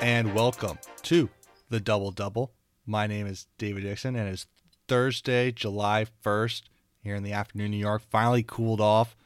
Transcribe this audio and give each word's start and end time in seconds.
and 0.00 0.34
welcome 0.34 0.78
to 1.02 1.28
the 1.68 1.78
Double 1.78 2.10
Double. 2.10 2.52
My 2.86 3.06
name 3.06 3.26
is 3.26 3.46
David 3.58 3.84
Dixon, 3.84 4.16
and 4.16 4.28
it's 4.28 4.46
Thursday, 4.88 5.52
July 5.52 6.06
1st, 6.24 6.62
here 7.02 7.14
in 7.14 7.22
the 7.22 7.32
afternoon, 7.32 7.70
New 7.70 7.76
York. 7.76 8.02
Finally 8.10 8.42
cooled 8.42 8.80
off, 8.80 9.16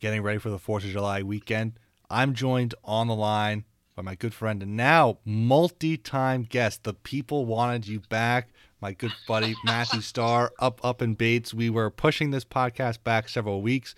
getting 0.00 0.22
ready 0.22 0.38
for 0.38 0.50
the 0.50 0.58
4th 0.58 0.84
of 0.84 0.90
July 0.90 1.22
weekend. 1.22 1.78
I'm 2.10 2.34
joined 2.34 2.74
on 2.84 3.06
the 3.06 3.14
line 3.14 3.64
by 3.94 4.02
my 4.02 4.14
good 4.14 4.34
friend 4.34 4.62
and 4.62 4.76
now 4.76 5.18
multi 5.24 5.96
time 5.96 6.42
guest. 6.42 6.84
The 6.84 6.94
people 6.94 7.46
wanted 7.46 7.86
you 7.86 8.00
back. 8.00 8.48
My 8.80 8.92
good 8.92 9.12
buddy 9.28 9.54
Matthew 9.64 10.00
Starr, 10.00 10.52
up, 10.58 10.84
up 10.84 11.02
in 11.02 11.14
Bates. 11.14 11.54
We 11.54 11.70
were 11.70 11.90
pushing 11.90 12.30
this 12.30 12.44
podcast 12.44 13.04
back 13.04 13.28
several 13.28 13.62
weeks. 13.62 13.94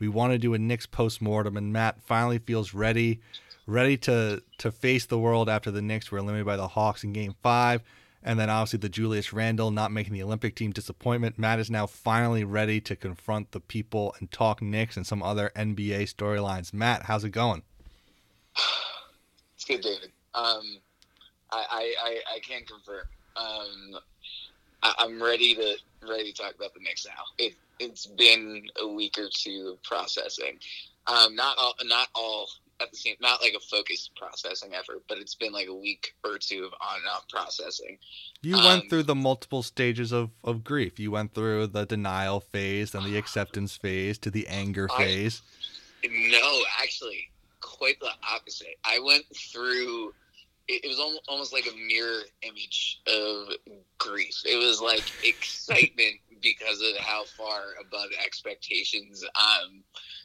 We 0.00 0.08
want 0.08 0.32
to 0.32 0.38
do 0.38 0.54
a 0.54 0.58
Knicks 0.58 0.86
post 0.86 1.22
mortem, 1.22 1.56
and 1.56 1.72
Matt 1.72 2.02
finally 2.02 2.38
feels 2.38 2.74
ready 2.74 3.20
ready 3.68 3.98
to 3.98 4.42
to 4.56 4.72
face 4.72 5.06
the 5.06 5.18
world 5.18 5.48
after 5.48 5.70
the 5.70 5.82
Knicks 5.82 6.10
were 6.10 6.18
eliminated 6.18 6.46
by 6.46 6.56
the 6.56 6.68
Hawks 6.68 7.04
in 7.04 7.12
Game 7.12 7.34
Five, 7.42 7.82
and 8.22 8.40
then 8.40 8.50
obviously 8.50 8.78
the 8.78 8.88
Julius 8.88 9.32
Randle 9.32 9.70
not 9.70 9.92
making 9.92 10.14
the 10.14 10.22
Olympic 10.22 10.56
team 10.56 10.72
disappointment. 10.72 11.38
Matt 11.38 11.60
is 11.60 11.70
now 11.70 11.86
finally 11.86 12.42
ready 12.42 12.80
to 12.80 12.96
confront 12.96 13.52
the 13.52 13.60
people 13.60 14.14
and 14.18 14.32
talk 14.32 14.60
Knicks 14.62 14.96
and 14.96 15.06
some 15.06 15.22
other 15.22 15.52
NBA 15.54 16.12
storylines. 16.12 16.72
Matt, 16.72 17.04
how's 17.04 17.22
it 17.22 17.30
going? 17.30 17.62
It's 19.54 19.64
good, 19.64 19.80
David. 19.80 20.12
Um, 20.34 20.78
I, 21.50 21.92
I, 22.00 22.20
I, 22.36 22.38
can 22.40 22.62
confirm. 22.64 23.06
Um, 23.36 24.00
I, 24.84 24.94
I'm 25.00 25.20
ready 25.20 25.54
to 25.56 25.76
ready 26.08 26.32
to 26.32 26.42
talk 26.42 26.54
about 26.54 26.74
the 26.74 26.80
Knicks 26.80 27.04
now. 27.04 27.24
It, 27.38 27.54
it's 27.80 28.06
been 28.06 28.68
a 28.80 28.86
week 28.86 29.18
or 29.18 29.28
two 29.32 29.72
of 29.74 29.82
processing. 29.82 30.58
Um, 31.08 31.34
not 31.34 31.56
all, 31.58 31.74
not 31.84 32.08
all 32.14 32.48
at 32.80 32.90
the 32.90 32.96
same, 32.96 33.16
not 33.20 33.40
like 33.42 33.54
a 33.54 33.60
focused 33.60 34.12
processing 34.16 34.74
effort, 34.74 35.02
but 35.08 35.18
it's 35.18 35.34
been 35.34 35.52
like 35.52 35.66
a 35.68 35.74
week 35.74 36.14
or 36.24 36.38
two 36.38 36.64
of 36.64 36.72
on 36.80 36.96
and 36.98 37.06
off 37.08 37.28
processing. 37.28 37.98
You 38.42 38.56
Um, 38.56 38.64
went 38.64 38.90
through 38.90 39.02
the 39.04 39.14
multiple 39.14 39.62
stages 39.62 40.12
of, 40.12 40.30
of 40.44 40.62
grief. 40.64 40.98
You 40.98 41.10
went 41.10 41.34
through 41.34 41.68
the 41.68 41.84
denial 41.86 42.40
phase, 42.40 42.92
then 42.92 43.04
the 43.04 43.16
acceptance 43.22 43.76
phase, 43.76 44.18
to 44.18 44.30
the 44.30 44.46
anger 44.48 44.88
I- 44.92 44.96
phase. 44.96 45.42
No, 46.08 46.60
actually, 46.80 47.30
quite 47.60 47.98
the 48.00 48.10
opposite. 48.30 48.76
I 48.84 49.00
went 49.00 49.24
through. 49.34 50.14
It, 50.68 50.84
it 50.84 50.88
was 50.88 51.00
almost, 51.00 51.22
almost 51.28 51.52
like 51.52 51.66
a 51.66 51.74
mirror 51.76 52.20
image 52.42 53.00
of 53.08 53.48
grief. 53.96 54.42
It 54.44 54.56
was 54.56 54.80
like 54.80 55.02
excitement 55.24 56.16
because 56.40 56.80
of 56.80 56.96
how 56.98 57.24
far 57.36 57.62
above 57.80 58.10
expectations, 58.24 59.24
um, 59.34 59.82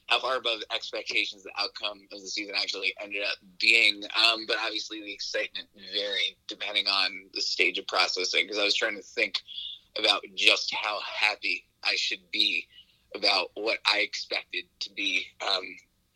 how 0.08 0.20
far 0.20 0.38
above 0.38 0.60
expectations 0.74 1.44
the 1.44 1.52
outcome 1.58 2.02
of 2.12 2.22
the 2.22 2.28
season 2.28 2.56
actually 2.58 2.94
ended 3.02 3.22
up 3.24 3.38
being. 3.60 4.04
Um, 4.16 4.46
but 4.48 4.58
obviously, 4.64 5.02
the 5.02 5.14
excitement 5.14 5.68
varied 5.94 6.36
depending 6.48 6.88
on 6.88 7.30
the 7.34 7.42
stage 7.42 7.78
of 7.78 7.88
processing. 7.88 8.44
Because 8.44 8.60
I 8.60 8.64
was 8.66 8.76
trying 8.76 8.96
to 8.96 9.02
think 9.02 9.36
about 9.98 10.22
just 10.36 10.74
how 10.74 11.00
happy 11.02 11.66
I 11.84 11.96
should 11.96 12.20
be 12.32 12.68
about 13.16 13.50
what 13.56 13.78
I 13.92 14.00
expected 14.00 14.66
to 14.82 14.92
be 14.94 15.26
um, 15.42 15.64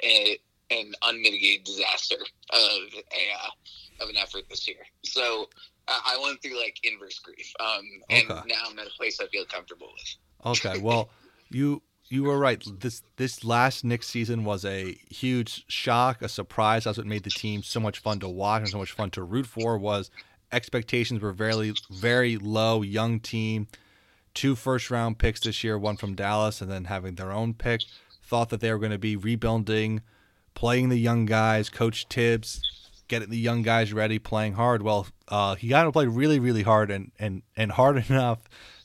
a, 0.04 0.38
an 0.72 0.94
unmitigated 1.04 1.66
disaster 1.66 2.16
of 2.52 2.60
a 2.94 3.24
uh, 3.44 4.04
of 4.04 4.10
an 4.10 4.18
effort 4.18 4.44
this 4.50 4.68
year. 4.68 4.78
So 5.04 5.48
uh, 5.88 6.00
I 6.06 6.20
went 6.22 6.42
through 6.42 6.60
like 6.60 6.78
inverse 6.84 7.20
grief, 7.20 7.52
um, 7.60 7.84
and 8.10 8.30
Okay. 8.30 8.42
now 8.48 8.56
I'm 8.70 8.78
at 8.80 8.88
a 8.88 8.92
place 8.98 9.20
I 9.22 9.28
feel 9.28 9.46
comfortable 9.46 9.90
with. 9.94 10.58
Okay, 10.64 10.78
well, 10.82 11.10
you 11.50 11.82
you 12.10 12.24
were 12.24 12.38
right. 12.38 12.64
This 12.80 13.04
this 13.18 13.44
last 13.44 13.84
Knicks 13.84 14.08
season 14.08 14.46
was 14.46 14.64
a 14.66 14.98
huge 15.10 15.66
shock, 15.68 16.22
a 16.22 16.30
surprise. 16.30 16.84
That's 16.84 16.98
what 16.98 17.08
made 17.08 17.24
the 17.24 17.30
team 17.30 17.64
so 17.64 17.80
much 17.80 18.00
fun 18.00 18.20
to 18.20 18.30
watch 18.30 18.62
and 18.62 18.70
so 18.70 18.78
much 18.78 18.92
fun 18.92 19.10
to 19.12 19.24
root 19.24 19.46
for. 19.46 19.78
Was 19.78 20.10
expectations 20.52 21.22
were 21.22 21.34
very 21.34 21.74
very 21.90 22.38
low. 22.38 22.82
Young 22.82 23.20
team, 23.20 23.68
two 24.34 24.56
first 24.56 24.90
round 24.90 25.18
picks 25.18 25.42
this 25.42 25.64
year, 25.64 25.78
one 25.78 25.98
from 25.98 26.16
Dallas, 26.16 26.62
and 26.62 26.72
then 26.72 26.86
having 26.86 27.16
their 27.16 27.32
own 27.32 27.54
pick. 27.54 27.82
Thought 28.24 28.50
that 28.50 28.60
they 28.60 28.72
were 28.72 28.80
going 28.80 28.92
to 28.92 28.98
be 28.98 29.16
rebuilding, 29.16 30.02
playing 30.54 30.90
the 30.90 31.00
young 31.00 31.26
guys. 31.26 31.70
Coach 31.70 32.08
Thibs 32.10 32.62
getting 33.08 33.30
the 33.30 33.38
young 33.38 33.62
guys 33.62 33.94
ready, 33.94 34.20
playing 34.20 34.54
hard. 34.54 34.82
Well, 34.82 35.08
uh, 35.30 35.56
he 35.56 35.70
got 35.70 35.84
to 35.84 35.92
play 35.92 36.08
really 36.08 36.40
really 36.40 36.64
hard 36.64 36.92
and 36.92 37.12
and 37.20 37.42
and 37.56 37.72
hard 37.72 37.98
enough 38.10 38.40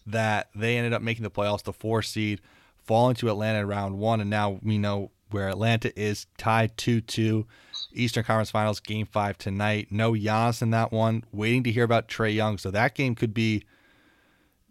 that 0.07 0.49
they 0.55 0.77
ended 0.77 0.93
up 0.93 1.03
making 1.03 1.23
the 1.23 1.31
playoffs, 1.31 1.63
the 1.63 1.73
four 1.73 2.03
seed, 2.03 2.41
falling 2.85 3.15
to 3.17 3.29
Atlanta 3.29 3.61
in 3.61 3.69
round 3.69 3.99
one, 3.99 4.21
and 4.21 4.31
now 4.31 4.59
we 4.63 4.79
know 4.79 5.11
where 5.31 5.49
Atlanta 5.49 5.99
is 5.99 6.27
tied 6.37 6.77
2-2. 6.77 7.47
Eastern 7.95 8.25
Conference 8.25 8.51
Finals 8.51 8.81
game 8.81 9.07
five 9.07 9.37
tonight. 9.39 9.89
No 9.91 10.13
Giannis 10.13 10.63
in 10.63 10.71
that 10.71 10.93
one. 10.93 11.25
Waiting 11.33 11.63
to 11.65 11.73
hear 11.73 11.85
about 11.85 12.09
Trae 12.09 12.35
Young. 12.35 12.59
So 12.59 12.71
that 12.71 12.95
game 12.95 13.15
could 13.15 13.35
be 13.35 13.65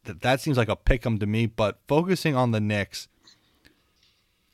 that 0.06 0.22
that 0.22 0.42
seems 0.42 0.58
like 0.58 0.70
a 0.70 0.76
pick 0.76 1.06
'em 1.06 1.20
to 1.20 1.28
me, 1.28 1.46
but 1.46 1.80
focusing 1.88 2.36
on 2.36 2.52
the 2.52 2.60
Knicks, 2.60 3.08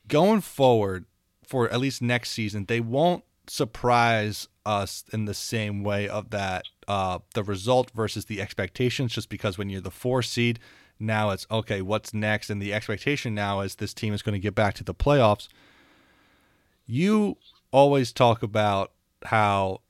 going 0.06 0.42
forward 0.42 1.06
for 1.42 1.68
at 1.70 1.80
least 1.80 2.02
next 2.02 2.30
season, 2.30 2.66
they 2.66 2.80
won't 2.80 3.24
surprise 3.46 4.48
us 4.66 5.04
in 5.12 5.24
the 5.24 5.32
same 5.32 5.82
way 5.82 6.06
of 6.06 6.28
that 6.30 6.64
uh, 6.86 7.20
the 7.34 7.42
result 7.42 7.90
versus 7.94 8.26
the 8.26 8.40
expectations. 8.40 9.12
Just 9.12 9.30
because 9.30 9.56
when 9.56 9.70
you're 9.70 9.80
the 9.80 9.90
four 9.90 10.22
seed, 10.22 10.58
now 10.98 11.30
it's 11.30 11.46
okay. 11.50 11.82
What's 11.82 12.12
next? 12.12 12.50
And 12.50 12.60
the 12.60 12.74
expectation 12.74 13.34
now 13.34 13.60
is 13.60 13.76
this 13.76 13.94
team 13.94 14.12
is 14.12 14.22
going 14.22 14.34
to 14.34 14.38
get 14.38 14.54
back 14.54 14.74
to 14.74 14.84
the 14.84 14.94
playoffs. 14.94 15.48
You 16.86 17.36
always 17.70 18.12
talk 18.12 18.42
about 18.42 18.92
how 19.24 19.80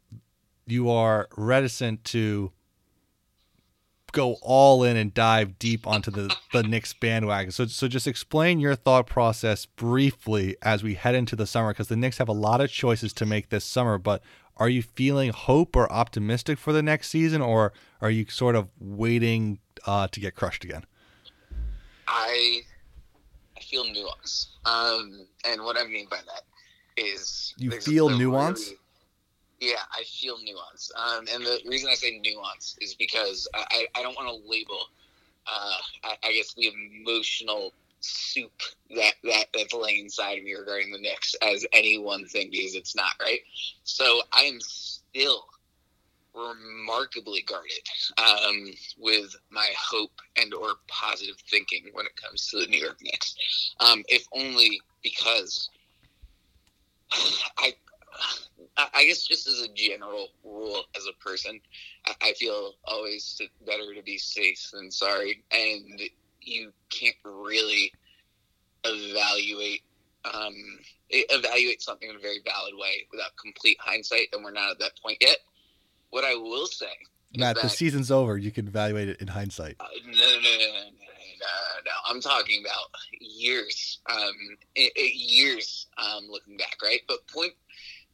you 0.66 0.90
are 0.90 1.28
reticent 1.36 2.04
to 2.04 2.52
go 4.12 4.36
all 4.40 4.84
in 4.84 4.96
and 4.96 5.12
dive 5.12 5.58
deep 5.58 5.86
onto 5.86 6.10
the 6.10 6.34
the 6.52 6.62
Knicks 6.62 6.92
bandwagon. 6.92 7.52
So 7.52 7.66
so 7.66 7.88
just 7.88 8.06
explain 8.06 8.58
your 8.58 8.74
thought 8.74 9.06
process 9.06 9.66
briefly 9.66 10.56
as 10.62 10.82
we 10.82 10.94
head 10.94 11.14
into 11.14 11.36
the 11.36 11.46
summer 11.46 11.70
because 11.70 11.88
the 11.88 11.96
Knicks 11.96 12.18
have 12.18 12.28
a 12.28 12.32
lot 12.32 12.60
of 12.60 12.70
choices 12.70 13.12
to 13.14 13.26
make 13.26 13.50
this 13.50 13.64
summer, 13.64 13.98
but 13.98 14.22
are 14.56 14.68
you 14.68 14.82
feeling 14.82 15.30
hope 15.30 15.76
or 15.76 15.90
optimistic 15.92 16.58
for 16.58 16.72
the 16.72 16.82
next 16.82 17.08
season 17.10 17.40
or 17.40 17.72
are 18.00 18.10
you 18.10 18.26
sort 18.28 18.56
of 18.56 18.70
waiting 18.80 19.60
uh, 19.86 20.08
to 20.08 20.20
get 20.20 20.34
crushed 20.34 20.64
again? 20.64 20.84
I 22.08 22.62
I 23.56 23.60
feel 23.60 23.84
nuance, 23.92 24.48
um, 24.64 25.26
and 25.44 25.62
what 25.62 25.76
I 25.76 25.84
mean 25.86 26.06
by 26.10 26.18
that 26.26 26.42
is 26.96 27.54
You 27.58 27.70
feel 27.72 28.08
nuance? 28.08 28.68
really- 28.68 28.78
yeah, 29.60 29.82
I 29.90 30.04
feel 30.04 30.38
nuance, 30.42 30.92
um, 30.96 31.26
and 31.32 31.44
the 31.44 31.60
reason 31.66 31.90
I 31.90 31.94
say 31.94 32.20
nuance 32.20 32.76
is 32.80 32.94
because 32.94 33.48
I, 33.54 33.86
I, 33.96 34.02
don't 34.02 34.16
want 34.16 34.28
to 34.28 34.48
label, 34.48 34.78
uh, 35.48 35.74
I, 36.04 36.16
I 36.22 36.32
guess, 36.32 36.54
the 36.54 36.70
emotional 37.00 37.72
soup 37.98 38.52
that, 38.94 39.14
that 39.24 39.46
that's 39.52 39.74
laying 39.74 40.04
inside 40.04 40.38
of 40.38 40.44
me 40.44 40.54
regarding 40.54 40.92
the 40.92 40.98
Knicks 40.98 41.34
as 41.42 41.66
any 41.72 41.98
one 41.98 42.24
thing 42.26 42.50
because 42.52 42.76
it's 42.76 42.94
not 42.94 43.10
right. 43.20 43.40
So 43.82 44.22
I 44.32 44.42
am 44.42 44.60
still 44.60 45.48
remarkably 46.38 47.42
guarded 47.42 47.86
um, 48.18 48.70
with 48.98 49.34
my 49.50 49.68
hope 49.78 50.12
and 50.36 50.54
or 50.54 50.74
positive 50.88 51.36
thinking 51.50 51.84
when 51.92 52.06
it 52.06 52.16
comes 52.16 52.48
to 52.48 52.58
the 52.60 52.66
New 52.66 52.78
York 52.78 52.98
Knicks. 53.02 53.74
Um, 53.80 54.04
if 54.08 54.26
only 54.32 54.80
because 55.02 55.70
I, 57.58 57.74
I 58.76 59.04
guess 59.06 59.26
just 59.26 59.46
as 59.46 59.62
a 59.62 59.68
general 59.74 60.28
rule, 60.44 60.84
as 60.96 61.06
a 61.06 61.22
person, 61.22 61.60
I, 62.20 62.32
feel 62.34 62.74
always 62.84 63.40
better 63.66 63.94
to 63.94 64.02
be 64.02 64.18
safe 64.18 64.70
than 64.72 64.90
sorry, 64.90 65.42
and 65.50 66.00
you 66.40 66.72
can't 66.90 67.16
really 67.24 67.92
evaluate 68.84 69.82
um, 70.24 70.54
evaluate 71.10 71.80
something 71.80 72.08
in 72.08 72.16
a 72.16 72.18
very 72.18 72.40
valid 72.44 72.74
way 72.76 73.06
without 73.10 73.30
complete 73.40 73.78
hindsight, 73.80 74.28
and 74.32 74.44
we're 74.44 74.50
not 74.50 74.70
at 74.70 74.78
that 74.80 74.92
point 75.02 75.18
yet 75.20 75.38
what 76.10 76.24
I 76.24 76.34
will 76.34 76.66
say. 76.66 76.86
Matt, 77.36 77.60
the 77.60 77.68
season's 77.68 78.10
over. 78.10 78.38
You 78.38 78.50
can 78.50 78.66
evaluate 78.66 79.08
it 79.08 79.20
in 79.20 79.28
hindsight. 79.28 79.76
Uh, 79.80 79.86
no, 80.06 80.12
no, 80.12 80.16
no, 80.16 80.40
no, 80.40 80.88
no, 81.84 81.92
I'm 82.08 82.20
talking 82.20 82.62
about 82.64 82.90
years, 83.20 84.00
um, 84.10 84.34
years 84.74 85.86
um, 85.98 86.28
looking 86.30 86.56
back, 86.56 86.76
right? 86.82 87.00
But 87.06 87.26
point 87.28 87.52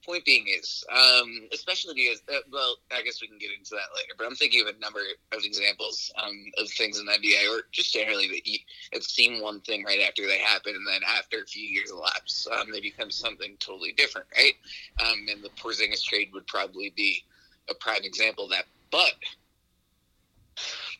point 0.04 0.24
being 0.24 0.44
is, 0.48 0.84
um, 0.92 1.48
especially 1.52 1.94
because, 1.94 2.20
uh, 2.30 2.40
well, 2.52 2.76
I 2.92 3.02
guess 3.02 3.22
we 3.22 3.28
can 3.28 3.38
get 3.38 3.50
into 3.56 3.70
that 3.70 3.88
later, 3.96 4.14
but 4.18 4.26
I'm 4.26 4.34
thinking 4.34 4.60
of 4.60 4.66
a 4.66 4.78
number 4.78 5.00
of 5.32 5.44
examples 5.44 6.12
um, 6.22 6.44
of 6.58 6.68
things 6.68 7.00
in 7.00 7.06
NBA 7.06 7.50
or 7.50 7.62
just 7.72 7.92
generally 7.92 8.28
that 8.28 8.46
you 8.46 8.58
have 8.92 9.02
seen 9.02 9.40
one 9.40 9.60
thing 9.62 9.84
right 9.84 10.00
after 10.06 10.26
they 10.26 10.38
happen, 10.38 10.74
and 10.74 10.86
then 10.86 11.00
after 11.08 11.38
a 11.38 11.46
few 11.46 11.66
years 11.66 11.90
elapse, 11.90 12.46
um, 12.52 12.70
they 12.72 12.80
become 12.80 13.10
something 13.10 13.56
totally 13.60 13.92
different, 13.92 14.26
right? 14.36 14.54
Um, 15.02 15.26
and 15.30 15.42
the 15.42 15.50
Porzingis 15.50 16.04
trade 16.04 16.30
would 16.34 16.46
probably 16.46 16.92
be 16.94 17.24
a 17.70 17.74
prime 17.74 18.02
example 18.02 18.44
of 18.44 18.50
that. 18.50 18.64
But 18.90 19.12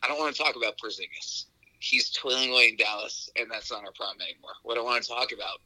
I 0.02 0.08
don't 0.08 0.18
want 0.18 0.34
to 0.34 0.42
talk 0.42 0.56
about 0.56 0.74
Porzingis. 0.78 1.46
He's 1.78 2.10
toiling 2.10 2.50
away 2.50 2.68
in 2.68 2.76
Dallas, 2.76 3.28
and 3.36 3.50
that's 3.50 3.70
not 3.70 3.84
our 3.84 3.92
problem 3.92 4.22
anymore. 4.22 4.52
What 4.62 4.78
I 4.78 4.80
want 4.80 5.02
to 5.02 5.08
talk 5.08 5.32
about 5.32 5.60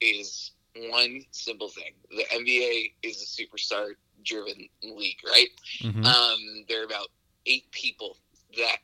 is 0.00 0.52
one 0.74 1.22
simple 1.30 1.68
thing: 1.68 1.92
the 2.10 2.24
NBA 2.32 2.94
is 3.02 3.22
a 3.22 3.42
superstar 3.42 3.94
driven 4.24 4.68
league, 4.82 5.18
right? 5.26 5.48
Mhm. 5.80 6.04
Um, 6.04 6.64
there 6.68 6.82
are 6.82 6.84
about 6.84 7.08
eight 7.46 7.70
people 7.72 8.18
that 8.56 8.78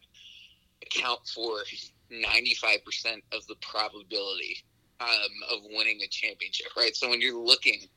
account 0.82 1.20
for 1.28 1.64
95% 2.10 3.22
of 3.32 3.46
the 3.46 3.56
probability 3.56 4.64
um, 5.00 5.08
of 5.50 5.62
winning 5.64 6.00
a 6.02 6.08
championship, 6.08 6.68
right? 6.76 6.96
So 6.96 7.10
when 7.10 7.20
you're 7.20 7.38
looking 7.38 7.88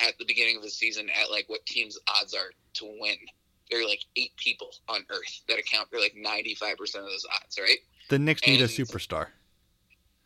at 0.00 0.18
the 0.18 0.24
beginning 0.24 0.56
of 0.56 0.62
the 0.62 0.70
season 0.70 1.08
at 1.10 1.30
like 1.30 1.48
what 1.48 1.64
teams' 1.66 1.98
odds 2.20 2.34
are 2.34 2.52
to 2.74 2.84
win, 3.00 3.16
there 3.70 3.80
are 3.80 3.88
like 3.88 4.04
eight 4.16 4.36
people 4.36 4.70
on 4.88 5.04
Earth 5.10 5.42
that 5.48 5.58
account 5.58 5.88
for 5.90 5.98
like 5.98 6.14
95% 6.14 6.72
of 6.80 7.04
those 7.04 7.26
odds, 7.42 7.58
right? 7.58 7.78
the 8.08 8.18
Knicks 8.18 8.46
need 8.46 8.60
a 8.60 8.64
superstar. 8.64 9.28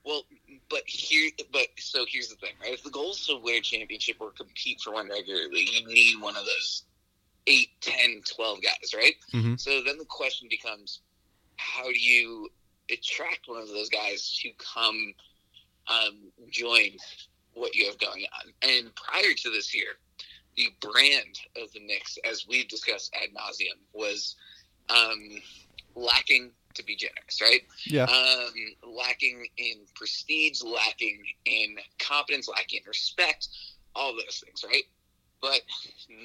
Well, 0.05 0.23
but 0.71 0.83
here, 0.87 1.31
but 1.53 1.67
so 1.79 2.05
here's 2.09 2.29
the 2.29 2.37
thing, 2.37 2.53
right? 2.63 2.73
If 2.73 2.83
the 2.83 2.91
goal 2.91 3.11
is 3.11 3.27
to 3.27 3.39
win 3.43 3.57
a 3.57 3.61
championship 3.61 4.17
or 4.21 4.31
compete 4.31 4.81
for 4.81 4.93
one 4.93 5.09
regularly, 5.09 5.69
you 5.73 5.87
need 5.87 6.21
one 6.21 6.37
of 6.37 6.45
those 6.45 6.85
8, 7.47 7.69
10, 7.81 8.23
12 8.37 8.63
guys, 8.63 8.95
right? 8.95 9.15
Mhm. 9.33 9.61
So 9.61 9.83
then 9.83 9.99
the 9.99 10.05
question 10.05 10.49
becomes, 10.49 11.01
how 11.57 11.85
do 11.85 11.99
you 11.99 12.51
attract 12.91 13.47
one 13.47 13.61
of 13.61 13.69
those 13.69 13.89
guys 13.89 14.37
to 14.43 14.51
come 14.59 15.15
um, 15.89 16.33
join 16.51 16.97
what 17.57 17.75
you 17.75 17.87
have 17.87 17.99
going 17.99 18.25
on? 18.35 18.53
And 18.63 18.95
prior 18.95 19.33
to 19.35 19.51
this 19.51 19.75
year, 19.75 19.93
the 20.57 20.69
brand 20.81 21.39
of 21.61 21.73
the 21.73 21.81
Knicks, 21.81 22.19
as 22.29 22.47
we've 22.49 22.69
discussed 22.69 23.15
ad 23.15 23.31
nauseum, 23.35 23.79
was 23.93 24.37
um, 24.89 25.39
lacking 25.95 26.53
to 26.75 26.85
be 26.85 26.97
generous, 26.97 27.41
right? 27.41 27.63
Yeah. 27.87 28.05
um, 28.05 28.53
lacking 28.87 29.47
in 29.57 29.79
prestige, 29.95 30.63
lacking 30.63 31.23
in 31.45 31.77
competence, 31.99 32.49
lacking 32.49 32.81
in 32.83 32.89
respect, 32.89 33.49
all 33.95 34.13
those 34.13 34.43
things, 34.45 34.65
right? 34.65 34.85
But 35.41 35.61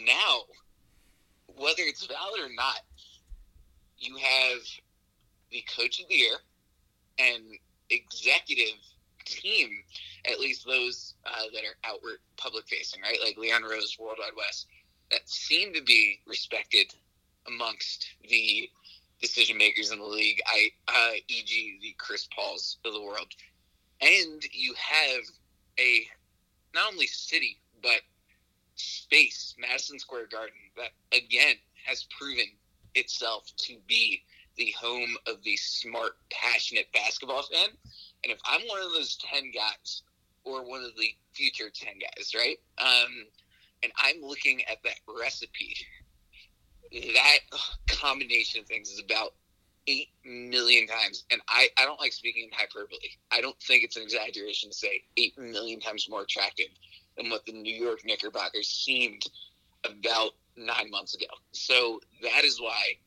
now, 0.06 0.42
whether 1.58 1.84
it's 1.84 2.06
valid 2.06 2.42
or 2.42 2.54
not, 2.54 2.82
you 3.98 4.18
have 4.18 4.60
the 5.52 5.64
coach 5.78 6.00
of 6.02 6.08
the 6.08 6.16
year 6.16 6.36
and 7.20 7.44
executive 7.90 8.80
team, 9.32 9.70
at 10.30 10.40
least 10.40 10.66
those 10.66 11.16
uh, 11.26 11.46
that 11.54 11.64
are 11.64 11.92
outward 11.92 12.18
public 12.38 12.68
facing, 12.68 13.02
right? 13.02 13.18
Like 13.24 13.38
Leon 13.38 13.64
Rose, 13.64 13.98
World 14.00 14.18
Wide 14.20 14.32
Wes, 14.38 14.66
that 15.12 15.28
seem 15.28 15.74
to 15.74 15.82
be 15.82 16.20
respected 16.28 16.94
amongst 17.48 18.08
the 18.30 18.70
decision 19.22 19.58
makers 19.58 19.92
in 19.92 20.00
the 20.00 20.06
league, 20.06 20.42
I, 20.48 20.70
uh, 20.88 21.14
e.g., 21.28 21.80
the 21.82 21.96
Chris 21.98 22.28
Pauls 22.36 22.78
of 22.86 22.94
the 22.94 23.02
world. 23.02 23.28
And 24.02 24.44
you 24.52 24.74
have 24.78 25.22
a 25.80 26.06
not 26.74 26.94
only 26.94 27.08
city, 27.08 27.58
but 27.84 28.02
space, 28.76 29.56
Madison 29.60 30.00
Square 30.00 30.28
Garden, 30.32 30.56
that 30.78 30.92
again 31.16 31.56
has 31.86 32.06
proven 32.18 32.46
itself 32.96 33.52
to 33.58 33.78
be 33.88 34.24
the 34.58 34.74
home 34.80 35.16
of 35.28 35.44
the 35.44 35.56
smart, 35.58 36.14
passionate 36.32 36.88
basketball 36.94 37.44
fan. 37.44 37.70
And 38.24 38.32
if 38.32 38.40
I'm 38.46 38.62
one 38.68 38.82
of 38.82 38.92
those 38.94 39.18
10 39.18 39.52
guys, 39.52 40.04
or 40.44 40.68
one 40.68 40.84
of 40.84 40.96
the 40.98 41.16
future 41.34 41.70
10 41.74 41.94
guys, 42.00 42.34
right? 42.36 42.58
Um, 42.80 43.26
and 43.84 43.92
I'm 43.98 44.22
looking 44.22 44.62
at 44.70 44.78
that 44.84 44.98
recipe 45.08 45.76
that 46.92 47.40
combination 47.88 48.62
of 48.62 48.68
things 48.68 48.90
is 48.90 49.00
about 49.00 49.34
eight 49.88 50.10
million 50.26 50.88
times. 50.88 51.24
And 51.32 51.42
I, 51.48 51.70
I 51.78 51.86
don't 51.86 52.00
like 52.00 52.14
speaking 52.14 52.44
in 52.46 52.50
hyperbole. 52.52 52.98
I 53.32 53.42
don't 53.42 53.60
think 53.62 53.84
it's 53.84 53.98
an 53.98 54.04
exaggeration 54.04 54.70
to 54.70 54.76
say 54.76 55.04
eight 55.18 55.38
million 55.38 55.80
times 55.80 56.08
more 56.10 56.22
attractive 56.22 56.68
than 57.18 57.30
what 57.30 57.46
the 57.46 57.54
New 57.54 57.74
York 57.74 58.02
Knickerbockers 58.06 58.68
seemed 58.68 59.24
about 59.86 60.32
nine 60.56 60.92
months 60.92 61.16
ago. 61.16 61.28
So 61.52 62.00
that 62.22 62.44
is 62.44 62.60
why 62.62 62.98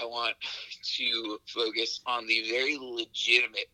I 0.00 0.04
want 0.04 0.36
to 0.96 1.38
focus 1.46 2.00
on 2.06 2.26
the 2.26 2.48
very 2.50 2.78
legitimate, 2.78 3.68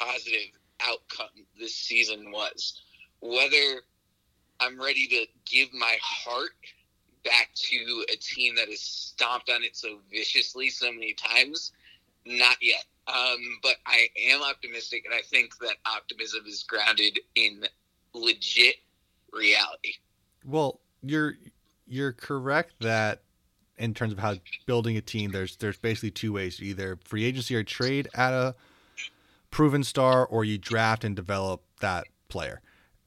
positive 0.00 0.58
outcome 0.80 1.44
this 1.58 1.74
season 1.74 2.30
was. 2.30 2.82
Whether 3.20 3.82
I'm 4.60 4.80
ready 4.80 5.06
to 5.08 5.26
give 5.44 5.72
my 5.72 5.96
heart 6.00 6.50
back 7.24 7.50
to 7.54 8.04
a 8.12 8.16
team 8.16 8.54
that 8.56 8.68
has 8.68 8.80
stomped 8.80 9.50
on 9.50 9.62
it 9.62 9.76
so 9.76 9.98
viciously 10.10 10.70
so 10.70 10.92
many 10.92 11.14
times? 11.14 11.72
Not 12.24 12.56
yet. 12.60 12.84
Um, 13.08 13.38
but 13.62 13.76
I 13.86 14.08
am 14.28 14.42
optimistic, 14.42 15.04
and 15.04 15.14
I 15.14 15.22
think 15.22 15.56
that 15.58 15.76
optimism 15.86 16.44
is 16.46 16.64
grounded 16.64 17.20
in 17.36 17.64
legit 18.14 18.76
reality. 19.32 19.94
Well, 20.44 20.80
you're 21.02 21.34
you're 21.86 22.12
correct 22.12 22.74
that 22.80 23.22
in 23.78 23.94
terms 23.94 24.12
of 24.12 24.18
how 24.18 24.36
building 24.66 24.96
a 24.96 25.00
team, 25.00 25.32
there's 25.32 25.56
there's 25.56 25.78
basically 25.78 26.10
two 26.10 26.32
ways: 26.32 26.62
either 26.62 26.98
free 27.04 27.24
agency 27.24 27.54
or 27.54 27.62
trade 27.62 28.08
at 28.14 28.32
a 28.32 28.54
proven 29.50 29.84
star, 29.84 30.26
or 30.26 30.44
you 30.44 30.58
draft 30.58 31.04
and 31.04 31.16
develop 31.16 31.62
that 31.80 32.06
player. 32.28 32.60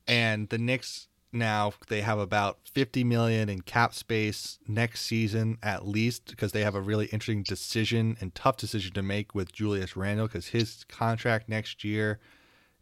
And 0.08 0.50
the 0.50 0.58
Knicks 0.58 1.08
now 1.32 1.74
they 1.88 2.02
have 2.02 2.20
about 2.20 2.58
50 2.74 3.04
million 3.04 3.50
in 3.50 3.62
cap 3.62 3.94
space 3.94 4.58
next 4.68 5.02
season 5.02 5.58
at 5.62 5.88
least 5.88 6.26
because 6.28 6.52
they 6.52 6.64
have 6.64 6.76
a 6.76 6.82
really 6.82 7.06
interesting 7.08 7.44
decision 7.44 8.18
and 8.20 8.34
tough 8.34 8.58
decision 8.58 8.94
to 8.94 9.04
make 9.04 9.36
with 9.36 9.52
Julius 9.52 9.96
Randle 9.96 10.28
because 10.28 10.48
his 10.48 10.86
contract 10.86 11.48
next 11.48 11.84
year 11.84 12.20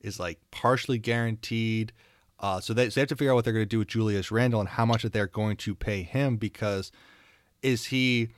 is 0.01 0.19
like 0.19 0.39
partially 0.51 0.97
guaranteed. 0.97 1.91
Uh, 2.39 2.59
so, 2.59 2.73
they, 2.73 2.89
so 2.89 2.95
they 2.95 3.01
have 3.01 3.09
to 3.09 3.15
figure 3.15 3.31
out 3.31 3.35
what 3.35 3.43
they're 3.43 3.53
going 3.53 3.65
to 3.65 3.69
do 3.69 3.79
with 3.79 3.87
Julius 3.87 4.31
Randle 4.31 4.59
and 4.59 4.69
how 4.69 4.85
much 4.85 5.01
that 5.01 5.11
they're 5.11 5.27
going 5.27 5.57
to 5.57 5.75
pay 5.75 6.03
him 6.03 6.37
because 6.37 6.91
is 7.61 7.85
he 7.85 8.29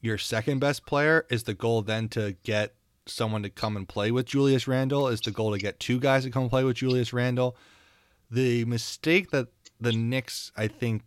your 0.00 0.18
second 0.18 0.60
best 0.60 0.86
player? 0.86 1.26
Is 1.30 1.44
the 1.44 1.54
goal 1.54 1.82
then 1.82 2.08
to 2.10 2.36
get 2.42 2.74
someone 3.06 3.42
to 3.42 3.50
come 3.50 3.76
and 3.76 3.88
play 3.88 4.10
with 4.10 4.26
Julius 4.26 4.68
Randle? 4.68 5.08
Is 5.08 5.20
the 5.20 5.30
goal 5.30 5.52
to 5.52 5.58
get 5.58 5.80
two 5.80 5.98
guys 5.98 6.24
to 6.24 6.30
come 6.30 6.48
play 6.48 6.64
with 6.64 6.76
Julius 6.76 7.12
Randle? 7.12 7.56
The 8.30 8.64
mistake 8.64 9.30
that 9.30 9.48
the 9.80 9.92
Knicks, 9.92 10.52
I 10.56 10.68
think, 10.68 11.02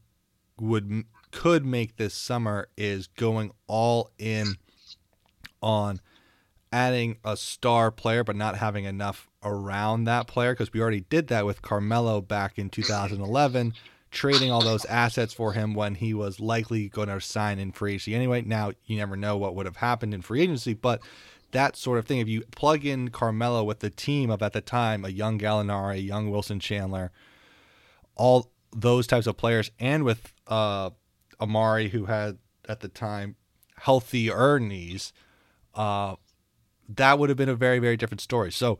would 0.59 1.05
could 1.31 1.65
make 1.65 1.97
this 1.97 2.13
summer 2.13 2.69
is 2.75 3.07
going 3.07 3.51
all 3.67 4.09
in 4.17 4.55
on 5.61 5.99
adding 6.71 7.17
a 7.23 7.35
star 7.35 7.91
player, 7.91 8.23
but 8.23 8.35
not 8.35 8.57
having 8.57 8.85
enough 8.85 9.27
around 9.43 10.03
that 10.05 10.27
player 10.27 10.53
because 10.53 10.73
we 10.73 10.81
already 10.81 11.01
did 11.01 11.27
that 11.27 11.45
with 11.45 11.61
Carmelo 11.61 12.21
back 12.21 12.57
in 12.57 12.69
2011, 12.69 13.73
trading 14.11 14.51
all 14.51 14.63
those 14.63 14.85
assets 14.85 15.33
for 15.33 15.53
him 15.53 15.73
when 15.73 15.95
he 15.95 16.13
was 16.13 16.39
likely 16.39 16.89
going 16.89 17.09
to 17.09 17.21
sign 17.21 17.59
in 17.59 17.71
free 17.71 17.93
agency 17.93 18.15
anyway. 18.15 18.41
Now 18.41 18.71
you 18.85 18.97
never 18.97 19.15
know 19.15 19.37
what 19.37 19.55
would 19.55 19.65
have 19.65 19.77
happened 19.77 20.13
in 20.13 20.21
free 20.21 20.41
agency, 20.41 20.73
but 20.73 21.01
that 21.51 21.75
sort 21.75 21.99
of 21.99 22.05
thing. 22.05 22.19
If 22.19 22.27
you 22.27 22.41
plug 22.51 22.85
in 22.85 23.09
Carmelo 23.09 23.63
with 23.63 23.79
the 23.79 23.89
team 23.89 24.29
of 24.29 24.41
at 24.41 24.53
the 24.53 24.61
time, 24.61 25.05
a 25.05 25.09
young 25.09 25.39
Gallinari, 25.39 25.95
a 25.95 26.01
young 26.01 26.29
Wilson 26.29 26.59
Chandler, 26.59 27.11
all 28.15 28.51
those 28.75 29.07
types 29.07 29.27
of 29.27 29.37
players, 29.37 29.71
and 29.79 30.03
with 30.03 30.33
uh, 30.47 30.91
Amar'e, 31.39 31.89
who 31.89 32.05
had 32.05 32.37
at 32.67 32.81
the 32.81 32.87
time 32.87 33.35
healthier 33.77 34.59
knees, 34.59 35.13
uh, 35.75 36.15
that 36.87 37.17
would 37.17 37.29
have 37.29 37.37
been 37.37 37.49
a 37.49 37.55
very, 37.55 37.79
very 37.79 37.97
different 37.97 38.21
story. 38.21 38.51
So 38.51 38.77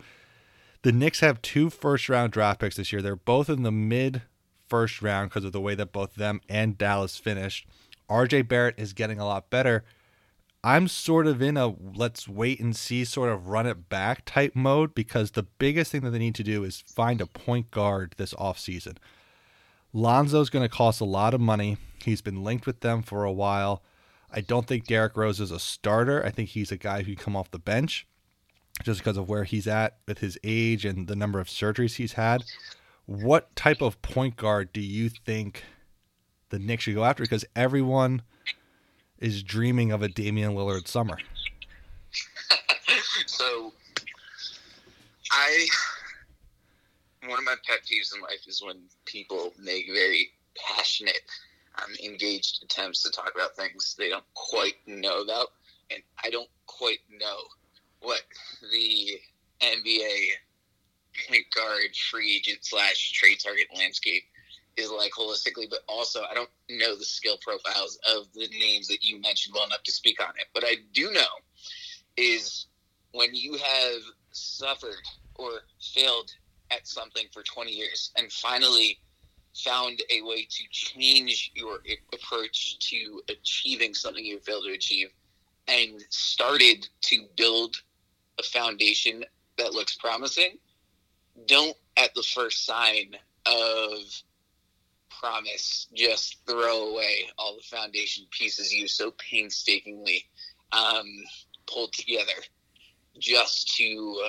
the 0.81 0.91
Knicks 0.91 1.19
have 1.21 1.41
two 1.41 1.69
first 1.69 2.09
round 2.09 2.31
draft 2.31 2.59
picks 2.59 2.75
this 2.75 2.91
year. 2.91 3.01
They're 3.01 3.15
both 3.15 3.49
in 3.49 3.63
the 3.63 3.71
mid 3.71 4.23
first 4.69 5.01
round 5.01 5.29
because 5.29 5.43
of 5.43 5.51
the 5.51 5.61
way 5.61 5.75
that 5.75 5.91
both 5.91 6.15
them 6.15 6.41
and 6.47 6.77
Dallas 6.77 7.17
finished. 7.17 7.67
RJ 8.09 8.47
Barrett 8.47 8.75
is 8.77 8.93
getting 8.93 9.19
a 9.19 9.25
lot 9.25 9.49
better. 9.49 9.83
I'm 10.63 10.87
sort 10.87 11.25
of 11.25 11.41
in 11.41 11.55
a 11.55 11.75
let's 11.95 12.27
wait 12.27 12.59
and 12.59 12.75
see, 12.75 13.05
sort 13.05 13.29
of 13.29 13.47
run 13.47 13.65
it 13.65 13.87
back 13.87 14.25
type 14.25 14.55
mode 14.55 14.93
because 14.93 15.31
the 15.31 15.43
biggest 15.43 15.91
thing 15.91 16.01
that 16.01 16.11
they 16.11 16.19
need 16.19 16.35
to 16.35 16.43
do 16.43 16.63
is 16.63 16.81
find 16.81 17.21
a 17.21 17.27
point 17.27 17.71
guard 17.71 18.13
this 18.17 18.33
offseason. 18.33 18.97
Lonzo's 19.93 20.49
going 20.49 20.67
to 20.67 20.69
cost 20.69 21.01
a 21.01 21.05
lot 21.05 21.33
of 21.33 21.41
money. 21.41 21.77
He's 22.03 22.21
been 22.21 22.43
linked 22.43 22.65
with 22.65 22.81
them 22.81 23.01
for 23.01 23.23
a 23.23 23.31
while. 23.31 23.81
I 24.31 24.41
don't 24.41 24.67
think 24.67 24.85
Derrick 24.85 25.17
Rose 25.17 25.39
is 25.39 25.51
a 25.51 25.59
starter. 25.59 26.23
I 26.23 26.29
think 26.29 26.49
he's 26.49 26.71
a 26.71 26.77
guy 26.77 26.99
who 26.99 27.15
can 27.15 27.23
come 27.23 27.35
off 27.35 27.51
the 27.51 27.57
bench 27.57 28.05
just 28.83 28.99
because 28.99 29.17
of 29.17 29.27
where 29.27 29.45
he's 29.45 29.67
at 29.67 29.97
with 30.07 30.19
his 30.19 30.37
age 30.43 30.85
and 30.85 31.07
the 31.07 31.15
number 31.15 31.39
of 31.39 31.47
surgeries 31.47 31.95
he's 31.95 32.13
had. 32.13 32.43
What 33.09 33.55
type 33.55 33.81
of 33.81 33.99
point 34.03 34.37
guard 34.37 34.71
do 34.71 34.79
you 34.79 35.09
think 35.09 35.63
the 36.49 36.59
Knicks 36.59 36.83
should 36.83 36.93
go 36.93 37.03
after? 37.03 37.23
Because 37.23 37.43
everyone 37.55 38.21
is 39.17 39.41
dreaming 39.41 39.91
of 39.91 40.03
a 40.03 40.07
Damian 40.07 40.53
Lillard 40.53 40.87
summer. 40.87 41.17
so, 43.25 43.73
I 45.31 45.67
one 47.27 47.39
of 47.39 47.45
my 47.45 47.55
pet 47.65 47.79
peeves 47.79 48.13
in 48.13 48.21
life 48.21 48.47
is 48.47 48.61
when 48.63 48.77
people 49.05 49.53
make 49.59 49.87
very 49.91 50.29
passionate, 50.55 51.21
um, 51.79 51.91
engaged 52.05 52.61
attempts 52.63 53.01
to 53.01 53.09
talk 53.09 53.31
about 53.33 53.55
things 53.55 53.95
they 53.97 54.09
don't 54.09 54.23
quite 54.35 54.75
know 54.85 55.23
about, 55.23 55.47
and 55.89 56.03
I 56.23 56.29
don't 56.29 56.49
quite 56.67 56.99
know 57.19 57.39
what 58.01 58.21
the 58.71 59.19
NBA 59.61 60.27
point 61.27 61.45
guard 61.55 61.95
free 62.11 62.35
agent 62.35 62.59
slash 62.61 63.11
trade 63.11 63.39
target 63.39 63.67
landscape 63.75 64.23
is 64.77 64.89
like 64.91 65.11
holistically, 65.11 65.69
but 65.69 65.79
also 65.87 66.23
I 66.29 66.33
don't 66.33 66.49
know 66.69 66.95
the 66.95 67.05
skill 67.05 67.37
profiles 67.41 67.99
of 68.15 68.31
the 68.33 68.47
names 68.59 68.87
that 68.87 69.03
you 69.03 69.19
mentioned 69.19 69.55
well 69.55 69.65
enough 69.65 69.83
to 69.83 69.91
speak 69.91 70.21
on 70.21 70.33
it. 70.39 70.47
But 70.53 70.63
I 70.65 70.75
do 70.93 71.11
know 71.11 71.27
is 72.17 72.67
when 73.13 73.33
you 73.33 73.53
have 73.57 74.01
suffered 74.31 75.01
or 75.35 75.61
failed 75.81 76.31
at 76.71 76.87
something 76.87 77.25
for 77.33 77.43
20 77.43 77.71
years 77.71 78.11
and 78.17 78.31
finally 78.31 78.99
found 79.63 80.01
a 80.11 80.21
way 80.21 80.43
to 80.43 80.63
change 80.69 81.51
your 81.55 81.79
approach 82.13 82.77
to 82.79 83.21
achieving 83.29 83.93
something 83.93 84.23
you 84.23 84.39
failed 84.39 84.63
to 84.65 84.73
achieve 84.73 85.09
and 85.67 86.03
started 86.09 86.87
to 87.01 87.25
build 87.35 87.75
a 88.39 88.43
foundation 88.43 89.23
that 89.57 89.73
looks 89.73 89.95
promising, 89.95 90.57
don't 91.45 91.75
at 91.97 92.13
the 92.15 92.23
first 92.23 92.65
sign 92.65 93.15
of 93.45 93.99
promise 95.19 95.87
just 95.93 96.37
throw 96.47 96.89
away 96.89 97.25
all 97.37 97.55
the 97.55 97.75
foundation 97.75 98.25
pieces 98.31 98.73
you 98.73 98.87
so 98.87 99.11
painstakingly 99.17 100.25
um, 100.71 101.05
pulled 101.67 101.91
together 101.93 102.31
just 103.17 103.75
to, 103.75 104.27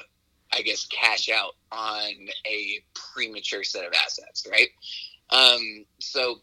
I 0.53 0.63
guess, 0.63 0.87
cash 0.87 1.29
out 1.29 1.55
on 1.71 2.11
a 2.47 2.83
premature 2.95 3.63
set 3.63 3.85
of 3.85 3.93
assets, 3.93 4.47
right? 4.51 4.69
Um, 5.31 5.85
so 6.01 6.41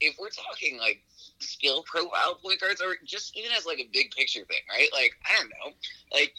if 0.00 0.16
we're 0.18 0.28
talking 0.30 0.78
like 0.78 1.02
skill 1.38 1.82
profile 1.84 2.38
point 2.42 2.60
guards, 2.60 2.82
or 2.82 2.96
just 3.06 3.36
even 3.36 3.50
as 3.56 3.66
like 3.66 3.78
a 3.78 3.88
big 3.92 4.10
picture 4.10 4.44
thing, 4.44 4.58
right? 4.68 4.88
Like 4.92 5.12
I 5.24 5.38
don't 5.38 5.50
know, 5.50 5.72
like 6.12 6.34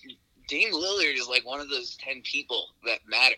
Dame 0.52 0.74
Lillard 0.74 1.16
is 1.16 1.30
like 1.30 1.46
one 1.46 1.62
of 1.62 1.70
those 1.70 1.96
ten 1.96 2.22
people 2.24 2.68
that 2.86 3.00
matter. 3.08 3.36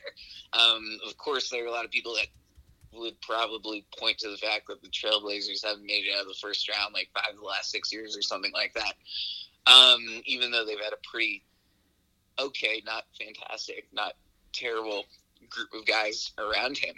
Um, 0.51 0.97
of 1.07 1.15
course, 1.15 1.47
there 1.51 1.63
are 1.63 1.67
a 1.67 1.71
lot 1.71 1.85
of 1.85 1.91
people 1.91 2.15
that 2.15 2.25
would 2.91 3.21
probably 3.21 3.85
point 3.99 4.17
to 4.17 4.31
the 4.31 4.37
fact 4.37 4.65
that 4.67 4.81
the 4.81 4.89
Trailblazers 4.89 5.63
haven't 5.63 5.85
made 5.85 6.05
it 6.05 6.15
out 6.15 6.21
of 6.21 6.27
the 6.27 6.39
first 6.41 6.67
round 6.67 6.91
like 6.91 7.09
five 7.13 7.35
of 7.35 7.39
the 7.39 7.45
last 7.45 7.69
six 7.69 7.93
years 7.93 8.17
or 8.17 8.23
something 8.23 8.51
like 8.51 8.73
that. 8.73 8.95
Um, 9.71 10.23
even 10.25 10.49
though 10.49 10.65
they've 10.65 10.79
had 10.79 10.91
a 10.91 11.07
pretty 11.07 11.43
okay, 12.39 12.81
not 12.83 13.03
fantastic, 13.21 13.85
not 13.93 14.13
terrible 14.51 15.03
group 15.51 15.69
of 15.75 15.85
guys 15.85 16.31
around 16.39 16.79
him. 16.79 16.95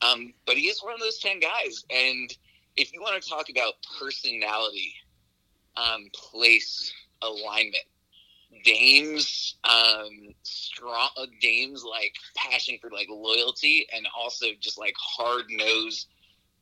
Um, 0.00 0.34
but 0.44 0.56
he 0.56 0.62
is 0.62 0.82
one 0.82 0.94
of 0.94 1.00
those 1.00 1.20
10 1.20 1.38
guys. 1.38 1.84
And 1.88 2.36
if 2.76 2.92
you 2.92 3.00
want 3.00 3.22
to 3.22 3.28
talk 3.28 3.48
about 3.48 3.74
personality, 4.00 4.92
um, 5.76 6.08
place, 6.12 6.92
alignment, 7.22 7.84
Dame's 8.64 9.56
um, 9.64 10.34
strong, 10.42 11.10
uh, 11.16 11.26
Dame's 11.40 11.84
like 11.84 12.14
passion 12.36 12.78
for 12.80 12.90
like 12.90 13.08
loyalty 13.10 13.86
and 13.94 14.06
also 14.16 14.46
just 14.60 14.78
like 14.78 14.94
hard 14.98 15.44
nosed 15.50 16.08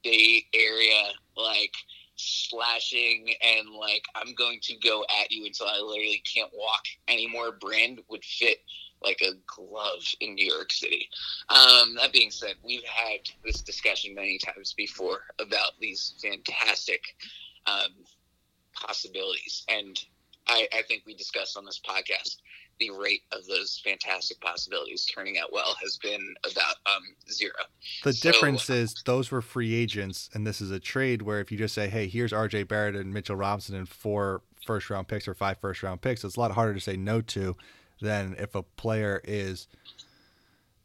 Bay 0.02 0.46
Area, 0.54 1.08
like 1.36 1.74
slashing 2.16 3.32
and 3.42 3.70
like 3.70 4.04
I'm 4.14 4.34
going 4.34 4.60
to 4.62 4.76
go 4.76 5.04
at 5.20 5.30
you 5.30 5.46
until 5.46 5.66
I 5.66 5.78
literally 5.78 6.22
can't 6.32 6.50
walk 6.54 6.82
anymore. 7.08 7.52
Brand 7.52 8.00
would 8.08 8.24
fit 8.24 8.58
like 9.02 9.22
a 9.22 9.32
glove 9.46 10.04
in 10.20 10.34
New 10.34 10.46
York 10.46 10.72
City. 10.72 11.08
Um, 11.48 11.96
that 11.96 12.12
being 12.12 12.30
said, 12.30 12.54
we've 12.62 12.84
had 12.84 13.20
this 13.44 13.62
discussion 13.62 14.14
many 14.14 14.38
times 14.38 14.74
before 14.74 15.20
about 15.38 15.72
these 15.80 16.14
fantastic 16.22 17.02
um, 17.66 17.92
possibilities, 18.74 19.64
and 19.68 19.98
I, 20.50 20.68
I 20.72 20.82
think 20.82 21.04
we 21.06 21.14
discussed 21.14 21.56
on 21.56 21.64
this 21.64 21.80
podcast 21.80 22.36
the 22.80 22.90
rate 22.90 23.22
of 23.30 23.46
those 23.46 23.80
fantastic 23.84 24.40
possibilities 24.40 25.06
turning 25.06 25.38
out 25.38 25.52
well 25.52 25.76
has 25.82 25.98
been 25.98 26.34
about 26.50 26.76
um, 26.86 27.02
zero. 27.30 27.52
The 28.02 28.12
so, 28.12 28.32
difference 28.32 28.68
is 28.68 28.94
those 29.04 29.30
were 29.30 29.42
free 29.42 29.74
agents, 29.74 30.30
and 30.34 30.46
this 30.46 30.60
is 30.60 30.70
a 30.70 30.80
trade 30.80 31.22
where 31.22 31.40
if 31.40 31.52
you 31.52 31.58
just 31.58 31.74
say, 31.74 31.88
"Hey, 31.88 32.08
here's 32.08 32.32
R.J. 32.32 32.64
Barrett 32.64 32.96
and 32.96 33.12
Mitchell 33.12 33.36
Robinson 33.36 33.76
and 33.76 33.88
four 33.88 34.42
first 34.66 34.90
round 34.90 35.08
picks 35.08 35.28
or 35.28 35.34
five 35.34 35.58
first 35.58 35.82
round 35.82 36.00
picks," 36.00 36.24
it's 36.24 36.36
a 36.36 36.40
lot 36.40 36.52
harder 36.52 36.74
to 36.74 36.80
say 36.80 36.96
no 36.96 37.20
to 37.20 37.56
than 38.00 38.34
if 38.38 38.54
a 38.54 38.62
player 38.62 39.20
is 39.24 39.68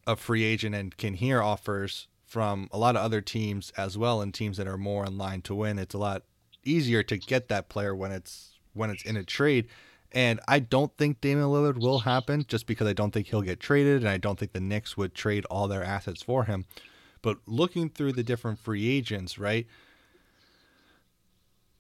a 0.06 0.16
free 0.16 0.44
agent 0.44 0.76
and 0.76 0.98
can 0.98 1.16
hear 1.16 1.42
offers 1.42 2.08
from 2.26 2.70
a 2.72 2.78
lot 2.78 2.96
of 2.96 3.02
other 3.02 3.22
teams 3.22 3.72
as 3.78 3.98
well 3.98 4.22
and 4.22 4.34
teams 4.34 4.58
that 4.58 4.68
are 4.68 4.78
more 4.78 5.06
in 5.06 5.18
line 5.18 5.42
to 5.42 5.56
win. 5.56 5.80
It's 5.80 5.96
a 5.96 6.00
lot 6.00 6.24
easier 6.64 7.02
to 7.04 7.18
get 7.18 7.48
that 7.48 7.70
player 7.70 7.96
when 7.96 8.12
it's 8.12 8.55
when 8.76 8.90
it's 8.90 9.04
in 9.04 9.18
a 9.18 9.24
trade. 9.24 9.68
And 10.12 10.40
I 10.48 10.60
don't 10.60 10.96
think 10.98 11.20
Damian 11.20 11.48
Lillard 11.48 11.78
will 11.78 12.00
happen 12.00 12.46
just 12.48 12.68
because 12.68 12.88
I 12.88 12.94
don't 12.94 13.12
think 13.12 13.28
he'll 13.28 13.42
get 13.42 13.60
traded 13.60 14.02
and 14.02 14.10
I 14.10 14.18
don't 14.18 14.40
think 14.40 14.54
the 14.54 14.62
Knicks 14.62 14.96
would 14.96 15.14
trade 15.14 15.46
all 15.46 15.68
their 15.68 15.84
assets 15.84 16.22
for 16.22 16.46
him. 16.46 16.66
But 17.22 17.40
looking 17.48 17.90
through 17.90 18.14
the 18.14 18.24
different 18.24 18.60
free 18.60 18.88
agents, 18.88 19.38
right? 19.38 19.68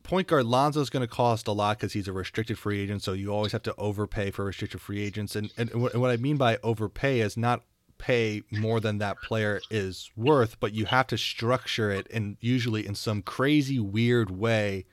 point 0.06 0.28
guard 0.28 0.46
Lonzo 0.46 0.82
is 0.82 0.90
going 0.90 1.02
to 1.02 1.08
cost 1.08 1.48
a 1.48 1.52
lot 1.52 1.78
because 1.78 1.94
he's 1.94 2.08
a 2.08 2.14
restricted 2.14 2.58
free 2.58 2.82
agent. 2.82 3.04
So 3.04 3.14
you 3.14 3.34
always 3.34 3.52
have 3.52 3.64
to 3.64 3.76
overpay 3.78 4.32
for 4.32 4.46
restricted 4.46 4.80
free 4.82 5.04
agents. 5.04 5.36
And, 5.36 5.52
and 5.58 5.70
what 5.74 6.12
I 6.12 6.18
mean 6.18 6.38
by 6.38 6.58
overpay 6.64 7.20
is 7.20 7.36
not 7.36 7.64
pay 7.98 8.44
more 8.52 8.80
than 8.80 9.00
that 9.00 9.22
player 9.22 9.62
is 9.70 10.12
worth, 10.16 10.60
but 10.60 10.74
you 10.74 10.86
have 10.86 11.08
to 11.08 11.18
structure 11.18 11.92
it 11.92 12.08
and 12.14 12.38
usually 12.40 12.86
in 12.86 12.96
some 12.96 13.22
crazy 13.22 13.80
weird 13.80 14.30
way 14.30 14.86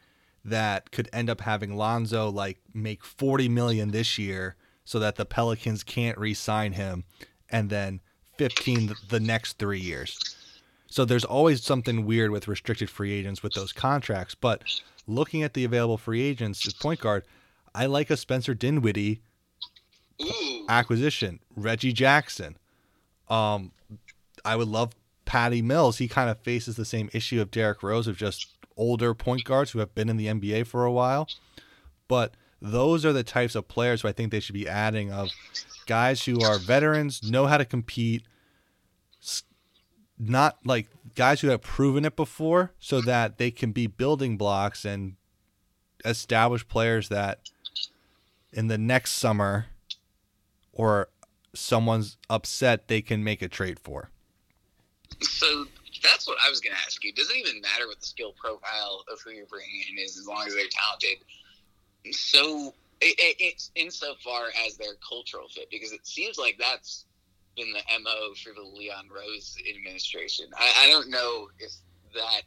that 0.45 0.91
could 0.91 1.09
end 1.13 1.31
up 1.31 1.41
having 1.41 1.77
Lonzo 1.77 2.29
like 2.29 2.59
make 2.75 3.05
40 3.05 3.49
million 3.49 3.91
this 3.91 4.19
year 4.19 4.57
so 4.85 4.99
that 4.99 5.17
the 5.17 5.25
Pelicans 5.25 5.85
can't 5.85 6.19
re-sign 6.19 6.73
him 6.73 7.05
and 7.49 7.71
then 7.71 8.01
15 8.39 8.95
the 9.09 9.21
next 9.21 9.59
3 9.59 9.79
years. 9.79 10.37
So 10.89 11.05
there's 11.05 11.25
always 11.25 11.63
something 11.63 12.05
weird 12.05 12.31
with 12.31 12.49
restricted 12.49 12.91
free 12.91 13.13
agents 13.13 13.43
with 13.43 13.55
those 13.55 13.73
contracts, 13.73 14.35
but 14.35 14.63
looking 15.07 15.43
at 15.43 15.55
the 15.55 15.65
available 15.65 15.97
free 15.97 16.23
agents 16.23 16.67
at 16.67 16.79
point 16.79 17.01
guard, 17.01 17.25
I 17.75 17.87
like 17.87 18.11
a 18.11 18.17
Spencer 18.17 18.55
Dinwiddie 18.55 19.23
acquisition. 20.69 21.41
Reggie 21.57 21.93
Jackson. 21.93 22.57
Um, 23.29 23.73
I 24.45 24.57
would 24.57 24.69
love 24.69 24.95
Patty 25.25 25.63
Mills. 25.63 25.99
He 25.99 26.09
kind 26.09 26.29
of 26.29 26.39
faces 26.41 26.77
the 26.77 26.85
same 26.85 27.09
issue 27.13 27.41
of 27.41 27.51
Derrick 27.51 27.83
Rose 27.83 28.07
of 28.07 28.17
just 28.17 28.49
older 28.77 29.15
point 29.15 29.45
guards 29.45 29.71
who 29.71 29.79
have 29.79 29.95
been 29.95 30.09
in 30.09 30.17
the 30.17 30.27
NBA 30.27 30.67
for 30.67 30.85
a 30.85 30.93
while. 30.93 31.29
But 32.09 32.35
those 32.61 33.05
are 33.05 33.13
the 33.13 33.25
types 33.25 33.55
of 33.55 33.69
players 33.69 34.03
who 34.03 34.09
I 34.09 34.13
think 34.13 34.31
they 34.31 34.41
should 34.41 34.55
be 34.55 34.69
adding 34.69 35.13
of 35.13 35.31
guys 35.87 36.25
who 36.25 36.43
are 36.43 36.59
veterans, 36.59 37.23
know 37.23 37.47
how 37.47 37.59
to 37.59 37.65
compete, 37.65 38.23
not 40.19 40.59
like 40.65 40.89
guys 41.17 41.41
who 41.41 41.49
have 41.49 41.63
proven 41.63 42.05
it 42.05 42.15
before 42.15 42.73
so 42.79 43.01
that 43.01 43.39
they 43.39 43.51
can 43.51 43.73
be 43.73 43.87
building 43.87 44.37
blocks 44.37 44.85
and 44.85 45.17
establish 46.05 46.67
players 46.69 47.09
that 47.09 47.41
in 48.53 48.69
the 48.69 48.79
next 48.79 49.13
summer 49.13 49.67
or 50.73 51.09
someone's 51.55 52.17
upset 52.31 52.89
they 52.89 53.03
can 53.03 53.25
make 53.25 53.43
a 53.43 53.49
trade 53.49 53.79
for. 53.79 54.11
So 55.21 55.67
that's 56.03 56.27
what 56.27 56.39
I 56.45 56.51
was 56.51 56.61
going 56.61 56.75
to 56.75 56.83
ask 56.83 57.03
you. 57.05 57.13
Does 57.13 57.31
it 57.31 57.37
even 57.37 57.61
matter 57.61 57.87
what 57.87 58.01
the 58.01 58.07
skill 58.07 58.33
profile 58.33 59.05
of 59.13 59.21
who 59.25 59.31
you're 59.31 59.47
bringing 59.47 59.83
in 59.91 59.99
is 59.99 60.19
as 60.19 60.27
long 60.27 60.47
as 60.47 60.55
they're 60.55 60.65
talented? 60.71 61.25
So 62.15 62.75
it, 63.01 63.19
it, 63.19 63.37
it's 63.39 63.71
insofar 63.75 64.49
as 64.67 64.77
their 64.77 64.95
cultural 65.07 65.49
fit 65.49 65.69
because 65.71 65.93
it 65.93 66.07
seems 66.07 66.39
like 66.39 66.57
that's 66.59 67.07
been 67.57 67.73
the 67.73 67.83
mo 68.03 68.35
for 68.43 68.53
the 68.55 68.63
Leon 68.63 69.09
Rose 69.15 69.57
administration. 69.69 70.47
I, 70.57 70.85
I 70.85 70.89
don't 70.89 71.11
know 71.11 71.49
if 71.59 71.73
that 72.15 72.43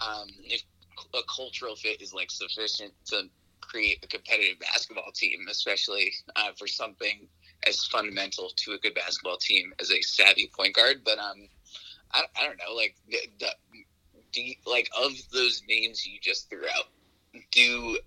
um, 0.00 0.28
if 0.44 0.62
a 1.14 1.20
cultural 1.34 1.76
fit 1.76 2.00
is 2.00 2.12
like 2.12 2.30
sufficient 2.30 2.92
to 3.06 3.24
create 3.60 3.98
a 4.02 4.06
competitive 4.06 4.58
basketball 4.60 5.10
team, 5.14 5.46
especially 5.50 6.12
uh, 6.36 6.50
for 6.56 6.66
something 6.66 7.28
as 7.66 7.84
fundamental 7.86 8.50
to 8.56 8.72
a 8.72 8.78
good 8.78 8.94
basketball 8.94 9.36
team 9.36 9.72
as 9.80 9.90
a 9.90 10.00
savvy 10.02 10.50
point 10.56 10.74
guard. 10.74 11.02
But 11.04 11.18
um, 11.18 11.48
I, 12.12 12.22
I 12.38 12.46
don't 12.46 12.58
know, 12.58 12.74
like 12.74 12.96
the, 13.10 13.48
do 14.32 14.42
you, 14.42 14.54
like 14.66 14.88
of 14.98 15.12
those 15.32 15.62
names 15.68 16.06
you 16.06 16.18
just 16.20 16.50
threw 16.50 16.64
out, 16.64 16.86
do 17.52 17.98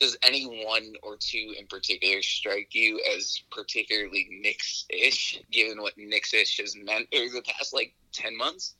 does 0.00 0.16
any 0.22 0.64
one 0.64 0.94
or 1.02 1.16
two 1.18 1.54
in 1.58 1.66
particular 1.66 2.22
strike 2.22 2.74
you 2.74 3.00
as 3.14 3.42
particularly 3.50 4.28
Knicks-ish, 4.40 5.42
given 5.52 5.82
what 5.82 5.92
Knicks-ish 5.98 6.56
has 6.56 6.74
meant 6.74 7.06
over 7.14 7.34
the 7.34 7.42
past 7.42 7.74
like 7.74 7.94
ten 8.12 8.36
months? 8.36 8.74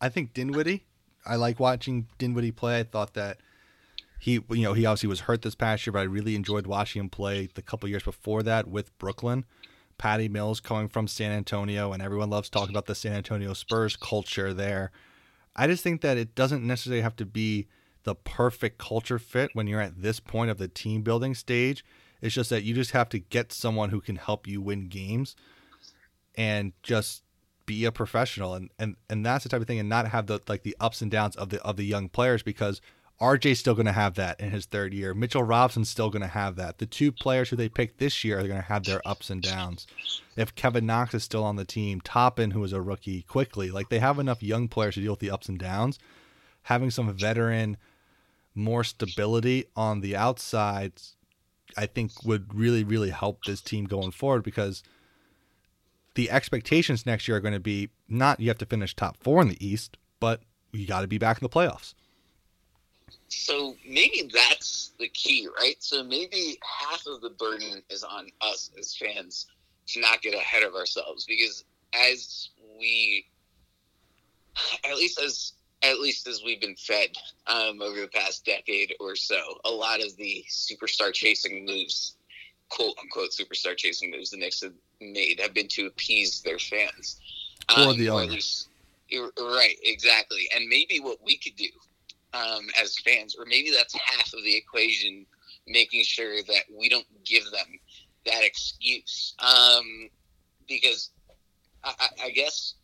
I 0.00 0.08
think 0.08 0.34
Dinwiddie. 0.34 0.86
I 1.24 1.36
like 1.36 1.60
watching 1.60 2.08
Dinwiddie 2.18 2.50
play. 2.52 2.80
I 2.80 2.82
thought 2.82 3.14
that 3.14 3.38
he, 4.18 4.32
you 4.50 4.62
know, 4.62 4.72
he 4.72 4.86
obviously 4.86 5.08
was 5.08 5.20
hurt 5.20 5.42
this 5.42 5.54
past 5.54 5.86
year, 5.86 5.92
but 5.92 6.00
I 6.00 6.04
really 6.04 6.34
enjoyed 6.34 6.66
watching 6.66 7.00
him 7.00 7.10
play 7.10 7.48
the 7.54 7.62
couple 7.62 7.88
years 7.88 8.02
before 8.02 8.42
that 8.42 8.66
with 8.66 8.96
Brooklyn. 8.98 9.44
Patty 10.00 10.30
Mills 10.30 10.60
coming 10.60 10.88
from 10.88 11.06
San 11.06 11.30
Antonio, 11.30 11.92
and 11.92 12.02
everyone 12.02 12.30
loves 12.30 12.48
talking 12.48 12.70
about 12.70 12.86
the 12.86 12.94
San 12.94 13.12
Antonio 13.12 13.52
Spurs 13.52 13.96
culture 13.96 14.54
there. 14.54 14.92
I 15.54 15.66
just 15.66 15.84
think 15.84 16.00
that 16.00 16.16
it 16.16 16.34
doesn't 16.34 16.66
necessarily 16.66 17.02
have 17.02 17.16
to 17.16 17.26
be 17.26 17.66
the 18.04 18.14
perfect 18.14 18.78
culture 18.78 19.18
fit 19.18 19.50
when 19.52 19.66
you're 19.66 19.82
at 19.82 20.00
this 20.00 20.18
point 20.18 20.50
of 20.50 20.56
the 20.56 20.68
team 20.68 21.02
building 21.02 21.34
stage. 21.34 21.84
It's 22.22 22.34
just 22.34 22.48
that 22.48 22.62
you 22.62 22.72
just 22.72 22.92
have 22.92 23.10
to 23.10 23.18
get 23.18 23.52
someone 23.52 23.90
who 23.90 24.00
can 24.00 24.16
help 24.16 24.46
you 24.46 24.62
win 24.62 24.88
games 24.88 25.36
and 26.34 26.72
just 26.82 27.22
be 27.66 27.84
a 27.84 27.92
professional 27.92 28.54
and, 28.54 28.70
and 28.78 28.96
and 29.10 29.24
that's 29.24 29.44
the 29.44 29.50
type 29.50 29.60
of 29.60 29.66
thing 29.66 29.78
and 29.78 29.88
not 29.88 30.08
have 30.08 30.26
the 30.26 30.40
like 30.48 30.62
the 30.62 30.74
ups 30.80 31.02
and 31.02 31.10
downs 31.10 31.36
of 31.36 31.50
the 31.50 31.62
of 31.62 31.76
the 31.76 31.84
young 31.84 32.08
players 32.08 32.42
because 32.42 32.80
RJ's 33.20 33.58
still 33.58 33.74
going 33.74 33.86
to 33.86 33.92
have 33.92 34.14
that 34.14 34.40
in 34.40 34.50
his 34.50 34.64
third 34.64 34.94
year. 34.94 35.12
Mitchell 35.12 35.42
Robinson's 35.42 35.90
still 35.90 36.08
going 36.08 36.22
to 36.22 36.28
have 36.28 36.56
that. 36.56 36.78
The 36.78 36.86
two 36.86 37.12
players 37.12 37.50
who 37.50 37.56
they 37.56 37.68
picked 37.68 37.98
this 37.98 38.24
year 38.24 38.38
are 38.38 38.46
going 38.46 38.60
to 38.60 38.66
have 38.66 38.84
their 38.84 39.06
ups 39.06 39.28
and 39.28 39.42
downs. 39.42 39.86
If 40.36 40.54
Kevin 40.54 40.86
Knox 40.86 41.12
is 41.12 41.22
still 41.22 41.44
on 41.44 41.56
the 41.56 41.66
team, 41.66 42.00
Toppin, 42.00 42.52
who 42.52 42.64
is 42.64 42.72
a 42.72 42.80
rookie, 42.80 43.22
quickly, 43.22 43.70
like 43.70 43.90
they 43.90 43.98
have 43.98 44.18
enough 44.18 44.42
young 44.42 44.68
players 44.68 44.94
to 44.94 45.02
deal 45.02 45.12
with 45.12 45.20
the 45.20 45.30
ups 45.30 45.50
and 45.50 45.58
downs. 45.58 45.98
Having 46.64 46.92
some 46.92 47.12
veteran, 47.12 47.76
more 48.54 48.84
stability 48.84 49.66
on 49.76 50.00
the 50.00 50.16
outside, 50.16 50.92
I 51.76 51.84
think 51.86 52.24
would 52.24 52.54
really, 52.54 52.84
really 52.84 53.10
help 53.10 53.44
this 53.44 53.60
team 53.60 53.84
going 53.84 54.12
forward 54.12 54.44
because 54.44 54.82
the 56.14 56.30
expectations 56.30 57.04
next 57.04 57.28
year 57.28 57.36
are 57.36 57.40
going 57.40 57.54
to 57.54 57.60
be 57.60 57.90
not 58.08 58.40
you 58.40 58.48
have 58.48 58.58
to 58.58 58.66
finish 58.66 58.96
top 58.96 59.18
four 59.18 59.42
in 59.42 59.48
the 59.48 59.64
East, 59.64 59.98
but 60.20 60.40
you 60.72 60.86
got 60.86 61.02
to 61.02 61.06
be 61.06 61.18
back 61.18 61.38
in 61.38 61.44
the 61.44 61.50
playoffs. 61.50 61.94
So 63.28 63.76
maybe 63.86 64.30
that's 64.32 64.92
the 64.98 65.08
key, 65.08 65.48
right? 65.58 65.76
So 65.78 66.02
maybe 66.02 66.58
half 66.80 67.06
of 67.06 67.20
the 67.20 67.30
burden 67.30 67.82
is 67.88 68.02
on 68.04 68.28
us 68.40 68.70
as 68.78 68.94
fans 68.96 69.46
to 69.88 70.00
not 70.00 70.22
get 70.22 70.34
ahead 70.34 70.62
of 70.62 70.74
ourselves 70.74 71.24
because 71.26 71.64
as 71.92 72.50
we 72.78 73.26
at 74.84 74.96
least 74.96 75.20
as 75.20 75.52
at 75.82 75.98
least 75.98 76.26
as 76.26 76.42
we've 76.44 76.60
been 76.60 76.76
fed 76.76 77.10
um, 77.46 77.80
over 77.80 78.00
the 78.02 78.08
past 78.08 78.44
decade 78.44 78.94
or 79.00 79.16
so, 79.16 79.58
a 79.64 79.70
lot 79.70 80.00
of 80.04 80.14
the 80.16 80.44
superstar 80.48 81.12
chasing 81.12 81.64
moves, 81.64 82.16
quote 82.68 82.94
unquote 83.00 83.30
superstar 83.30 83.76
chasing 83.76 84.10
moves 84.10 84.30
the 84.30 84.36
Knicks 84.36 84.62
have 84.62 84.74
made 85.00 85.40
have 85.40 85.54
been 85.54 85.68
to 85.68 85.86
appease 85.86 86.42
their 86.42 86.58
fans. 86.58 87.20
Um, 87.74 87.88
or 87.88 87.94
the 87.94 88.10
owners. 88.10 88.68
Right, 89.12 89.76
exactly. 89.82 90.48
And 90.54 90.68
maybe 90.68 91.00
what 91.00 91.18
we 91.24 91.36
could 91.36 91.56
do 91.56 91.68
um, 92.34 92.66
as 92.82 92.98
fans, 92.98 93.36
or 93.38 93.44
maybe 93.46 93.70
that's 93.70 93.94
half 93.94 94.32
of 94.32 94.42
the 94.44 94.56
equation, 94.56 95.26
making 95.66 96.02
sure 96.04 96.42
that 96.42 96.64
we 96.76 96.88
don't 96.88 97.06
give 97.24 97.44
them 97.44 97.78
that 98.26 98.44
excuse. 98.44 99.34
Um, 99.38 100.08
because 100.68 101.10
I, 101.84 101.94
I, 101.98 102.26
I 102.26 102.30
guess, 102.30 102.74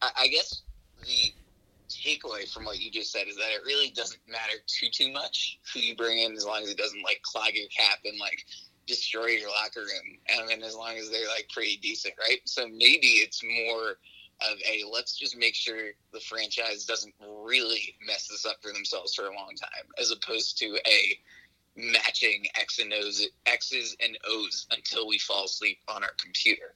I, 0.00 0.10
I 0.20 0.28
guess 0.28 0.62
the 1.02 1.32
takeaway 1.88 2.50
from 2.52 2.64
what 2.64 2.80
you 2.80 2.90
just 2.90 3.12
said 3.12 3.28
is 3.28 3.36
that 3.36 3.50
it 3.52 3.64
really 3.64 3.90
doesn't 3.90 4.20
matter 4.28 4.56
too 4.66 4.88
too 4.90 5.12
much 5.12 5.58
who 5.72 5.80
you 5.80 5.94
bring 5.94 6.18
in 6.18 6.34
as 6.34 6.44
long 6.44 6.62
as 6.62 6.70
it 6.70 6.76
doesn't 6.76 7.02
like 7.04 7.20
clog 7.22 7.50
your 7.54 7.68
cap 7.68 7.98
and 8.04 8.18
like 8.18 8.44
destroy 8.86 9.26
your 9.26 9.48
locker 9.50 9.80
room 9.80 10.18
and 10.28 10.48
then 10.48 10.62
as 10.62 10.74
long 10.74 10.96
as 10.96 11.10
they're 11.10 11.28
like 11.28 11.48
pretty 11.52 11.76
decent 11.76 12.14
right 12.18 12.40
so 12.44 12.66
maybe 12.68 13.22
it's 13.22 13.42
more 13.44 13.98
of 14.40 14.58
a 14.68 14.82
let's 14.90 15.16
just 15.16 15.36
make 15.36 15.54
sure 15.54 15.90
the 16.12 16.20
franchise 16.20 16.84
doesn't 16.84 17.14
really 17.42 17.96
mess 18.06 18.28
this 18.28 18.44
up 18.44 18.56
for 18.60 18.72
themselves 18.72 19.14
for 19.14 19.26
a 19.26 19.34
long 19.34 19.54
time, 19.58 19.86
as 19.98 20.10
opposed 20.10 20.58
to 20.58 20.78
a 20.86 21.18
matching 21.76 22.44
X 22.58 22.78
and 22.78 22.92
O's, 22.92 23.26
X's 23.46 23.96
and 24.02 24.18
O's 24.26 24.66
until 24.70 25.06
we 25.06 25.18
fall 25.18 25.44
asleep 25.44 25.78
on 25.88 26.02
our 26.02 26.12
computer. 26.18 26.74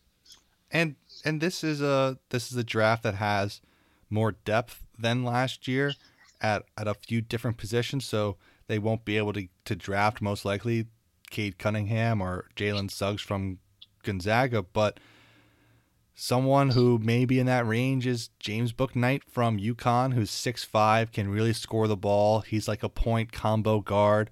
And 0.70 0.96
and 1.24 1.40
this 1.40 1.64
is 1.64 1.82
a 1.82 2.18
this 2.30 2.50
is 2.50 2.56
a 2.56 2.64
draft 2.64 3.02
that 3.02 3.14
has 3.14 3.60
more 4.08 4.32
depth 4.32 4.84
than 4.98 5.24
last 5.24 5.66
year 5.66 5.94
at 6.40 6.64
at 6.76 6.88
a 6.88 6.94
few 6.94 7.20
different 7.20 7.56
positions, 7.56 8.04
so 8.04 8.36
they 8.68 8.78
won't 8.78 9.04
be 9.04 9.16
able 9.16 9.32
to 9.32 9.48
to 9.64 9.76
draft 9.76 10.22
most 10.22 10.44
likely 10.44 10.86
Cade 11.30 11.58
Cunningham 11.58 12.20
or 12.20 12.46
Jalen 12.56 12.90
Suggs 12.90 13.22
from 13.22 13.58
Gonzaga, 14.02 14.62
but 14.62 14.98
Someone 16.22 16.72
who 16.72 16.98
may 16.98 17.24
be 17.24 17.40
in 17.40 17.46
that 17.46 17.66
range 17.66 18.06
is 18.06 18.28
James 18.38 18.74
Bouknight 18.74 19.22
from 19.24 19.58
UConn, 19.58 20.12
who's 20.12 20.30
6'5, 20.30 21.12
can 21.12 21.30
really 21.30 21.54
score 21.54 21.88
the 21.88 21.96
ball. 21.96 22.40
He's 22.40 22.68
like 22.68 22.82
a 22.82 22.90
point 22.90 23.32
combo 23.32 23.80
guard. 23.80 24.28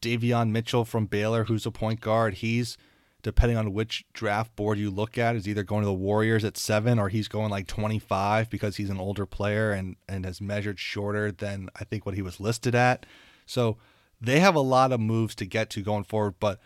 Davion 0.00 0.50
Mitchell 0.50 0.84
from 0.84 1.06
Baylor, 1.06 1.42
who's 1.46 1.66
a 1.66 1.72
point 1.72 2.00
guard. 2.00 2.34
He's, 2.34 2.78
depending 3.22 3.58
on 3.58 3.72
which 3.72 4.04
draft 4.12 4.54
board 4.54 4.78
you 4.78 4.88
look 4.88 5.18
at, 5.18 5.34
is 5.34 5.48
either 5.48 5.64
going 5.64 5.82
to 5.82 5.88
the 5.88 5.92
Warriors 5.92 6.44
at 6.44 6.56
seven 6.56 6.96
or 6.96 7.08
he's 7.08 7.26
going 7.26 7.50
like 7.50 7.66
25 7.66 8.48
because 8.48 8.76
he's 8.76 8.88
an 8.88 9.00
older 9.00 9.26
player 9.26 9.72
and, 9.72 9.96
and 10.08 10.24
has 10.24 10.40
measured 10.40 10.78
shorter 10.78 11.32
than 11.32 11.68
I 11.74 11.82
think 11.82 12.06
what 12.06 12.14
he 12.14 12.22
was 12.22 12.38
listed 12.38 12.76
at. 12.76 13.04
So 13.46 13.78
they 14.20 14.38
have 14.38 14.54
a 14.54 14.60
lot 14.60 14.92
of 14.92 15.00
moves 15.00 15.34
to 15.34 15.44
get 15.44 15.70
to 15.70 15.82
going 15.82 16.04
forward. 16.04 16.36
But 16.38 16.60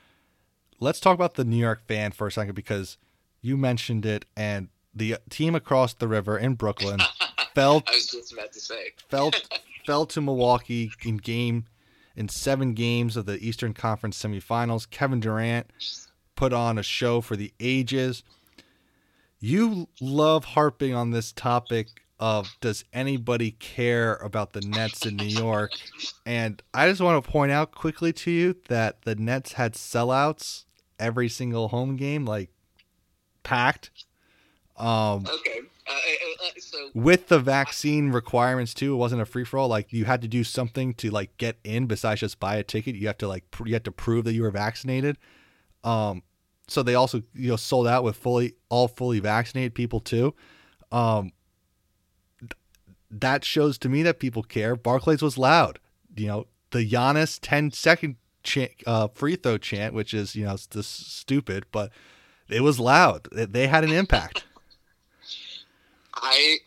let's 0.81 1.01
talk 1.01 1.15
about 1.15 1.37
the 1.37 1.47
New 1.47 1.57
York 1.57 1.81
fan 1.89 2.13
for 2.13 2.27
a 2.27 2.33
second 2.33 2.55
because– 2.55 2.99
you 3.41 3.57
mentioned 3.57 4.05
it, 4.07 4.25
and 4.37 4.69
the 4.95 5.17
team 5.29 5.55
across 5.55 5.95
the 5.95 6.09
river 6.09 6.39
in 6.39 6.55
Brooklyn 6.55 7.01
fell. 7.55 7.83
I 7.89 7.93
was 7.93 8.07
just 8.09 8.33
about 8.33 8.53
to 8.53 8.61
say 8.61 8.93
fell 9.09 9.31
fell 9.87 10.07
to 10.07 10.21
Milwaukee 10.21 10.93
in 11.05 11.17
game 11.17 11.67
in 12.17 12.29
seven 12.29 12.75
games 12.75 13.17
of 13.17 13.27
the 13.27 13.39
Eastern 13.39 13.73
Conference 13.73 14.23
semifinals. 14.23 14.89
Kevin 14.91 15.21
Durant 15.21 15.69
put 16.37 16.53
on 16.53 16.79
a 16.79 16.83
show 16.83 17.21
for 17.21 17.37
the 17.37 17.53
ages. 17.61 18.23
You 19.39 19.89
love 20.01 20.45
harping 20.45 20.95
on 20.95 21.13
this 21.13 21.33
topic 21.33 21.89
of 22.19 22.55
does 22.61 22.85
anybody 22.93 23.53
care 23.53 24.17
about 24.17 24.53
the 24.53 24.61
Nets 24.61 25.07
in 25.07 25.17
New 25.17 25.25
York? 25.25 25.73
And 26.27 26.63
I 26.75 26.87
just 26.89 27.01
want 27.01 27.25
to 27.25 27.31
point 27.31 27.51
out 27.51 27.73
quickly 27.73 28.13
to 28.13 28.31
you 28.31 28.57
that 28.69 29.03
the 29.03 29.15
Nets 29.15 29.53
had 29.55 29.73
sellouts 29.73 30.65
every 30.99 31.31
single 31.31 31.69
home 31.69 31.97
game. 31.97 32.27
Like 32.27 32.51
packed. 33.43 33.91
Um, 34.77 35.27
okay. 35.27 35.61
Uh, 35.87 35.93
uh, 35.93 36.47
uh, 36.47 36.51
so 36.59 36.91
with 36.95 37.29
the 37.29 37.39
vaccine 37.39 38.11
requirements 38.11 38.73
too, 38.73 38.95
it 38.95 38.97
wasn't 38.97 39.21
a 39.21 39.27
free 39.27 39.45
for 39.45 39.59
all. 39.59 39.69
Like 39.69 39.93
you 39.93 40.05
had 40.05 40.23
to 40.23 40.29
do 40.29 40.45
something 40.45 40.95
to 40.95 41.11
like 41.11 41.37
get 41.37 41.59
in 41.65 41.87
besides 41.87 42.21
just 42.21 42.41
buy 42.41 42.57
a 42.57 42.63
ticket. 42.63 42.95
You 42.95 43.07
have 43.09 43.19
to 43.19 43.29
like 43.29 43.51
pr- 43.51 43.67
you 43.67 43.75
have 43.75 43.83
to 43.85 43.93
prove 43.93 44.25
that 44.25 44.33
you 44.33 44.43
were 44.43 44.51
vaccinated. 44.51 45.19
Um, 45.85 46.23
so 46.69 46.83
they 46.83 46.95
also 46.95 47.23
you 47.35 47.51
know 47.51 47.57
sold 47.57 47.87
out 47.87 48.05
with 48.05 48.17
fully 48.17 48.55
all 48.69 48.89
fully 48.89 49.21
vaccinated 49.21 49.75
people 49.75 50.01
too. 50.01 50.35
Um, 50.93 51.33
th- 52.41 52.53
that 53.11 53.45
shows 53.45 53.77
to 53.79 53.89
me 53.89 54.03
that 54.05 54.19
people 54.19 54.43
care. 54.43 54.77
Barclays 54.77 55.23
was 55.23 55.37
loud. 55.37 55.81
You 56.17 56.29
know 56.29 56.47
the 56.71 56.89
Giannis 56.89 57.39
10 57.43 57.73
second 57.73 58.17
chant, 58.43 58.73
uh, 58.87 59.09
free 59.09 59.37
throw 59.37 59.59
chant, 59.59 59.95
which 59.95 60.15
is 60.15 60.35
you 60.35 60.45
know 60.45 60.57
just 60.71 61.17
stupid, 61.17 61.65
but 61.73 61.91
it 62.53 62.61
was 62.61 62.79
loud. 62.81 63.29
They 63.33 63.67
had 63.67 63.85
an 63.85 63.93
impact. 63.93 64.45
I 66.15 66.59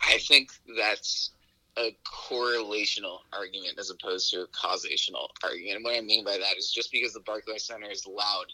I 0.00 0.18
think 0.18 0.52
that's 0.76 1.30
a 1.76 1.96
correlational 2.04 3.20
argument 3.32 3.78
as 3.78 3.90
opposed 3.90 4.30
to 4.30 4.42
a 4.42 4.46
causational 4.48 5.28
argument. 5.42 5.76
And 5.76 5.84
what 5.84 5.96
I 5.96 6.00
mean 6.00 6.24
by 6.24 6.36
that 6.36 6.58
is 6.58 6.70
just 6.70 6.92
because 6.92 7.14
the 7.14 7.20
Barclays 7.20 7.64
Center 7.64 7.90
is 7.90 8.06
loud 8.06 8.46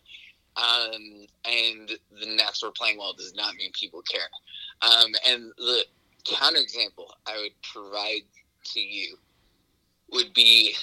um, 0.56 1.26
and 1.44 1.90
the 2.20 2.26
Nets 2.26 2.62
were 2.62 2.70
playing 2.70 2.98
well 2.98 3.14
does 3.16 3.34
not 3.34 3.54
mean 3.56 3.70
people 3.72 4.02
care. 4.02 4.28
Um, 4.82 5.12
and 5.26 5.52
the 5.56 5.84
counterexample 6.24 7.10
I 7.26 7.40
would 7.40 7.62
provide 7.62 8.22
to 8.64 8.80
you 8.80 9.16
would 10.10 10.32
be, 10.34 10.74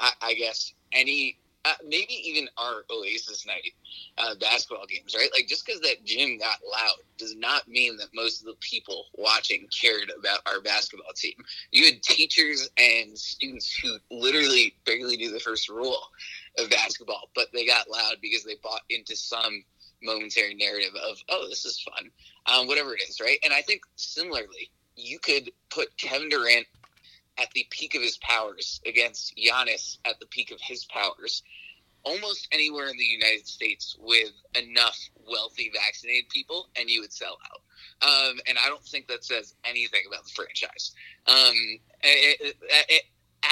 I, 0.00 0.12
I 0.20 0.34
guess, 0.34 0.72
any 0.92 1.38
uh, 1.64 1.74
maybe 1.86 2.12
even 2.24 2.48
our 2.58 2.84
Oasis 2.90 3.46
night 3.46 3.72
uh, 4.18 4.34
basketball 4.40 4.86
games, 4.86 5.14
right? 5.14 5.30
Like 5.32 5.46
just 5.48 5.64
because 5.64 5.80
that 5.80 6.04
gym 6.04 6.38
got 6.38 6.58
loud 6.70 6.96
does 7.18 7.34
not 7.36 7.66
mean 7.68 7.96
that 7.96 8.08
most 8.14 8.40
of 8.40 8.46
the 8.46 8.56
people 8.60 9.06
watching 9.14 9.66
cared 9.68 10.12
about 10.18 10.40
our 10.46 10.60
basketball 10.60 11.12
team. 11.14 11.34
You 11.70 11.86
had 11.86 12.02
teachers 12.02 12.68
and 12.76 13.16
students 13.16 13.74
who 13.82 13.96
literally 14.10 14.74
barely 14.84 15.16
knew 15.16 15.32
the 15.32 15.40
first 15.40 15.68
rule 15.68 15.98
of 16.58 16.70
basketball, 16.70 17.30
but 17.34 17.48
they 17.52 17.66
got 17.66 17.90
loud 17.90 18.16
because 18.20 18.44
they 18.44 18.56
bought 18.62 18.82
into 18.90 19.16
some 19.16 19.64
momentary 20.02 20.54
narrative 20.54 20.92
of, 21.08 21.18
oh, 21.30 21.46
this 21.48 21.64
is 21.64 21.80
fun, 21.80 22.10
um, 22.46 22.66
whatever 22.66 22.94
it 22.94 23.02
is, 23.08 23.20
right? 23.20 23.38
And 23.42 23.52
I 23.52 23.62
think 23.62 23.82
similarly, 23.96 24.70
you 24.96 25.18
could 25.18 25.50
put 25.70 25.96
Kevin 25.96 26.28
Durant 26.28 26.66
at 27.38 27.50
the 27.52 27.66
peak 27.70 27.94
of 27.94 28.02
his 28.02 28.18
powers 28.18 28.80
against 28.86 29.34
Giannis 29.36 29.98
at 30.04 30.20
the 30.20 30.26
peak 30.26 30.50
of 30.50 30.60
his 30.60 30.84
powers 30.86 31.42
almost 32.04 32.48
anywhere 32.52 32.88
in 32.88 32.96
the 32.96 33.04
United 33.04 33.46
States 33.46 33.96
with 33.98 34.32
enough 34.54 34.98
wealthy 35.26 35.70
vaccinated 35.74 36.28
people, 36.28 36.68
and 36.78 36.88
you 36.88 37.00
would 37.00 37.12
sell 37.12 37.38
out. 37.50 37.60
Um, 38.06 38.40
and 38.46 38.58
I 38.58 38.68
don't 38.68 38.84
think 38.84 39.08
that 39.08 39.24
says 39.24 39.54
anything 39.64 40.02
about 40.06 40.24
the 40.24 40.30
franchise. 40.30 40.92
Um, 41.26 41.54
it, 42.02 42.40
it, 42.40 42.56
it, 42.88 43.02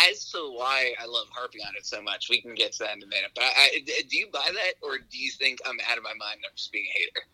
as 0.09 0.31
to 0.31 0.39
why 0.55 0.95
I 1.01 1.07
love 1.07 1.27
harping 1.33 1.63
on 1.67 1.75
it 1.77 1.87
so 1.87 2.03
much, 2.03 2.29
we 2.31 2.41
can 2.41 2.55
get 2.55 2.73
to 2.73 2.79
that 2.81 2.97
in 2.97 3.03
a 3.03 3.07
minute. 3.07 3.31
But 3.35 3.45
I, 3.45 3.71
I, 3.75 4.03
do 4.09 4.17
you 4.17 4.29
buy 4.33 4.49
that, 4.53 4.75
or 4.83 4.99
do 4.99 5.19
you 5.19 5.31
think 5.31 5.61
I'm 5.67 5.79
out 5.91 5.99
of 5.99 6.05
my 6.05 6.11
mind 6.11 6.41
I'm 6.45 6.57
just 6.57 6.73
being 6.73 6.87
a 6.95 6.99
hater? 6.99 7.27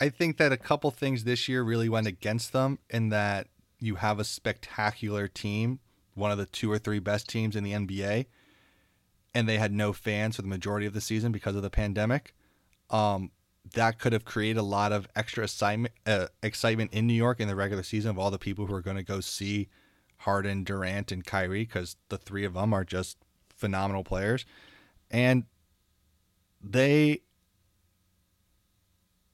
I 0.00 0.08
think 0.08 0.38
that 0.38 0.50
a 0.50 0.56
couple 0.56 0.90
things 0.90 1.24
this 1.24 1.46
year 1.48 1.62
really 1.62 1.88
went 1.88 2.06
against 2.06 2.52
them 2.52 2.78
in 2.88 3.10
that 3.10 3.48
you 3.80 3.96
have 3.96 4.18
a 4.18 4.24
spectacular 4.24 5.28
team, 5.28 5.80
one 6.14 6.30
of 6.30 6.38
the 6.38 6.46
two 6.46 6.70
or 6.70 6.78
three 6.78 6.98
best 6.98 7.28
teams 7.28 7.56
in 7.56 7.64
the 7.64 7.72
NBA, 7.72 8.26
and 9.34 9.48
they 9.48 9.58
had 9.58 9.72
no 9.72 9.92
fans 9.92 10.36
for 10.36 10.42
the 10.42 10.48
majority 10.48 10.86
of 10.86 10.92
the 10.92 11.00
season 11.00 11.32
because 11.32 11.56
of 11.56 11.62
the 11.62 11.70
pandemic. 11.70 12.34
Um, 12.90 13.30
that 13.74 13.98
could 13.98 14.12
have 14.12 14.24
created 14.24 14.58
a 14.58 14.62
lot 14.62 14.92
of 14.92 15.06
extra 15.14 15.44
excitement, 15.44 15.94
uh, 16.06 16.26
excitement 16.42 16.92
in 16.92 17.06
New 17.06 17.14
York 17.14 17.40
in 17.40 17.48
the 17.48 17.56
regular 17.56 17.82
season 17.82 18.10
of 18.10 18.18
all 18.18 18.30
the 18.30 18.38
people 18.38 18.66
who 18.66 18.74
are 18.74 18.82
going 18.82 18.96
to 18.96 19.02
go 19.02 19.20
see 19.20 19.68
Harden, 20.18 20.64
Durant, 20.64 21.12
and 21.12 21.24
Kyrie 21.24 21.64
because 21.64 21.96
the 22.08 22.18
three 22.18 22.44
of 22.44 22.54
them 22.54 22.74
are 22.74 22.84
just 22.84 23.18
phenomenal 23.56 24.04
players, 24.04 24.44
and 25.10 25.44
they 26.62 27.20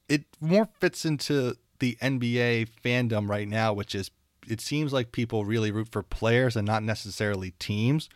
it 0.07 0.23
more 0.39 0.69
fits 0.79 1.05
into 1.05 1.57
the 1.79 1.97
NBA 2.01 2.69
fandom 2.83 3.29
right 3.29 3.47
now, 3.47 3.73
which 3.73 3.93
is 3.93 4.09
it 4.47 4.61
seems 4.61 4.93
like 4.93 5.11
people 5.11 5.45
really 5.45 5.71
root 5.71 5.89
for 5.91 6.03
players 6.03 6.55
and 6.55 6.65
not 6.65 6.83
necessarily 6.83 7.51
teams. 7.59 8.09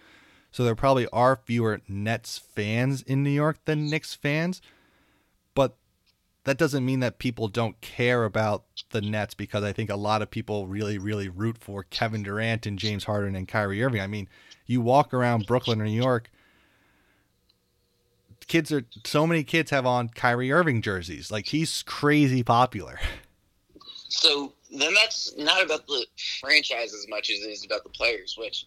So 0.51 0.63
there 0.63 0.75
probably 0.75 1.07
are 1.13 1.35
fewer 1.35 1.81
Nets 1.87 2.37
fans 2.37 3.01
in 3.03 3.23
New 3.23 3.29
York 3.29 3.59
than 3.65 3.89
Knicks 3.89 4.13
fans, 4.13 4.61
but 5.55 5.77
that 6.43 6.57
doesn't 6.57 6.85
mean 6.85 6.99
that 7.01 7.19
people 7.19 7.47
don't 7.47 7.79
care 7.81 8.25
about 8.25 8.63
the 8.89 9.01
Nets 9.01 9.33
because 9.33 9.63
I 9.63 9.71
think 9.71 9.89
a 9.89 9.95
lot 9.95 10.21
of 10.21 10.31
people 10.31 10.67
really, 10.67 10.97
really 10.97 11.29
root 11.29 11.57
for 11.57 11.83
Kevin 11.83 12.23
Durant 12.23 12.65
and 12.65 12.77
James 12.77 13.05
Harden 13.05 13.35
and 13.35 13.47
Kyrie 13.47 13.83
Irving. 13.83 14.01
I 14.01 14.07
mean, 14.07 14.27
you 14.65 14.81
walk 14.81 15.13
around 15.13 15.45
Brooklyn 15.45 15.79
or 15.81 15.85
New 15.85 15.91
York, 15.91 16.29
kids 18.47 18.71
are 18.71 18.85
so 19.05 19.25
many 19.25 19.43
kids 19.45 19.71
have 19.71 19.85
on 19.85 20.09
Kyrie 20.09 20.51
Irving 20.51 20.81
jerseys. 20.81 21.31
Like 21.31 21.47
he's 21.47 21.83
crazy 21.83 22.43
popular. 22.43 22.99
So 24.09 24.53
then 24.71 24.93
that's 24.93 25.35
not 25.37 25.63
about 25.63 25.85
the 25.87 26.05
franchise 26.39 26.93
as 26.93 27.05
much 27.09 27.29
as 27.29 27.39
it 27.39 27.49
is 27.49 27.65
about 27.65 27.83
the 27.83 27.89
players, 27.89 28.35
which 28.37 28.65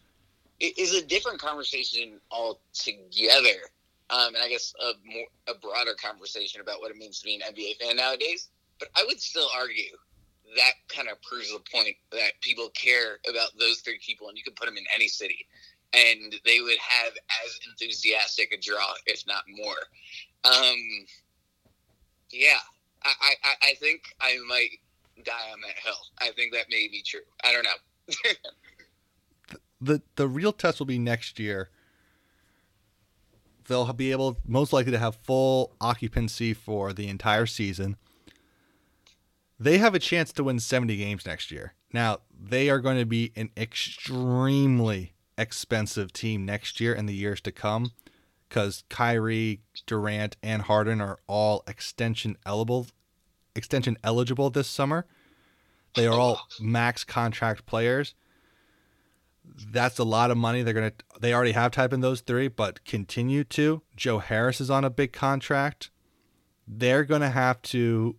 is 0.61 0.95
a 0.95 1.05
different 1.05 1.41
conversation 1.41 2.21
altogether. 2.31 3.71
Um, 4.11 4.35
and 4.35 4.45
I 4.45 4.49
guess 4.49 4.75
a 4.81 4.93
more 5.11 5.27
a 5.49 5.59
broader 5.59 5.95
conversation 5.95 6.61
about 6.61 6.81
what 6.81 6.91
it 6.91 6.97
means 6.99 7.21
to 7.21 7.25
be 7.25 7.35
an 7.35 7.41
NBA 7.41 7.79
fan 7.79 7.97
nowadays. 7.97 8.49
But 8.79 8.89
I 8.95 9.05
would 9.07 9.21
still 9.21 9.49
argue 9.57 9.97
that 10.57 10.73
kind 10.89 11.09
of 11.09 11.21
proves 11.23 11.51
the 11.51 11.61
point 11.73 11.97
that 12.13 12.33
people 12.43 12.69
care 12.71 13.19
about 13.29 13.51
those 13.59 13.81
three 13.81 13.99
people, 14.05 14.29
and 14.29 14.37
you 14.37 14.45
can 14.45 14.53
put 14.55 14.67
them 14.67 14.77
in 14.77 14.85
any 14.95 15.09
city, 15.09 15.47
and 15.95 16.35
they 16.45 16.61
would 16.61 16.79
have 16.79 17.13
as 17.45 17.59
enthusiastic 17.69 18.53
a 18.53 18.61
draw, 18.61 18.93
if 19.07 19.27
not 19.27 19.45
more. 19.49 19.75
Um, 20.45 21.07
yeah, 22.31 22.59
I, 23.03 23.35
I, 23.43 23.55
I 23.71 23.75
think 23.75 24.03
I 24.21 24.39
might 24.47 24.81
die 25.23 25.53
on 25.53 25.61
that 25.61 25.77
hill. 25.83 25.95
I 26.19 26.31
think 26.33 26.53
that 26.53 26.67
may 26.71 26.89
be 26.89 27.03
true. 27.03 27.21
I 27.45 27.53
don't 27.53 27.65
know. 27.65 28.33
the 29.81 30.03
the 30.17 30.29
real 30.29 30.53
test 30.53 30.79
will 30.79 30.87
be 30.87 30.99
next 30.99 31.39
year. 31.39 31.71
They'll 33.67 33.93
be 33.93 34.11
able 34.11 34.37
most 34.47 34.73
likely 34.73 34.93
to 34.93 34.99
have 34.99 35.17
full 35.17 35.75
occupancy 35.81 36.53
for 36.53 36.93
the 36.93 37.09
entire 37.09 37.47
season. 37.47 37.97
They 39.59 39.79
have 39.79 39.95
a 39.95 39.99
chance 39.99 40.33
to 40.33 40.45
win 40.45 40.61
70 40.61 40.97
games 40.97 41.25
next 41.25 41.51
year. 41.51 41.75
Now, 41.93 42.19
they 42.39 42.69
are 42.69 42.81
going 42.81 42.99
to 42.99 43.07
be 43.07 43.33
an 43.37 43.51
extremely 43.57 45.15
expensive 45.39 46.13
team 46.13 46.45
next 46.45 46.81
year 46.81 46.93
and 46.93 47.09
the 47.09 47.15
years 47.15 47.41
to 47.43 47.53
come 47.53 47.93
because 48.49 48.85
Kyrie, 48.89 49.63
Durant, 49.87 50.37
and 50.43 50.63
Harden 50.63 51.01
are 51.01 51.19
all 51.27 51.65
extension 51.67 52.37
eligible 52.45 52.87
extension 53.55 53.97
eligible 54.03 54.51
this 54.51 54.69
summer. 54.69 55.07
They 55.95 56.07
are 56.07 56.19
all 56.19 56.41
oh. 56.41 56.47
max 56.61 57.05
contract 57.05 57.67
players. 57.67 58.15
That's 59.71 59.99
a 59.99 60.05
lot 60.05 60.31
of 60.31 60.37
money. 60.37 60.63
They're 60.63 60.75
gonna. 60.75 60.93
They 61.21 61.35
already 61.35 61.53
have 61.53 61.71
type 61.71 61.93
in 61.93 62.01
those 62.01 62.23
three, 62.23 62.49
but 62.49 62.85
continue 62.85 63.45
to. 63.45 63.83
Joe 63.95 64.19
Harris 64.19 64.61
is 64.61 64.71
on 64.71 64.85
a 64.85 64.91
big 64.91 65.13
contract. 65.13 65.91
They're 66.67 67.05
gonna 67.05 67.31
have 67.31 67.61
to 67.63 68.17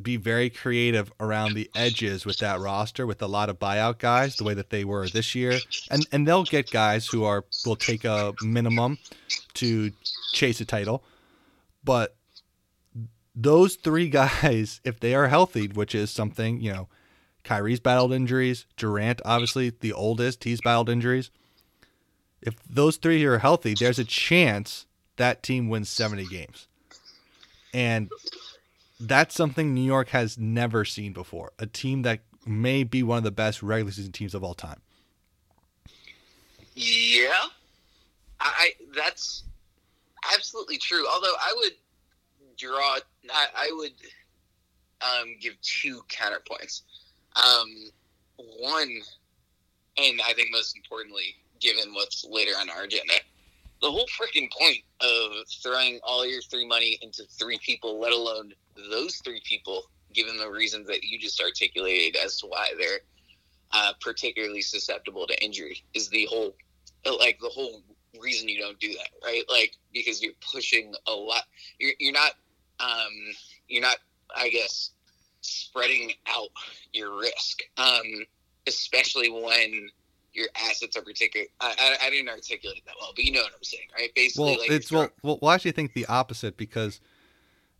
be 0.00 0.16
very 0.16 0.50
creative 0.50 1.12
around 1.20 1.54
the 1.54 1.70
edges 1.74 2.26
with 2.26 2.38
that 2.38 2.58
roster 2.60 3.06
with 3.06 3.22
a 3.22 3.26
lot 3.26 3.48
of 3.48 3.58
buyout 3.58 3.98
guys 3.98 4.36
the 4.36 4.44
way 4.44 4.54
that 4.54 4.70
they 4.70 4.84
were 4.84 5.08
this 5.08 5.34
year 5.36 5.56
and 5.88 6.04
and 6.10 6.26
they'll 6.26 6.42
get 6.42 6.68
guys 6.70 7.06
who 7.06 7.22
are 7.22 7.44
will 7.64 7.76
take 7.76 8.04
a 8.04 8.34
minimum 8.42 8.98
to 9.52 9.92
chase 10.32 10.60
a 10.60 10.64
title 10.64 11.04
but 11.84 12.16
those 13.34 13.76
three 13.76 14.08
guys, 14.08 14.80
if 14.84 15.00
they 15.00 15.14
are 15.14 15.28
healthy, 15.28 15.68
which 15.68 15.94
is 15.94 16.10
something, 16.10 16.60
you 16.60 16.72
know, 16.72 16.88
Kyrie's 17.42 17.80
battled 17.80 18.12
injuries, 18.12 18.66
Durant, 18.76 19.20
obviously 19.24 19.70
the 19.70 19.92
oldest, 19.92 20.44
he's 20.44 20.60
battled 20.60 20.88
injuries. 20.88 21.30
If 22.40 22.56
those 22.68 22.96
three 22.96 23.24
are 23.24 23.38
healthy, 23.38 23.74
there's 23.74 23.98
a 23.98 24.04
chance 24.04 24.86
that 25.16 25.42
team 25.42 25.68
wins 25.68 25.88
70 25.88 26.26
games. 26.26 26.68
And 27.72 28.10
that's 29.00 29.34
something 29.34 29.74
New 29.74 29.82
York 29.82 30.10
has 30.10 30.38
never 30.38 30.84
seen 30.84 31.12
before. 31.12 31.52
A 31.58 31.66
team 31.66 32.02
that 32.02 32.20
may 32.46 32.84
be 32.84 33.02
one 33.02 33.18
of 33.18 33.24
the 33.24 33.30
best 33.30 33.62
regular 33.62 33.92
season 33.92 34.12
teams 34.12 34.34
of 34.34 34.44
all 34.44 34.54
time. 34.54 34.80
Yeah. 36.74 37.32
I 38.40 38.72
that's 38.94 39.44
absolutely 40.34 40.76
true. 40.78 41.06
Although 41.08 41.34
I 41.40 41.52
would 41.56 41.72
draw. 42.56 42.98
I, 43.30 43.46
I 43.56 43.70
would 43.72 43.92
um, 45.02 45.36
give 45.40 45.60
two 45.62 46.02
counterpoints. 46.08 46.82
Um, 47.36 47.68
one, 48.36 48.90
and 49.98 50.20
I 50.26 50.32
think 50.34 50.48
most 50.50 50.76
importantly, 50.76 51.36
given 51.60 51.94
what's 51.94 52.24
later 52.28 52.52
on 52.58 52.70
our 52.70 52.84
agenda, 52.84 53.14
the 53.80 53.90
whole 53.90 54.06
freaking 54.18 54.50
point 54.50 54.78
of 55.00 55.46
throwing 55.62 56.00
all 56.02 56.26
your 56.26 56.42
three 56.42 56.66
money 56.66 56.98
into 57.02 57.24
three 57.38 57.58
people, 57.58 58.00
let 58.00 58.12
alone 58.12 58.52
those 58.90 59.16
three 59.16 59.42
people, 59.44 59.82
given 60.12 60.36
the 60.36 60.48
reasons 60.48 60.86
that 60.86 61.02
you 61.02 61.18
just 61.18 61.40
articulated 61.40 62.20
as 62.24 62.38
to 62.40 62.46
why 62.46 62.70
they're 62.78 63.00
uh, 63.72 63.92
particularly 64.00 64.62
susceptible 64.62 65.26
to 65.26 65.44
injury, 65.44 65.82
is 65.94 66.08
the 66.08 66.26
whole 66.30 66.54
like 67.20 67.38
the 67.40 67.48
whole 67.48 67.82
reason 68.20 68.48
you 68.48 68.58
don't 68.58 68.78
do 68.80 68.92
that, 68.94 69.08
right? 69.22 69.42
Like 69.48 69.76
because 69.92 70.22
you're 70.22 70.32
pushing 70.52 70.94
a 71.06 71.12
lot. 71.12 71.42
You're 71.78 71.92
you're 71.98 72.12
not 72.12 72.32
um, 72.84 73.12
you're 73.68 73.82
not, 73.82 73.96
I 74.36 74.48
guess, 74.48 74.90
spreading 75.40 76.12
out 76.26 76.48
your 76.92 77.18
risk, 77.18 77.60
um, 77.76 78.24
especially 78.66 79.30
when 79.30 79.88
your 80.32 80.48
assets 80.56 80.96
are 80.96 81.02
particular. 81.02 81.46
I, 81.60 81.74
I, 81.78 82.06
I, 82.06 82.10
didn't 82.10 82.28
articulate 82.28 82.82
that 82.86 82.94
well, 83.00 83.12
but 83.14 83.24
you 83.24 83.32
know 83.32 83.42
what 83.42 83.52
I'm 83.56 83.62
saying, 83.62 83.84
right? 83.96 84.10
Basically, 84.14 84.44
well, 84.44 84.58
like 84.58 84.70
it's 84.70 84.90
well, 84.90 85.08
well, 85.22 85.38
well, 85.40 85.50
I 85.52 85.54
actually 85.54 85.72
think 85.72 85.94
the 85.94 86.06
opposite 86.06 86.56
because 86.56 87.00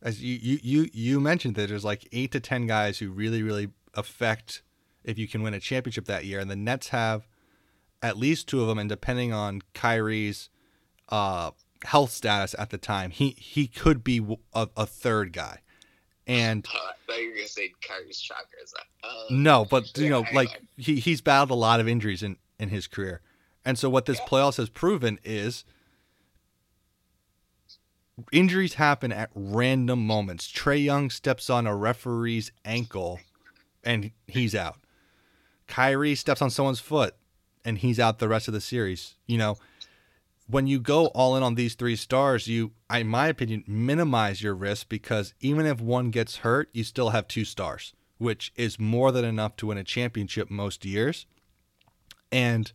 as 0.03 0.23
you, 0.23 0.39
you 0.41 0.59
you 0.63 0.91
you 0.93 1.21
mentioned 1.21 1.57
that 1.57 1.69
there's 1.69 1.85
like 1.85 2.09
eight 2.13 2.33
to 2.33 2.41
ten 2.41 2.67
guys 2.67 2.99
who 2.99 3.11
really 3.11 3.43
really 3.43 3.71
affect 3.95 4.63
if 5.03 5.19
you 5.19 5.29
can 5.29 5.43
win 5.43 5.55
a 5.55 5.61
championship 5.61 6.07
that 6.07 6.25
year, 6.25 6.39
and 6.39 6.51
the 6.51 6.57
Nets 6.57 6.89
have 6.89 7.27
at 8.03 8.17
least 8.17 8.49
two 8.49 8.61
of 8.61 8.69
them, 8.69 8.79
and 8.79 8.89
depending 8.89 9.33
on 9.33 9.63
Kyrie's 9.73 10.49
uh, 11.09 11.51
health 11.85 12.11
status 12.11 12.55
at 12.59 12.71
the 12.71 12.79
time, 12.79 13.11
he 13.11 13.31
he 13.39 13.67
could 13.67 14.03
be 14.03 14.39
a, 14.53 14.69
a 14.77 14.87
third 14.87 15.33
guy. 15.33 15.61
And 16.27 16.67
uh, 16.67 16.79
I 16.79 16.93
thought 17.07 17.21
you 17.21 17.29
were 17.29 17.37
gonna 17.37 17.49
say 17.49 17.73
Kyrie's 17.87 18.21
chakra. 18.21 18.59
Is 18.63 18.73
that? 18.73 19.09
Uh, 19.09 19.25
no, 19.31 19.65
but 19.65 19.97
you 19.99 20.09
know, 20.09 20.25
like 20.33 20.61
he 20.77 20.97
he's 20.97 21.21
battled 21.21 21.51
a 21.51 21.55
lot 21.55 21.81
of 21.81 21.89
injuries 21.89 22.23
in 22.23 22.37
in 22.59 22.71
his 22.71 22.87
career, 22.87 23.21
and 23.65 23.79
so 23.79 23.89
what 23.91 24.07
this 24.07 24.19
yeah. 24.19 24.27
playoffs 24.27 24.57
has 24.57 24.71
proven 24.71 25.19
is 25.25 25.65
injuries 28.33 28.75
happen 28.75 29.13
at 29.13 29.31
random 29.35 30.07
moments. 30.07 30.51
Trae 30.51 30.83
Young 30.83 31.11
steps 31.11 31.51
on 31.51 31.67
a 31.67 31.75
referee's 31.75 32.53
ankle, 32.65 33.21
and 33.83 34.11
he's 34.27 34.55
out. 34.55 34.77
Kyrie 35.67 36.15
steps 36.15 36.43
on 36.43 36.51
someone's 36.51 36.81
foot, 36.81 37.15
and 37.65 37.79
he's 37.79 37.99
out 37.99 38.19
the 38.19 38.29
rest 38.29 38.49
of 38.49 38.55
the 38.55 38.61
series. 38.61 39.15
You 39.27 39.39
know, 39.39 39.57
when 40.47 40.67
you 40.67 40.79
go 40.79 41.07
all 41.07 41.37
in 41.37 41.43
on 41.43 41.55
these 41.55 41.75
three 41.75 41.97
stars, 41.97 42.47
you, 42.47 42.73
in 42.93 43.09
my 43.09 43.29
opinion, 43.29 43.65
minimize 43.67 44.43
your 44.43 44.55
risk 44.55 44.89
because 44.89 45.35
even 45.41 45.65
if 45.67 45.81
one 45.81 46.11
gets 46.11 46.39
hurt, 46.39 46.69
you 46.73 46.85
still 46.85 47.11
have 47.11 47.27
two 47.27 47.45
stars, 47.45 47.95
which 48.19 48.53
is 48.57 48.79
more 48.79 49.11
than 49.11 49.25
enough 49.25 49.57
to 49.57 49.67
win 49.67 49.79
a 49.79 49.85
championship 49.85 50.51
most 50.51 50.85
years. 50.85 51.27
And 52.31 52.71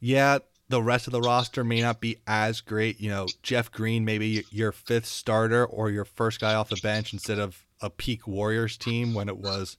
yeah, 0.00 0.38
the 0.68 0.82
rest 0.82 1.06
of 1.06 1.12
the 1.12 1.20
roster 1.20 1.62
may 1.62 1.80
not 1.80 2.00
be 2.00 2.16
as 2.26 2.60
great. 2.60 3.00
You 3.00 3.10
know, 3.10 3.26
Jeff 3.42 3.70
Green, 3.70 4.04
maybe 4.04 4.44
your 4.50 4.72
fifth 4.72 5.06
starter 5.06 5.64
or 5.64 5.90
your 5.90 6.04
first 6.04 6.40
guy 6.40 6.54
off 6.54 6.70
the 6.70 6.80
bench 6.82 7.12
instead 7.12 7.38
of 7.38 7.64
a 7.80 7.90
peak 7.90 8.26
Warriors 8.26 8.76
team 8.76 9.14
when 9.14 9.28
it 9.28 9.38
was 9.38 9.76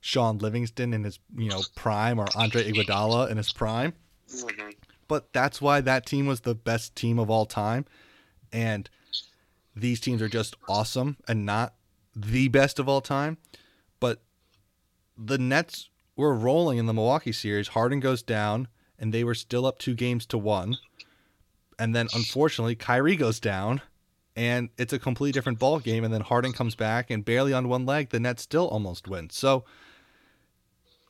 Shaun 0.00 0.38
Livingston 0.38 0.92
in 0.92 1.04
his, 1.04 1.20
you 1.36 1.50
know, 1.50 1.62
prime 1.76 2.18
or 2.18 2.26
Andre 2.34 2.64
Iguodala 2.64 3.30
in 3.30 3.36
his 3.36 3.52
prime. 3.52 3.92
Mm-hmm 4.34 4.70
but 5.10 5.32
that's 5.32 5.60
why 5.60 5.80
that 5.80 6.06
team 6.06 6.28
was 6.28 6.42
the 6.42 6.54
best 6.54 6.94
team 6.94 7.18
of 7.18 7.28
all 7.28 7.44
time. 7.44 7.84
And 8.52 8.88
these 9.74 9.98
teams 9.98 10.22
are 10.22 10.28
just 10.28 10.54
awesome 10.68 11.16
and 11.26 11.44
not 11.44 11.74
the 12.14 12.46
best 12.46 12.78
of 12.78 12.88
all 12.88 13.00
time. 13.00 13.36
But 13.98 14.22
the 15.18 15.36
Nets 15.36 15.90
were 16.14 16.32
rolling 16.32 16.78
in 16.78 16.86
the 16.86 16.94
Milwaukee 16.94 17.32
series. 17.32 17.66
Harden 17.68 17.98
goes 17.98 18.22
down, 18.22 18.68
and 19.00 19.12
they 19.12 19.24
were 19.24 19.34
still 19.34 19.66
up 19.66 19.80
two 19.80 19.94
games 19.94 20.26
to 20.26 20.38
one. 20.38 20.76
And 21.76 21.92
then 21.92 22.06
unfortunately, 22.14 22.76
Kyrie 22.76 23.16
goes 23.16 23.40
down, 23.40 23.80
and 24.36 24.68
it's 24.78 24.92
a 24.92 24.98
completely 25.00 25.32
different 25.32 25.58
ball 25.58 25.80
game. 25.80 26.04
And 26.04 26.14
then 26.14 26.20
Harden 26.20 26.52
comes 26.52 26.76
back 26.76 27.10
and 27.10 27.24
barely 27.24 27.52
on 27.52 27.68
one 27.68 27.84
leg, 27.84 28.10
the 28.10 28.20
Nets 28.20 28.44
still 28.44 28.68
almost 28.68 29.08
win. 29.08 29.28
So 29.30 29.64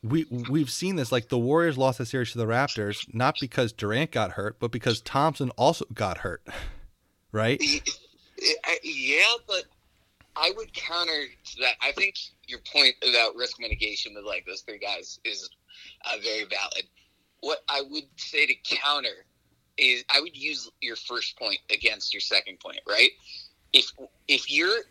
we 0.02 0.26
we've 0.30 0.70
seen 0.70 0.96
this. 0.96 1.12
Like 1.12 1.28
the 1.28 1.38
Warriors 1.38 1.76
lost 1.76 1.98
the 1.98 2.06
series 2.06 2.32
to 2.32 2.38
the 2.38 2.46
Raptors 2.46 3.12
not 3.12 3.36
because 3.40 3.72
Durant 3.72 4.10
got 4.10 4.32
hurt, 4.32 4.58
but 4.58 4.70
because 4.70 5.00
Thompson 5.00 5.50
also 5.50 5.84
got 5.92 6.18
hurt, 6.18 6.46
right? 7.32 7.60
Yeah, 8.82 9.22
but 9.46 9.64
I 10.36 10.52
would 10.56 10.72
counter 10.72 11.26
to 11.44 11.56
that. 11.60 11.74
I 11.82 11.92
think 11.92 12.14
your 12.46 12.60
point 12.72 12.94
about 13.08 13.34
risk 13.36 13.60
mitigation 13.60 14.14
with 14.14 14.24
like 14.24 14.46
those 14.46 14.62
three 14.62 14.78
guys 14.78 15.20
is 15.24 15.48
uh, 16.06 16.16
very 16.22 16.44
valid. 16.44 16.84
What 17.40 17.58
I 17.68 17.82
would 17.90 18.04
say 18.16 18.46
to 18.46 18.54
counter 18.64 19.26
is 19.76 20.04
I 20.10 20.20
would 20.20 20.36
use 20.36 20.70
your 20.80 20.96
first 20.96 21.38
point 21.38 21.58
against 21.70 22.12
your 22.12 22.20
second 22.20 22.60
point, 22.60 22.80
right? 22.88 23.10
If 23.72 23.90
if 24.28 24.50
you're 24.50 24.82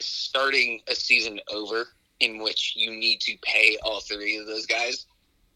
starting 0.00 0.80
a 0.88 0.94
season 0.94 1.38
over 1.52 1.86
in 2.22 2.42
which 2.42 2.74
you 2.76 2.90
need 2.90 3.20
to 3.20 3.36
pay 3.42 3.76
all 3.82 4.00
three 4.00 4.36
of 4.38 4.46
those 4.46 4.64
guys, 4.64 5.06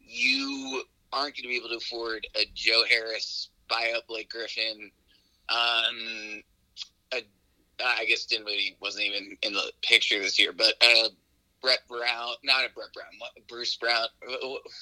you 0.00 0.82
aren't 1.12 1.36
going 1.36 1.44
to 1.44 1.48
be 1.48 1.56
able 1.56 1.68
to 1.68 1.76
afford 1.76 2.26
a 2.34 2.44
Joe 2.54 2.82
Harris 2.90 3.50
buy 3.68 3.92
up 3.96 4.06
Blake 4.08 4.28
Griffin. 4.28 4.90
Um, 5.48 6.42
a, 7.12 7.22
I 7.84 8.04
guess 8.06 8.26
Dinwiddie 8.26 8.76
wasn't 8.80 9.06
even 9.06 9.36
in 9.42 9.52
the 9.52 9.72
picture 9.82 10.18
this 10.20 10.38
year, 10.38 10.52
but 10.52 10.74
uh, 10.82 11.08
Brett 11.62 11.80
Brown, 11.88 12.34
not 12.42 12.64
a 12.64 12.74
Brett 12.74 12.92
Brown, 12.92 13.10
Bruce 13.48 13.76
Brown. 13.76 14.06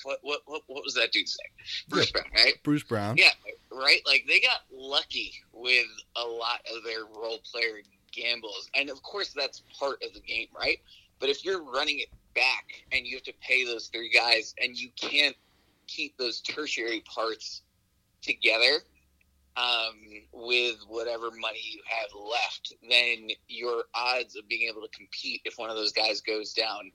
What 0.03 0.19
what 0.23 0.41
what, 0.47 0.63
what 0.67 0.85
was 0.85 0.95
that 0.95 1.13
dude's 1.13 1.37
name? 1.43 1.67
Bruce 1.89 2.11
Brown, 2.11 2.27
right? 2.35 2.55
Bruce 2.63 2.83
Brown. 2.83 3.17
Yeah, 3.17 3.31
right. 3.71 4.01
Like 4.07 4.25
they 4.27 4.41
got 4.41 4.61
lucky 4.73 5.35
with 5.53 5.87
a 6.17 6.25
lot 6.25 6.61
of 6.75 6.83
their 6.85 7.05
role 7.05 7.39
player 7.51 7.81
gambles, 8.13 8.71
and 8.75 8.89
of 8.89 9.03
course 9.03 9.33
that's 9.35 9.63
part 9.79 10.03
of 10.03 10.15
the 10.15 10.21
game, 10.21 10.49
right? 10.59 10.81
But 11.21 11.29
if 11.29 11.45
you're 11.45 11.63
running 11.63 12.01
it 12.01 12.09
back 12.35 12.85
and 12.93 13.07
you 13.07 13.17
have 13.17 13.23
to 13.25 13.35
pay 13.41 13.65
those 13.65 13.89
three 13.89 14.11
guys, 14.11 14.55
and 14.63 14.77
you 14.77 14.91
can't 14.97 15.37
keep 15.87 16.17
those 16.19 16.41
tertiary 16.41 17.03
parts 17.07 17.63
together, 18.23 18.81
um, 19.57 19.95
with 20.33 20.77
whatever 20.89 21.31
money 21.31 21.61
you 21.63 21.81
have 21.87 22.11
left, 22.15 22.75
then 22.89 23.29
your 23.49 23.85
odds 23.95 24.37
of 24.37 24.49
being 24.49 24.69
able 24.69 24.83
to 24.83 24.89
compete 24.89 25.43
if 25.45 25.59
one 25.59 25.71
of 25.71 25.77
those 25.77 25.93
guys 25.93 26.21
goes 26.21 26.53
down 26.53 26.91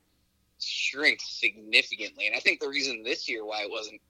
shrinks 0.60 1.40
significantly. 1.40 2.28
And 2.28 2.36
I 2.36 2.40
think 2.40 2.60
the 2.60 2.68
reason 2.68 3.04
this 3.04 3.30
year 3.30 3.46
why 3.46 3.64
it 3.64 3.72
wasn't 3.72 4.02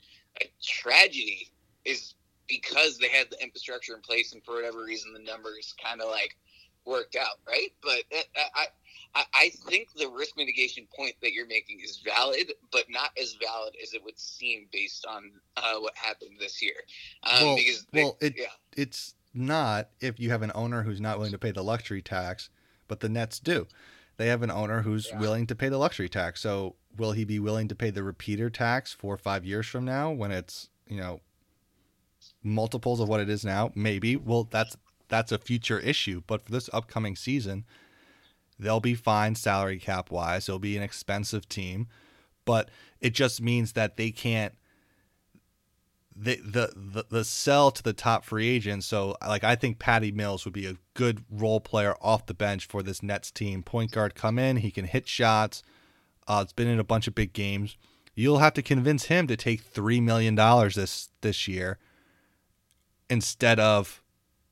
a 0.42 0.46
tragedy 0.64 1.52
is 1.86 2.16
because 2.48 2.98
they 2.98 3.10
had 3.10 3.28
the 3.30 3.42
infrastructure 3.42 3.94
in 3.94 4.02
place, 4.02 4.34
and 4.34 4.44
for 4.44 4.56
whatever 4.56 4.84
reason, 4.84 5.14
the 5.14 5.20
numbers 5.20 5.76
kind 5.84 6.02
of 6.02 6.10
like 6.10 6.36
worked 6.86 7.16
out, 7.16 7.38
right? 7.48 7.72
But 7.84 8.04
I, 8.12 8.42
I, 8.56 8.66
I 9.16 9.52
think 9.68 9.90
the 9.98 10.08
risk 10.08 10.38
mitigation 10.38 10.88
point 10.96 11.16
that 11.22 11.34
you're 11.34 11.48
making 11.48 11.80
is 11.84 11.98
valid, 11.98 12.54
but 12.72 12.86
not 12.90 13.10
as 13.20 13.36
valid 13.42 13.76
as 13.82 13.94
it 13.94 14.04
would 14.04 14.20
seem 14.20 14.68
based 14.72 15.06
on 15.06 15.32
uh, 15.58 15.80
what 15.80 15.96
happened 15.96 16.38
this 16.40 16.62
year. 16.62 16.76
Um, 17.24 17.44
well, 17.44 17.56
because 17.56 17.88
they, 17.92 18.04
well, 18.04 18.18
it, 18.22 18.36
yeah. 18.38 18.46
it's 18.78 19.16
not 19.34 19.90
if 20.00 20.20
you 20.20 20.30
have 20.30 20.42
an 20.42 20.52
owner 20.54 20.84
who's 20.84 21.02
not 21.02 21.18
willing 21.18 21.32
to 21.32 21.40
pay 21.40 21.52
the 21.52 21.64
luxury 21.64 22.02
tax, 22.02 22.50
but 22.88 23.00
the 23.00 23.10
Nets 23.10 23.40
do. 23.40 23.68
They 24.18 24.28
have 24.28 24.44
an 24.44 24.52
owner 24.52 24.82
who's 24.82 25.08
yeah. 25.10 25.20
willing 25.20 25.48
to 25.48 25.56
pay 25.56 25.70
the 25.70 25.78
luxury 25.78 26.10
tax. 26.10 26.42
So 26.42 26.76
will 26.98 27.14
he 27.14 27.24
be 27.24 27.40
willing 27.40 27.68
to 27.70 27.76
pay 27.76 27.90
the 27.90 28.04
repeater 28.04 28.50
tax 28.50 28.94
four 28.94 29.14
or 29.14 29.18
five 29.18 29.46
years 29.46 29.66
from 29.66 29.86
now 29.86 30.12
when 30.12 30.32
it's 30.32 30.70
you 30.88 30.98
know 30.98 31.22
multiples 32.44 33.00
of 33.00 33.08
what 33.08 33.22
it 33.22 33.30
is 33.30 33.44
now? 33.44 33.72
Maybe. 33.76 34.16
Well, 34.16 34.48
that's 34.50 34.78
that's 35.08 35.32
a 35.32 35.38
future 35.38 35.80
issue. 35.80 36.22
But 36.28 36.44
for 36.44 36.52
this 36.52 36.70
upcoming 36.74 37.16
season, 37.16 37.66
they'll 38.60 38.80
be 38.80 38.96
fine 38.96 39.36
salary 39.36 39.80
cap 39.80 40.12
wise. 40.12 40.50
It'll 40.50 40.60
be 40.60 40.78
an 40.78 40.84
expensive 40.84 41.48
team, 41.48 41.88
but 42.46 42.70
it 43.00 43.14
just 43.14 43.42
means 43.42 43.74
that 43.74 43.98
they 43.98 44.12
can't 44.12 44.54
the, 46.22 46.36
the 46.44 46.74
the 46.76 47.06
the 47.10 47.24
sell 47.24 47.72
to 47.72 47.82
the 47.82 47.94
top 47.94 48.26
free 48.26 48.50
agent. 48.50 48.84
So 48.84 49.16
like 49.26 49.44
I 49.44 49.56
think 49.56 49.80
Patty 49.80 50.12
Mills 50.12 50.44
would 50.44 50.54
be 50.54 50.66
a 50.66 50.76
good 50.94 51.24
role 51.30 51.62
player 51.62 51.96
off 52.02 52.26
the 52.26 52.34
bench 52.34 52.66
for 52.66 52.84
this 52.84 53.02
Nets 53.02 53.32
team. 53.32 53.64
Point 53.64 53.92
guard 53.92 54.16
come 54.16 54.38
in, 54.38 54.58
he 54.58 54.72
can 54.72 54.86
hit 54.86 55.08
shots. 55.08 55.64
Uh, 56.28 56.42
it's 56.44 56.54
been 56.54 56.68
in 56.68 56.80
a 56.80 56.84
bunch 56.84 57.08
of 57.08 57.16
big 57.16 57.34
games. 57.34 57.78
You'll 58.14 58.40
have 58.40 58.54
to 58.56 58.62
convince 58.62 59.06
him 59.06 59.28
to 59.28 59.38
take 59.38 59.62
three 59.62 60.02
million 60.02 60.36
dollars 60.36 60.76
this 60.76 61.10
this 61.22 61.48
year 61.48 61.78
instead 63.10 63.60
of 63.60 64.04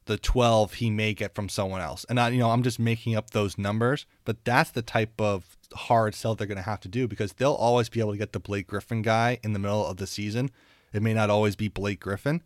the 0.08 0.18
12 0.18 0.74
he 0.76 0.90
may 0.90 1.14
get 1.14 1.36
from 1.36 1.48
someone 1.48 1.82
else. 1.82 2.06
And 2.10 2.20
I, 2.20 2.30
you 2.30 2.40
know, 2.40 2.50
I'm 2.50 2.64
just 2.64 2.80
making 2.80 3.16
up 3.16 3.32
those 3.32 3.58
numbers, 3.58 4.06
but 4.26 4.44
that's 4.44 4.72
the 4.72 4.82
type 4.82 5.22
of 5.22 5.58
hard 5.74 6.16
sell 6.16 6.34
they're 6.34 6.48
going 6.48 6.58
to 6.58 6.64
have 6.64 6.80
to 6.82 6.88
do 6.88 7.08
because 7.08 7.34
they'll 7.34 7.54
always 7.54 7.90
be 7.90 8.00
able 8.00 8.14
to 8.14 8.18
get 8.18 8.34
the 8.34 8.40
Blake 8.40 8.68
Griffin 8.68 9.02
guy 9.02 9.40
in 9.44 9.54
the 9.54 9.60
middle 9.60 9.86
of 9.86 9.98
the 9.98 10.08
season. 10.08 10.50
It 10.92 11.04
may 11.04 11.14
not 11.14 11.30
always 11.30 11.56
be 11.56 11.68
Blake 11.68 12.00
Griffin, 12.00 12.42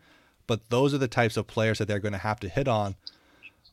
but 0.47 0.69
those 0.69 0.93
are 0.93 0.97
the 0.97 1.08
types 1.08 1.38
of 1.38 1.47
players 1.47 1.78
that 1.78 1.88
they're 1.88 2.00
going 2.00 2.12
to 2.12 2.17
have 2.19 2.39
to 2.41 2.50
hit 2.50 2.67
on. 2.67 2.95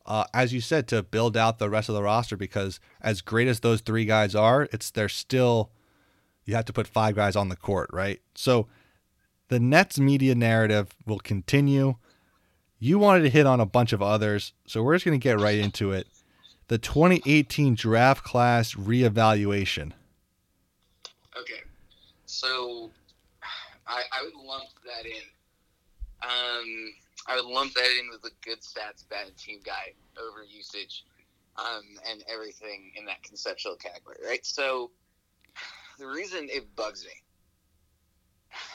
Uh, 0.05 0.23
as 0.33 0.53
you 0.53 0.61
said, 0.61 0.87
to 0.87 1.03
build 1.03 1.35
out 1.35 1.59
the 1.59 1.69
rest 1.69 1.89
of 1.89 1.95
the 1.95 2.01
roster, 2.01 2.37
because 2.37 2.79
as 3.01 3.21
great 3.21 3.47
as 3.47 3.59
those 3.59 3.81
three 3.81 4.05
guys 4.05 4.33
are, 4.33 4.67
it's 4.71 4.89
they're 4.89 5.09
still 5.09 5.71
you 6.45 6.55
have 6.55 6.65
to 6.65 6.73
put 6.73 6.87
five 6.87 7.15
guys 7.15 7.35
on 7.35 7.49
the 7.49 7.55
court, 7.55 7.89
right? 7.93 8.21
So 8.33 8.67
the 9.49 9.59
Nets 9.59 9.99
media 9.99 10.33
narrative 10.33 10.95
will 11.05 11.19
continue. 11.19 11.95
You 12.81 12.97
wanted 12.97 13.23
to 13.23 13.29
hit 13.29 13.45
on 13.45 13.59
a 13.59 13.65
bunch 13.65 13.91
of 13.91 14.01
others, 14.01 14.53
so 14.65 14.81
we're 14.81 14.95
just 14.95 15.03
going 15.03 15.19
to 15.19 15.23
get 15.23 15.37
right 15.37 15.57
into 15.57 15.91
it. 15.91 16.07
The 16.69 16.77
2018 16.77 17.75
draft 17.75 18.23
class 18.23 18.73
reevaluation. 18.73 19.91
Okay, 21.37 21.61
so 22.25 22.89
I, 23.85 24.01
I 24.13 24.23
would 24.23 24.45
lump 24.45 24.69
that 24.85 25.05
in. 25.05 25.21
Um, 26.21 26.93
I 27.27 27.35
would 27.35 27.45
lump 27.45 27.73
that 27.73 27.89
in 27.99 28.09
with 28.11 28.21
the 28.21 28.31
good 28.45 28.61
stats, 28.61 29.07
bad 29.09 29.35
team 29.37 29.59
guy, 29.65 29.93
over 30.17 30.45
usage, 30.45 31.03
um, 31.57 31.83
and 32.09 32.23
everything 32.31 32.93
in 32.97 33.03
that 33.05 33.21
conceptual 33.23 33.75
category, 33.75 34.17
right? 34.25 34.45
So 34.45 34.91
the 35.97 36.07
reason 36.07 36.47
it 36.49 36.73
bugs 36.77 37.03
me 37.03 37.11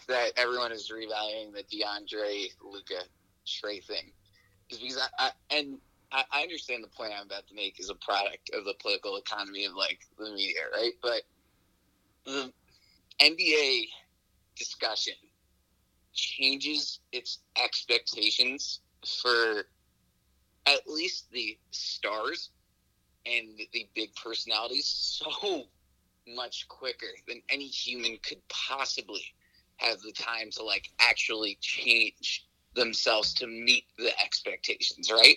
that 0.09 0.33
everyone 0.37 0.73
is 0.73 0.93
revaluing 0.95 1.55
the 1.55 1.63
DeAndre 1.63 2.49
Luka 2.63 3.05
Trae 3.47 3.85
thing 3.85 4.13
is 4.71 4.79
because 4.79 4.99
I, 4.99 5.27
I 5.27 5.31
and 5.57 5.79
I, 6.13 6.25
I 6.33 6.43
understand 6.43 6.85
the 6.85 6.89
point 6.89 7.13
I'm 7.19 7.27
about 7.27 7.47
to 7.49 7.55
make 7.55 7.81
is 7.81 7.91
a 7.91 7.95
product 7.95 8.51
of 8.55 8.65
the 8.65 8.75
political 8.81 9.17
economy 9.17 9.65
of 9.65 9.75
like 9.75 10.01
the 10.19 10.31
media, 10.31 10.61
right? 10.73 10.93
But 11.03 11.23
the 12.25 12.53
NBA 13.21 13.87
discussion 14.57 15.15
changes 16.13 17.01
its 17.13 17.41
expectations 17.63 18.81
for 19.23 19.65
at 20.67 20.89
least 20.89 21.31
the 21.33 21.59
stars 21.71 22.51
and 23.27 23.49
the 23.73 23.89
big 23.95 24.15
personalities 24.15 24.87
so 24.87 25.65
much 26.35 26.67
quicker 26.69 27.07
than 27.29 27.43
any 27.51 27.67
human 27.67 28.19
could 28.23 28.41
possibly 28.49 29.23
have 29.77 30.01
the 30.01 30.13
time 30.13 30.51
to 30.51 30.63
like 30.63 30.89
actually 31.01 31.59
change 31.61 32.47
themselves 32.75 33.35
to 33.35 33.47
meet 33.47 33.85
the 33.99 34.11
expectations, 34.21 35.11
right? 35.11 35.37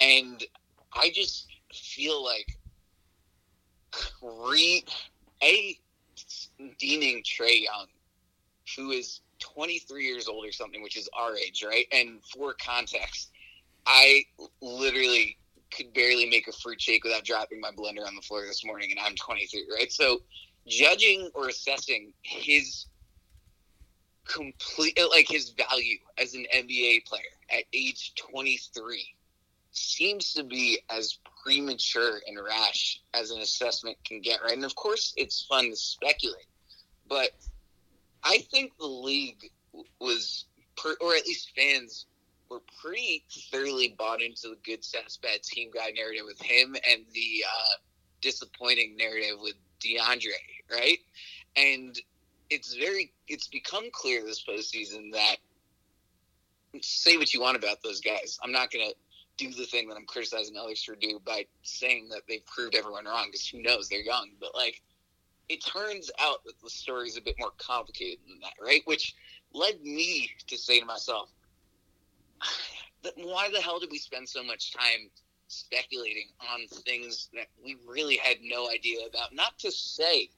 And 0.00 0.44
I 0.92 1.10
just 1.10 1.46
feel 1.72 2.22
like 2.24 2.58
re 4.22 4.84
a 5.42 5.78
deeming 6.78 7.22
Trae 7.22 7.62
Young, 7.62 7.86
who 8.76 8.90
is 8.90 9.20
23 9.40 10.04
years 10.04 10.28
old 10.28 10.46
or 10.46 10.52
something, 10.52 10.82
which 10.82 10.96
is 10.96 11.08
our 11.18 11.36
age, 11.36 11.64
right? 11.66 11.86
And 11.92 12.20
for 12.24 12.54
context, 12.54 13.30
I 13.86 14.24
literally 14.60 15.36
could 15.70 15.92
barely 15.92 16.26
make 16.26 16.48
a 16.48 16.52
fruit 16.52 16.80
shake 16.80 17.04
without 17.04 17.24
dropping 17.24 17.60
my 17.60 17.70
blender 17.70 18.06
on 18.06 18.14
the 18.14 18.22
floor 18.22 18.42
this 18.46 18.64
morning, 18.64 18.90
and 18.90 19.00
I'm 19.00 19.14
23, 19.16 19.66
right? 19.76 19.92
So, 19.92 20.20
judging 20.66 21.30
or 21.34 21.48
assessing 21.48 22.12
his 22.22 22.86
complete 24.26 24.98
like 25.10 25.28
his 25.28 25.50
value 25.50 25.98
as 26.18 26.34
an 26.34 26.46
NBA 26.54 27.04
player 27.06 27.22
at 27.50 27.64
age 27.72 28.12
23 28.16 29.14
seems 29.72 30.32
to 30.32 30.44
be 30.44 30.78
as 30.88 31.18
premature 31.42 32.20
and 32.26 32.38
rash 32.42 33.00
as 33.12 33.30
an 33.30 33.40
assessment 33.40 33.96
can 34.04 34.20
get 34.20 34.40
right? 34.42 34.52
And 34.52 34.64
of 34.64 34.74
course 34.74 35.12
it's 35.16 35.44
fun 35.46 35.70
to 35.70 35.76
speculate 35.76 36.46
but 37.08 37.30
i 38.22 38.38
think 38.50 38.72
the 38.78 38.86
league 38.86 39.50
was 40.00 40.46
or 41.00 41.14
at 41.14 41.26
least 41.26 41.52
fans 41.56 42.06
were 42.50 42.60
pretty 42.82 43.24
thoroughly 43.50 43.94
bought 43.98 44.22
into 44.22 44.48
the 44.48 44.56
good 44.64 44.82
stats 44.82 45.20
bad 45.20 45.42
team 45.42 45.70
guy 45.74 45.90
narrative 45.90 46.24
with 46.26 46.40
him 46.40 46.76
and 46.90 47.04
the 47.12 47.44
uh, 47.48 47.76
disappointing 48.20 48.96
narrative 48.96 49.36
with 49.40 49.54
DeAndre 49.80 50.30
right? 50.70 50.98
And 51.56 51.98
it's 52.50 52.74
very 52.74 53.12
it's 53.28 53.48
become 53.48 53.84
clear 53.92 54.22
this 54.22 54.44
postseason 54.44 55.12
that 55.12 55.36
say 56.80 57.16
what 57.16 57.32
you 57.32 57.40
want 57.40 57.56
about 57.56 57.82
those 57.82 58.00
guys. 58.00 58.38
I'm 58.42 58.52
not 58.52 58.70
gonna 58.70 58.92
do 59.36 59.50
the 59.52 59.66
thing 59.66 59.88
that 59.88 59.96
I'm 59.96 60.06
criticizing 60.06 60.56
others 60.56 60.82
for 60.82 60.94
do 60.94 61.20
by 61.24 61.46
saying 61.62 62.08
that 62.10 62.22
they've 62.28 62.44
proved 62.46 62.74
everyone 62.74 63.06
wrong 63.06 63.26
because 63.26 63.46
who 63.46 63.62
knows 63.62 63.88
they're 63.88 64.00
young, 64.00 64.30
but 64.40 64.54
like 64.54 64.82
it 65.48 65.64
turns 65.64 66.10
out 66.20 66.44
that 66.44 66.60
the 66.62 66.70
story 66.70 67.08
is 67.08 67.16
a 67.16 67.20
bit 67.20 67.36
more 67.38 67.52
complicated 67.58 68.18
than 68.28 68.40
that, 68.40 68.54
right? 68.62 68.82
Which 68.86 69.14
led 69.52 69.82
me 69.82 70.30
to 70.46 70.56
say 70.56 70.80
to 70.80 70.86
myself, 70.86 71.30
that 73.02 73.14
why 73.16 73.50
the 73.50 73.60
hell 73.60 73.78
did 73.78 73.90
we 73.90 73.98
spend 73.98 74.28
so 74.28 74.42
much 74.42 74.72
time 74.72 75.10
speculating 75.48 76.28
on 76.52 76.66
things 76.68 77.28
that 77.34 77.46
we 77.62 77.76
really 77.86 78.16
had 78.16 78.38
no 78.42 78.70
idea 78.70 79.06
about? 79.06 79.34
Not 79.34 79.58
to 79.58 79.70
say 79.70 80.30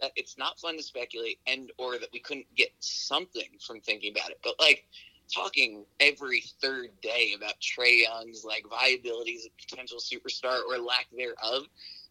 that 0.00 0.12
it's 0.16 0.36
not 0.38 0.58
fun 0.58 0.76
to 0.76 0.82
speculate 0.82 1.38
and 1.46 1.72
or 1.78 1.98
that 1.98 2.08
we 2.12 2.20
couldn't 2.20 2.46
get 2.54 2.70
something 2.80 3.48
from 3.64 3.80
thinking 3.80 4.12
about 4.16 4.30
it, 4.30 4.38
but 4.42 4.54
like 4.58 4.86
talking 5.32 5.84
every 6.00 6.42
third 6.60 6.88
day 7.02 7.34
about 7.36 7.54
Trae 7.60 8.02
Young's 8.02 8.44
like 8.44 8.64
viability 8.68 9.36
as 9.36 9.46
a 9.46 9.50
potential 9.60 9.98
superstar 9.98 10.60
or 10.68 10.78
lack 10.78 11.06
thereof 11.16 11.66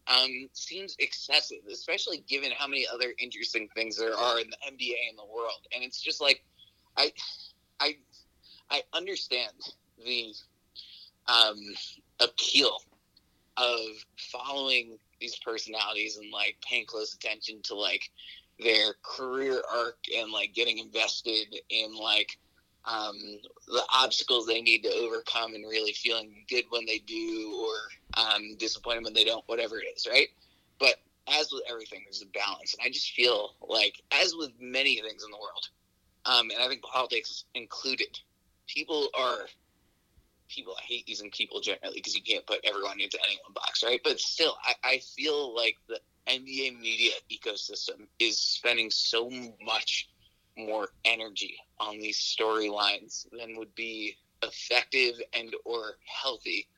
um, 0.08 0.48
seems 0.52 0.96
excessive, 0.98 1.58
especially 1.70 2.22
given 2.28 2.50
how 2.56 2.66
many 2.66 2.86
other 2.92 3.12
interesting 3.18 3.68
things 3.74 3.98
there 3.98 4.14
are 4.14 4.38
in 4.38 4.50
the 4.50 4.56
NBA 4.72 5.10
in 5.10 5.16
the 5.16 5.24
world. 5.24 5.66
And 5.74 5.82
it's 5.82 6.00
just 6.00 6.20
like, 6.20 6.44
I, 6.96 7.12
I, 7.80 7.96
I 8.70 8.82
understand 8.92 9.52
the 10.04 10.32
um, 11.26 11.60
appeal 12.20 12.78
of 13.56 13.80
following 14.16 14.98
these 15.20 15.38
personalities 15.44 16.16
and 16.16 16.30
like 16.32 16.56
paying 16.68 16.86
close 16.86 17.14
attention 17.14 17.60
to 17.64 17.74
like 17.74 18.10
their 18.58 18.94
career 19.02 19.62
arc 19.74 19.98
and 20.16 20.32
like 20.32 20.54
getting 20.54 20.78
invested 20.78 21.56
in 21.70 21.94
like 21.94 22.38
um, 22.84 23.16
the 23.66 23.82
obstacles 23.92 24.46
they 24.46 24.62
need 24.62 24.82
to 24.82 24.92
overcome 24.92 25.54
and 25.54 25.64
really 25.64 25.92
feeling 25.92 26.44
good 26.48 26.64
when 26.70 26.86
they 26.86 26.98
do 26.98 27.52
or 27.60 28.22
um, 28.22 28.56
disappointed 28.58 29.04
when 29.04 29.12
they 29.12 29.24
don't, 29.24 29.42
whatever 29.46 29.78
it 29.78 29.86
is, 29.96 30.06
right? 30.08 30.28
But 30.78 30.96
as 31.28 31.50
with 31.52 31.64
everything, 31.68 32.02
there's 32.04 32.22
a 32.22 32.26
balance. 32.26 32.74
And 32.74 32.86
I 32.86 32.90
just 32.90 33.10
feel 33.10 33.54
like, 33.60 34.00
as 34.12 34.34
with 34.36 34.52
many 34.60 35.00
things 35.00 35.24
in 35.24 35.30
the 35.30 35.36
world, 35.36 35.68
um, 36.24 36.50
and 36.50 36.62
I 36.62 36.68
think 36.68 36.82
politics 36.82 37.44
included, 37.54 38.18
people 38.68 39.08
are 39.18 39.46
people. 40.48 40.74
I 40.78 40.82
hate 40.82 41.08
using 41.08 41.30
people 41.30 41.60
generally 41.60 41.96
because 41.96 42.14
you 42.14 42.22
can't 42.22 42.46
put 42.46 42.60
everyone 42.64 43.00
into 43.00 43.18
any 43.24 43.38
one 43.44 43.52
box, 43.54 43.82
right? 43.82 44.00
But 44.02 44.20
still, 44.20 44.56
I, 44.64 44.74
I 44.84 44.98
feel 44.98 45.54
like 45.54 45.76
the 45.88 46.00
NBA 46.28 46.80
media 46.80 47.12
ecosystem 47.30 48.06
is 48.18 48.38
spending 48.38 48.90
so 48.90 49.30
much 49.64 50.08
more 50.56 50.88
energy 51.04 51.56
on 51.78 51.98
these 51.98 52.18
storylines 52.18 53.26
than 53.38 53.56
would 53.56 53.74
be 53.74 54.16
effective 54.42 55.14
and 55.32 55.54
or 55.64 55.96
healthy 56.04 56.68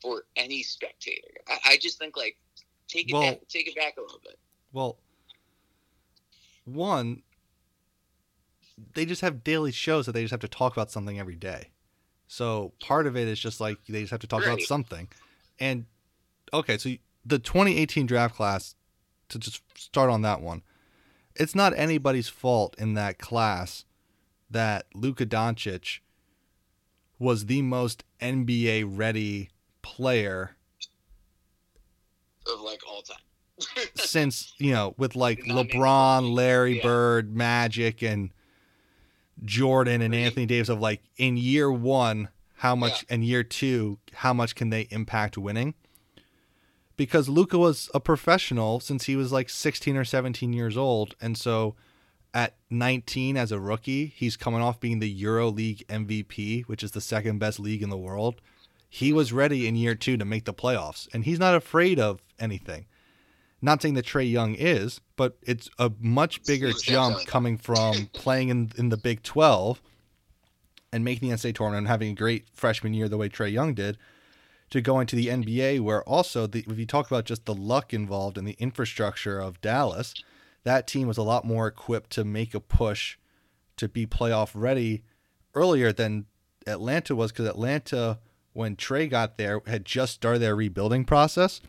for 0.00 0.24
any 0.36 0.62
spectator. 0.62 1.28
I, 1.48 1.58
I 1.64 1.76
just 1.76 1.98
think 1.98 2.16
like 2.16 2.36
take 2.88 3.10
it 3.10 3.12
well, 3.12 3.22
back, 3.22 3.48
take 3.48 3.68
it 3.68 3.76
back 3.76 3.96
a 3.98 4.00
little 4.00 4.20
bit. 4.22 4.38
Well, 4.72 4.98
one, 6.64 7.22
they 8.94 9.06
just 9.06 9.20
have 9.20 9.44
daily 9.44 9.72
shows 9.72 10.06
that 10.06 10.12
they 10.12 10.22
just 10.22 10.32
have 10.32 10.40
to 10.40 10.48
talk 10.48 10.72
about 10.72 10.90
something 10.90 11.18
every 11.18 11.36
day. 11.36 11.70
So 12.28 12.72
part 12.80 13.06
of 13.06 13.16
it 13.16 13.28
is 13.28 13.38
just 13.38 13.60
like 13.60 13.78
they 13.88 14.00
just 14.00 14.10
have 14.10 14.20
to 14.20 14.26
talk 14.26 14.40
right. 14.40 14.48
about 14.48 14.60
something. 14.62 15.08
And 15.58 15.86
okay, 16.52 16.78
so 16.78 16.90
the 17.24 17.38
2018 17.38 18.06
draft 18.06 18.34
class 18.34 18.74
to 19.28 19.38
just 19.38 19.62
start 19.76 20.10
on 20.10 20.22
that 20.22 20.40
one 20.40 20.62
it's 21.38 21.54
not 21.54 21.72
anybody's 21.76 22.28
fault 22.28 22.74
in 22.78 22.94
that 22.94 23.18
class 23.18 23.84
that 24.50 24.86
Luka 24.94 25.26
Doncic 25.26 26.00
was 27.18 27.46
the 27.46 27.62
most 27.62 28.04
NBA 28.20 28.84
ready 28.86 29.50
player 29.82 30.56
of 32.52 32.60
like 32.60 32.80
all 32.88 33.02
time. 33.02 33.18
since, 33.96 34.54
you 34.58 34.72
know, 34.72 34.94
with 34.98 35.16
like 35.16 35.40
LeBron, 35.40 36.32
Larry 36.32 36.76
yeah. 36.76 36.82
Bird, 36.82 37.34
Magic 37.34 38.02
and 38.02 38.30
Jordan 39.44 40.02
and 40.02 40.14
Anthony 40.14 40.46
Davis 40.46 40.68
of 40.68 40.80
like 40.80 41.02
in 41.16 41.36
year 41.36 41.70
1 41.70 42.28
how 42.54 42.74
much 42.74 43.02
yeah. 43.02 43.14
and 43.14 43.24
year 43.24 43.42
2 43.42 43.98
how 44.14 44.32
much 44.32 44.54
can 44.54 44.70
they 44.70 44.88
impact 44.90 45.36
winning? 45.36 45.74
because 46.96 47.28
Luka 47.28 47.58
was 47.58 47.90
a 47.94 48.00
professional 48.00 48.80
since 48.80 49.04
he 49.04 49.16
was 49.16 49.32
like 49.32 49.48
16 49.48 49.96
or 49.96 50.04
17 50.04 50.52
years 50.52 50.76
old. 50.76 51.14
And 51.20 51.36
so 51.36 51.74
at 52.32 52.56
19 52.70 53.36
as 53.36 53.52
a 53.52 53.60
rookie, 53.60 54.06
he's 54.06 54.36
coming 54.36 54.62
off 54.62 54.80
being 54.80 54.98
the 54.98 55.10
Euro 55.10 55.48
League 55.48 55.86
MVP, 55.88 56.64
which 56.64 56.82
is 56.82 56.92
the 56.92 57.00
second 57.00 57.38
best 57.38 57.60
league 57.60 57.82
in 57.82 57.90
the 57.90 57.96
world. 57.96 58.40
He 58.88 59.12
was 59.12 59.32
ready 59.32 59.66
in 59.66 59.76
year 59.76 59.94
two 59.94 60.16
to 60.16 60.24
make 60.24 60.44
the 60.44 60.54
playoffs, 60.54 61.08
and 61.12 61.24
he's 61.24 61.38
not 61.38 61.54
afraid 61.54 61.98
of 61.98 62.22
anything. 62.38 62.86
Not 63.66 63.82
saying 63.82 63.94
that 63.94 64.06
Trae 64.06 64.30
Young 64.30 64.54
is, 64.54 65.00
but 65.16 65.38
it's 65.42 65.68
a 65.76 65.90
much 65.98 66.44
bigger 66.44 66.70
jump 66.70 67.26
coming 67.26 67.58
from 67.58 68.06
playing 68.12 68.48
in, 68.48 68.70
in 68.78 68.90
the 68.90 68.96
Big 68.96 69.24
12 69.24 69.82
and 70.92 71.04
making 71.04 71.28
the 71.28 71.34
NCAA 71.34 71.56
tournament 71.56 71.78
and 71.78 71.88
having 71.88 72.12
a 72.12 72.14
great 72.14 72.46
freshman 72.52 72.94
year 72.94 73.08
the 73.08 73.16
way 73.16 73.28
Trae 73.28 73.50
Young 73.50 73.74
did 73.74 73.98
to 74.70 74.80
going 74.80 75.08
to 75.08 75.16
the 75.16 75.26
NBA, 75.26 75.80
where 75.80 76.04
also 76.04 76.46
the, 76.46 76.64
if 76.68 76.78
you 76.78 76.86
talk 76.86 77.08
about 77.08 77.24
just 77.24 77.44
the 77.44 77.56
luck 77.56 77.92
involved 77.92 78.38
and 78.38 78.46
the 78.46 78.54
infrastructure 78.60 79.40
of 79.40 79.60
Dallas, 79.60 80.14
that 80.62 80.86
team 80.86 81.08
was 81.08 81.18
a 81.18 81.22
lot 81.22 81.44
more 81.44 81.66
equipped 81.66 82.10
to 82.10 82.24
make 82.24 82.54
a 82.54 82.60
push 82.60 83.18
to 83.78 83.88
be 83.88 84.06
playoff 84.06 84.52
ready 84.54 85.02
earlier 85.54 85.92
than 85.92 86.26
Atlanta 86.68 87.16
was, 87.16 87.32
because 87.32 87.48
Atlanta, 87.48 88.20
when 88.52 88.76
Trae 88.76 89.10
got 89.10 89.38
there, 89.38 89.60
had 89.66 89.84
just 89.84 90.14
started 90.14 90.38
their 90.38 90.54
rebuilding 90.54 91.04
process. 91.04 91.60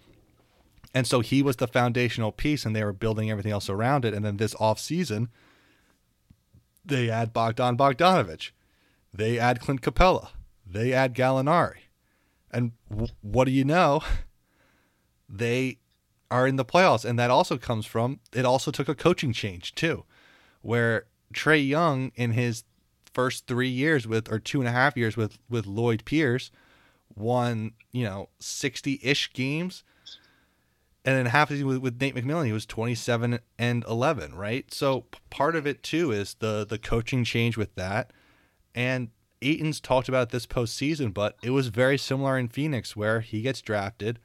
And 0.93 1.06
so 1.06 1.19
he 1.19 1.41
was 1.41 1.58
the 1.58 1.67
foundational 1.67 2.32
piece, 2.32 2.65
and 2.65 2.76
they 2.76 2.84
were 2.84 2.93
building 2.93 3.30
everything 3.30 3.52
else 3.52 3.69
around 3.69 4.06
it. 4.06 4.13
And 4.13 4.26
then 4.26 4.38
this 4.38 4.56
off 4.60 4.80
season, 4.80 5.30
they 6.86 7.10
add 7.10 7.34
Bogdan 7.34 7.78
Bogdanovich, 7.78 8.52
they 9.13 9.38
add 9.38 9.60
Clint 9.60 9.82
Capela. 9.82 10.30
they 10.65 10.93
add 10.93 11.13
Gallinari 11.15 11.88
and 12.52 12.71
w- 12.89 13.13
what 13.21 13.45
do 13.45 13.52
you 13.52 13.63
know? 13.63 14.02
They 15.30 15.80
are 16.32 16.47
in 16.47 16.56
the 16.56 16.63
playoffs. 16.63 17.04
And 17.04 17.19
that 17.19 17.30
also 17.30 17.58
comes 17.58 17.86
from, 17.86 18.21
it 18.32 18.45
also 18.45 18.71
took 18.71 18.88
a 18.88 18.95
coaching 18.95 19.34
change 19.34 19.76
too, 19.76 20.06
where 20.62 21.08
Trae 21.34 21.67
Young 21.67 22.13
in 22.15 22.32
his 22.32 22.63
first 23.13 23.45
three 23.45 23.67
years 23.67 24.08
with, 24.08 24.32
or 24.32 24.39
two 24.39 24.62
and 24.62 24.69
a 24.69 24.71
half 24.71 24.95
years 24.95 25.17
with, 25.17 25.38
with 25.50 25.65
Lloyd 25.65 26.06
Pierce 26.06 26.50
won, 27.13 27.73
you 27.91 28.06
know, 28.06 28.30
60 28.39 29.02
ish 29.04 29.34
games. 29.34 29.84
And 31.07 31.15
then 31.15 31.27
half 31.27 31.49
of 31.51 31.61
with, 31.61 31.77
with 31.77 32.01
Nate 32.01 32.15
McMillan, 32.15 32.47
he 32.47 32.51
was 32.51 32.65
27 32.65 33.39
and 33.57 33.85
11, 33.87 34.35
right? 34.35 34.71
So 34.73 35.05
part 35.29 35.55
of 35.55 35.65
it 35.65 35.81
too 35.81 36.11
is 36.11 36.33
the, 36.39 36.65
the 36.67 36.77
coaching 36.77 37.23
change 37.23 37.55
with 37.55 37.73
that. 37.75 38.11
And 38.75 39.11
Ayton's 39.41 39.79
talked 39.79 40.09
about 40.09 40.31
this 40.31 40.45
postseason, 40.45 41.13
but 41.13 41.37
it 41.41 41.51
was 41.51 41.69
very 41.69 41.97
similar 41.97 42.37
in 42.37 42.49
Phoenix 42.49 42.97
where 42.97 43.21
he 43.21 43.41
gets 43.41 43.61
drafted. 43.61 44.19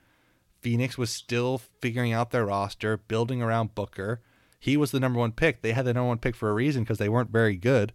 Phoenix 0.61 0.99
was 0.99 1.11
still 1.11 1.59
figuring 1.81 2.13
out 2.13 2.33
their 2.33 2.47
roster, 2.47 2.97
building 2.97 3.41
around 3.41 3.77
Booker. 3.77 4.21
He 4.59 4.77
was 4.77 4.91
the 4.91 4.99
number 4.99 5.21
one 5.21 5.31
pick. 5.31 5.63
They 5.63 5.75
had 5.75 5.85
the 5.85 5.95
number 5.95 6.09
one 6.09 6.19
pick 6.19 6.35
for 6.35 6.51
a 6.51 6.55
reason 6.55 6.83
because 6.83 6.99
they 6.99 7.09
weren't 7.09 7.31
very 7.31 7.55
good. 7.55 7.93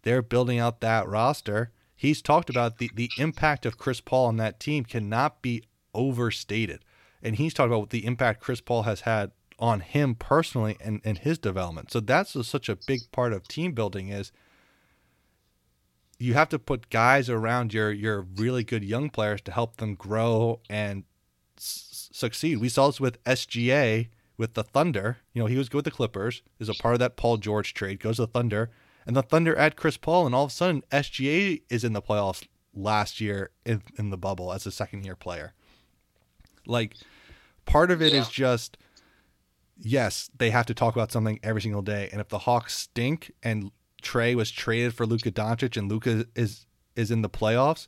They're 0.00 0.22
building 0.22 0.58
out 0.58 0.80
that 0.80 1.06
roster. 1.06 1.72
He's 1.94 2.22
talked 2.22 2.48
about 2.48 2.78
the, 2.78 2.90
the 2.94 3.10
impact 3.18 3.66
of 3.66 3.76
Chris 3.76 4.00
Paul 4.00 4.28
on 4.28 4.38
that 4.38 4.60
team 4.60 4.84
cannot 4.84 5.42
be 5.42 5.64
overstated. 5.92 6.82
And 7.22 7.36
he's 7.36 7.54
talked 7.54 7.72
about 7.72 7.90
the 7.90 8.06
impact 8.06 8.40
Chris 8.40 8.60
Paul 8.60 8.84
has 8.84 9.02
had 9.02 9.32
on 9.58 9.80
him 9.80 10.14
personally 10.14 10.76
and, 10.80 11.00
and 11.04 11.18
his 11.18 11.38
development. 11.38 11.90
So 11.90 12.00
that's 12.00 12.34
a, 12.34 12.42
such 12.42 12.68
a 12.68 12.76
big 12.86 13.00
part 13.12 13.32
of 13.32 13.46
team 13.48 13.72
building 13.72 14.08
is– 14.08 14.32
you 16.20 16.34
have 16.34 16.50
to 16.50 16.58
put 16.58 16.90
guys 16.90 17.28
around 17.30 17.72
your 17.72 17.90
your 17.90 18.20
really 18.36 18.62
good 18.62 18.84
young 18.84 19.08
players 19.08 19.40
to 19.40 19.50
help 19.50 19.78
them 19.78 19.94
grow 19.94 20.60
and 20.68 21.04
s- 21.58 22.10
succeed. 22.12 22.58
We 22.58 22.68
saw 22.68 22.88
this 22.88 23.00
with 23.00 23.24
SGA 23.24 24.08
with 24.36 24.54
the 24.54 24.62
Thunder. 24.62 25.16
You 25.32 25.42
know, 25.42 25.46
he 25.46 25.56
was 25.56 25.70
good 25.70 25.78
with 25.78 25.86
the 25.86 25.90
Clippers. 25.90 26.42
Is 26.60 26.68
a 26.68 26.74
part 26.74 26.94
of 26.94 27.00
that 27.00 27.16
Paul 27.16 27.38
George 27.38 27.72
trade. 27.72 28.00
Goes 28.00 28.16
to 28.16 28.22
the 28.22 28.28
Thunder, 28.28 28.70
and 29.06 29.16
the 29.16 29.22
Thunder 29.22 29.56
add 29.56 29.76
Chris 29.76 29.96
Paul, 29.96 30.26
and 30.26 30.34
all 30.34 30.44
of 30.44 30.50
a 30.50 30.54
sudden 30.54 30.82
SGA 30.92 31.62
is 31.70 31.84
in 31.84 31.94
the 31.94 32.02
playoffs 32.02 32.46
last 32.74 33.20
year 33.20 33.50
in, 33.64 33.82
in 33.96 34.10
the 34.10 34.18
bubble 34.18 34.52
as 34.52 34.66
a 34.66 34.70
second 34.70 35.04
year 35.04 35.16
player. 35.16 35.54
Like, 36.70 36.94
part 37.66 37.90
of 37.90 38.00
it 38.00 38.12
yeah. 38.12 38.20
is 38.20 38.28
just 38.28 38.78
yes, 39.82 40.30
they 40.36 40.50
have 40.50 40.66
to 40.66 40.74
talk 40.74 40.94
about 40.94 41.10
something 41.10 41.40
every 41.42 41.62
single 41.62 41.82
day. 41.82 42.08
And 42.12 42.20
if 42.20 42.28
the 42.28 42.40
Hawks 42.40 42.76
stink 42.76 43.32
and 43.42 43.70
Trae 44.02 44.34
was 44.34 44.50
traded 44.50 44.94
for 44.94 45.06
Luka 45.06 45.30
Doncic 45.30 45.76
and 45.76 45.90
Luka 45.90 46.26
is 46.34 46.66
is 46.96 47.10
in 47.10 47.22
the 47.22 47.30
playoffs, 47.30 47.86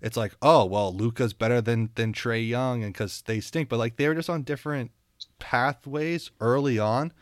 it's 0.00 0.16
like, 0.16 0.34
oh 0.42 0.64
well, 0.64 0.94
Luka's 0.94 1.32
better 1.32 1.60
than 1.60 1.90
than 1.94 2.12
Trae 2.12 2.46
Young, 2.46 2.82
and 2.82 2.92
because 2.92 3.22
they 3.22 3.40
stink. 3.40 3.68
But 3.68 3.78
like 3.78 3.96
they 3.96 4.08
were 4.08 4.14
just 4.14 4.30
on 4.30 4.42
different 4.42 4.90
pathways 5.38 6.30
early 6.40 6.78
on. 6.78 7.12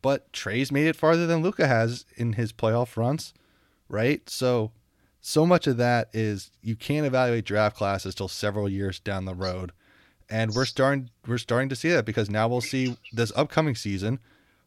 But 0.00 0.32
Trae's 0.32 0.72
made 0.72 0.88
it 0.88 0.96
farther 0.96 1.28
than 1.28 1.42
Luka 1.42 1.68
has 1.68 2.04
in 2.16 2.32
his 2.32 2.52
playoff 2.52 2.96
runs, 2.96 3.32
right? 3.88 4.28
So 4.28 4.72
so 5.20 5.46
much 5.46 5.68
of 5.68 5.76
that 5.76 6.08
is 6.12 6.50
you 6.60 6.74
can't 6.74 7.06
evaluate 7.06 7.44
draft 7.44 7.76
classes 7.76 8.14
till 8.14 8.28
several 8.28 8.68
years 8.68 8.98
down 8.98 9.24
the 9.24 9.34
road. 9.34 9.72
And 10.32 10.54
we're 10.54 10.64
starting 10.64 11.10
we're 11.26 11.36
starting 11.36 11.68
to 11.68 11.76
see 11.76 11.90
that 11.90 12.06
because 12.06 12.30
now 12.30 12.48
we'll 12.48 12.62
see 12.62 12.96
this 13.12 13.30
upcoming 13.36 13.74
season 13.74 14.18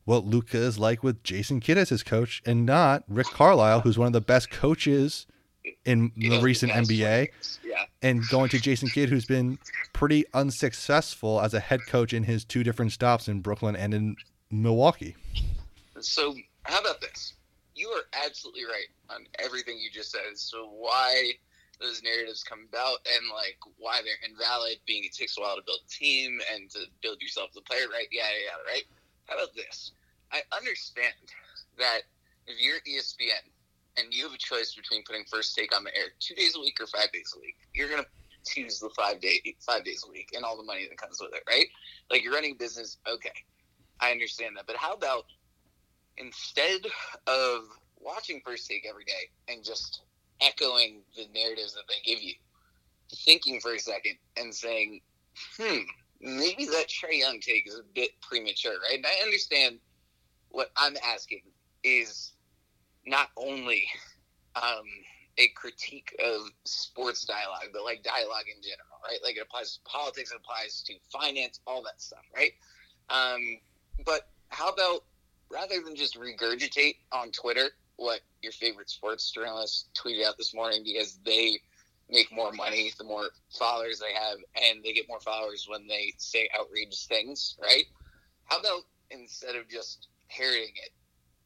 what 0.05 0.24
Luka 0.24 0.57
is 0.57 0.78
like 0.78 1.03
with 1.03 1.24
Jason 1.24 1.59
Kidd 1.59 1.80
as 1.80 1.89
his 1.89 2.03
coach 2.03 2.43
and 2.45 2.66
not 2.66 3.03
Rick 3.07 3.26
Carlisle, 3.28 3.82
who's 3.82 3.97
one 3.97 4.05
of 4.05 4.13
the 4.13 4.22
best 4.22 4.51
coaches 4.51 5.26
in 5.84 6.11
the 6.16 6.39
recent 6.39 6.72
NBA. 6.72 7.30
Yeah. 7.66 7.86
And 8.03 8.22
going 8.30 8.49
to 8.49 8.59
Jason 8.59 8.88
Kidd, 8.89 9.09
who's 9.09 9.26
been 9.26 9.57
pretty 9.93 10.26
unsuccessful 10.36 11.41
as 11.41 11.55
a 11.55 11.59
head 11.59 11.80
coach 11.88 12.13
in 12.13 12.22
his 12.22 12.45
two 12.45 12.63
different 12.63 12.91
stops 12.91 13.28
in 13.28 13.41
Brooklyn 13.41 13.76
and 13.76 13.95
in 13.95 14.16
Milwaukee. 14.51 15.16
So, 15.99 16.36
how 16.63 16.80
about 16.80 17.01
this? 17.01 17.34
You 17.74 17.89
are 17.89 18.03
absolutely 18.24 18.66
right 18.66 18.88
on 19.09 19.26
everything 19.39 19.80
you 19.80 19.89
just 19.91 20.11
said. 20.11 20.22
So, 20.36 20.70
why 20.70 21.32
those 21.80 22.04
narratives 22.04 22.44
come 22.44 22.68
about 22.70 23.00
and 23.06 23.26
like 23.34 23.58
why 23.78 24.02
they're 24.04 24.22
invalid, 24.28 24.78
being 24.86 25.04
it 25.04 25.14
takes 25.14 25.38
a 25.38 25.42
while 25.42 25.56
to 25.56 25.64
build 25.66 25.80
a 25.86 25.90
team 25.90 26.40
and 26.54 26.70
to 26.72 26.86
build 27.02 27.22
yourself 27.22 27.50
as 27.52 27.58
a 27.58 27.62
player, 27.62 27.88
right? 27.92 28.08
Yeah, 28.12 28.28
yeah, 28.32 28.58
right. 28.72 28.84
How 29.28 29.36
about 29.36 29.56
this? 29.56 29.92
I 30.32 30.42
understand 30.56 31.14
that 31.78 32.02
if 32.48 32.60
you're 32.60 32.80
ESPN 32.88 33.44
and 33.98 34.14
you 34.14 34.24
have 34.24 34.34
a 34.34 34.38
choice 34.38 34.76
between 34.76 35.04
putting 35.04 35.24
first 35.26 35.56
take 35.56 35.76
on 35.76 35.84
the 35.84 35.96
air 35.96 36.12
two 36.20 36.36
days 36.36 36.56
a 36.56 36.60
week 36.60 36.78
or 36.80 36.88
five 36.88 37.12
days 37.12 37.34
a 37.36 37.40
week, 37.40 37.56
you're 37.74 37.90
gonna 37.90 38.06
choose 38.46 38.80
the 38.80 38.90
five 38.96 39.20
day 39.20 39.42
five 39.60 39.84
days 39.84 40.04
a 40.08 40.12
week 40.12 40.30
and 40.36 40.46
all 40.46 40.58
the 40.58 40.64
money 40.64 40.88
that 40.88 40.98
comes 40.98 41.20
with 41.20 41.34
it, 41.34 41.44
right? 41.48 41.66
Like 42.10 42.24
you're 42.24 42.34
running 42.34 42.54
a 42.54 42.56
business, 42.56 42.98
okay. 43.08 43.34
I 44.00 44.12
understand 44.12 44.58
that. 44.58 44.68
But 44.68 44.76
how 44.76 44.94
about 44.94 45.26
instead 46.18 46.82
of 47.28 47.64
watching 48.00 48.42
first 48.46 48.68
take 48.70 48.86
every 48.88 49.06
day 49.06 49.30
and 49.48 49.64
just 49.64 50.02
echoing 50.42 51.02
the 51.16 51.28
narratives 51.34 51.74
that 51.74 51.84
they 51.88 52.12
give 52.12 52.22
you, 52.22 52.34
thinking 53.24 53.60
for 53.60 53.74
a 53.74 53.80
second 53.80 54.16
and 54.38 54.54
saying, 54.54 55.02
hmm, 55.58 55.80
maybe 56.22 56.66
that 56.66 56.88
Trae 56.88 57.20
Young 57.20 57.40
take 57.40 57.68
is 57.68 57.76
a 57.76 57.94
bit 57.94 58.10
premature, 58.22 58.74
right? 58.90 58.98
And 58.98 59.06
I 59.06 59.24
understand 59.24 59.80
what 60.50 60.72
I'm 60.78 60.96
asking 61.06 61.42
is 61.84 62.34
not 63.06 63.30
only 63.38 63.86
um, 64.56 64.86
a 65.38 65.50
critique 65.50 66.16
of 66.24 66.50
sports 66.64 67.26
dialogue, 67.26 67.68
but 67.74 67.84
like 67.84 68.04
dialogue 68.04 68.46
in 68.48 68.62
general, 68.62 69.00
right? 69.04 69.20
Like 69.24 69.38
it 69.38 69.42
applies 69.42 69.76
to 69.76 69.82
politics, 69.84 70.32
it 70.32 70.38
applies 70.38 70.82
to 70.84 70.94
finance, 71.12 71.60
all 71.68 71.84
that 71.84 72.02
stuff, 72.02 72.24
right? 72.36 72.54
Um, 73.10 73.42
but 74.06 74.30
how 74.50 74.70
about 74.70 75.04
rather 75.52 75.82
than 75.84 75.96
just 75.96 76.18
regurgitate 76.18 76.96
on 77.12 77.32
Twitter 77.32 77.70
what 77.98 78.22
your 78.41 78.52
favorite 78.52 78.89
sports 78.89 79.32
journalists 79.32 79.89
tweeted 79.96 80.26
out 80.26 80.38
this 80.38 80.54
morning 80.54 80.82
because 80.84 81.20
they 81.26 81.60
make 82.10 82.32
more 82.32 82.52
money 82.52 82.91
the 82.98 83.04
more 83.04 83.30
followers 83.58 84.00
they 84.00 84.14
have 84.14 84.38
and 84.64 84.84
they 84.84 84.93
get 84.93 85.08
more 85.08 85.20
followers 85.20 85.66
when 85.70 85.88
they 85.88 86.14
say 86.18 86.48
outrageous 86.60 87.06
things 87.06 87.56
right? 87.62 87.86
How 88.46 88.60
about 88.60 88.82
instead 89.12 89.56
of 89.56 89.68
just 89.70 90.08
parroting 90.30 90.74
it 90.76 90.91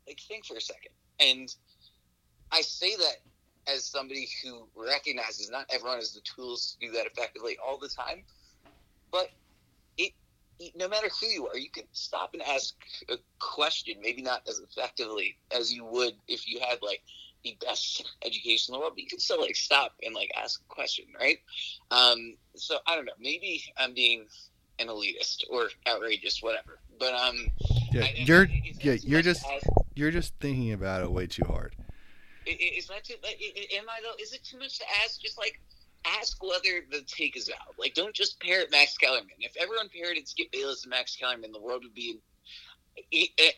like 0.09 0.19
think 0.27 0.45
for 0.45 0.57
a 0.57 0.61
second. 0.61 0.91
And 1.19 1.53
i 2.51 2.61
say 2.61 2.95
that 2.95 3.17
as 3.71 3.85
somebody 3.85 4.27
who 4.43 4.67
recognizes 4.75 5.49
not 5.51 5.65
everyone 5.71 5.97
has 5.97 6.13
the 6.13 6.21
tools 6.21 6.75
to 6.79 6.87
do 6.87 6.91
that 6.93 7.05
effectively 7.05 7.57
all 7.65 7.77
the 7.77 7.89
time 7.89 8.23
but 9.11 9.29
no 10.75 10.87
matter 10.87 11.07
who 11.19 11.27
you 11.27 11.47
are 11.47 11.57
you 11.57 11.69
can 11.69 11.85
stop 11.93 12.33
and 12.33 12.41
ask 12.43 12.75
a 13.09 13.15
question 13.39 13.95
maybe 14.01 14.21
not 14.21 14.41
as 14.47 14.59
effectively 14.59 15.37
as 15.55 15.73
you 15.73 15.85
would 15.85 16.13
if 16.27 16.47
you 16.47 16.59
had 16.59 16.79
like 16.81 17.01
the 17.43 17.57
best 17.65 18.05
education 18.25 18.73
in 18.73 18.77
the 18.77 18.79
world, 18.79 18.93
but 18.95 19.03
you 19.03 19.07
can 19.07 19.19
still 19.19 19.41
like 19.41 19.55
stop 19.55 19.93
and 20.03 20.13
like 20.13 20.31
ask 20.35 20.61
a 20.61 20.73
question, 20.73 21.05
right? 21.19 21.37
Um, 21.91 22.35
so 22.55 22.77
I 22.87 22.95
don't 22.95 23.05
know. 23.05 23.13
Maybe 23.19 23.63
I'm 23.77 23.93
being 23.93 24.25
an 24.79 24.87
elitist 24.87 25.43
or 25.49 25.69
outrageous, 25.87 26.41
whatever. 26.41 26.79
But 26.99 27.13
um, 27.13 27.35
yeah, 27.91 28.03
I, 28.03 28.13
you're 28.15 28.43
I, 28.43 28.73
yeah, 28.81 28.93
you're 29.01 29.21
just 29.21 29.45
you're 29.95 30.11
just 30.11 30.33
thinking 30.39 30.73
about 30.73 31.01
it 31.03 31.11
way 31.11 31.27
too 31.27 31.45
hard. 31.45 31.75
Is 32.45 32.87
that 32.87 33.03
too? 33.03 33.15
Am 33.23 33.85
I 33.89 33.99
though? 34.01 34.21
Is 34.21 34.33
it 34.33 34.43
too 34.43 34.57
much 34.57 34.79
to 34.79 34.85
ask? 35.03 35.21
Just 35.21 35.37
like 35.37 35.61
ask 36.17 36.41
whether 36.43 36.81
the 36.91 37.01
take 37.07 37.37
is 37.37 37.47
valid. 37.47 37.75
Like, 37.77 37.93
don't 37.93 38.15
just 38.15 38.39
parrot 38.39 38.71
Max 38.71 38.97
Kellerman. 38.97 39.29
If 39.39 39.55
everyone 39.57 39.89
parroted 39.89 40.27
Skip 40.27 40.51
Bayless 40.51 40.83
and 40.83 40.89
Max 40.89 41.15
Kellerman, 41.15 41.51
the 41.51 41.61
world 41.61 41.83
would 41.83 41.93
be 41.93 42.19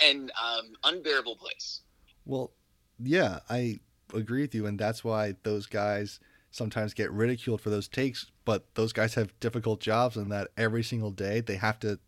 an 0.02 0.32
um, 0.42 0.74
unbearable 0.84 1.36
place. 1.36 1.82
Well, 2.26 2.52
yeah, 3.00 3.40
I 3.50 3.80
agree 4.14 4.42
with 4.42 4.54
you, 4.54 4.66
and 4.66 4.80
that's 4.80 5.04
why 5.04 5.36
those 5.44 5.66
guys 5.66 6.20
sometimes 6.52 6.94
get 6.94 7.12
ridiculed 7.12 7.62
for 7.62 7.70
those 7.70 7.88
takes. 7.88 8.28
But 8.46 8.66
those 8.76 8.94
guys 8.94 9.16
have 9.16 9.40
difficult 9.40 9.80
jobs, 9.80 10.18
and 10.18 10.32
that 10.32 10.50
every 10.58 10.84
single 10.84 11.12
day 11.12 11.42
they 11.42 11.56
have 11.56 11.80
to 11.80 12.00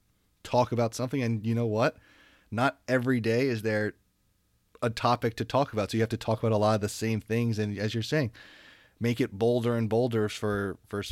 talk 0.43 0.71
about 0.71 0.93
something. 0.93 1.21
And 1.21 1.45
you 1.45 1.55
know 1.55 1.65
what? 1.65 1.97
Not 2.51 2.79
every 2.87 3.19
day 3.19 3.47
is 3.47 3.63
there 3.63 3.93
a 4.81 4.89
topic 4.89 5.35
to 5.37 5.45
talk 5.45 5.73
about, 5.73 5.91
so 5.91 5.97
you 5.97 6.01
have 6.01 6.09
to 6.09 6.17
talk 6.17 6.39
about 6.39 6.51
a 6.51 6.57
lot 6.57 6.75
of 6.75 6.81
the 6.81 6.89
same 6.89 7.21
things. 7.21 7.57
And 7.57 7.77
as 7.77 7.93
you're 7.93 8.03
saying, 8.03 8.31
make 9.03 9.19
it 9.19 9.33
bolder 9.33 9.75
and 9.75 9.89
bolder 9.89 10.29
for 10.29 10.77
for 10.87 11.03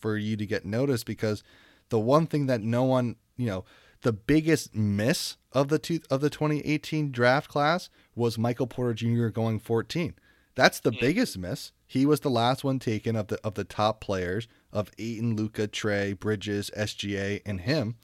for 0.00 0.16
you 0.16 0.36
to 0.36 0.46
get 0.46 0.64
noticed 0.64 1.04
because 1.04 1.44
the 1.90 1.98
one 1.98 2.26
thing 2.26 2.46
that 2.46 2.62
no 2.62 2.82
one 2.82 3.16
you 3.36 3.46
know 3.46 3.64
the 4.02 4.12
biggest 4.12 4.74
miss 4.74 5.36
of 5.52 5.68
the 5.68 5.78
two, 5.78 6.00
of 6.10 6.20
the 6.20 6.30
2018 6.30 7.10
draft 7.10 7.50
class 7.50 7.90
was 8.14 8.38
Michael 8.38 8.66
Porter 8.66 8.94
Jr. 8.94 9.28
going 9.28 9.58
14. 9.58 10.14
That's 10.54 10.80
the 10.80 10.90
hmm. 10.90 10.98
biggest 11.00 11.36
miss. 11.36 11.72
He 11.86 12.06
was 12.06 12.20
the 12.20 12.30
last 12.30 12.64
one 12.64 12.78
taken 12.78 13.16
of 13.16 13.28
the 13.28 13.40
of 13.44 13.54
the 13.54 13.64
top 13.64 14.00
players 14.00 14.46
of 14.72 14.90
Ayton, 14.98 15.36
Luka, 15.36 15.68
Trae, 15.68 16.18
Bridges, 16.18 16.70
SGA, 16.76 17.40
and 17.46 17.60
him. 17.60 17.96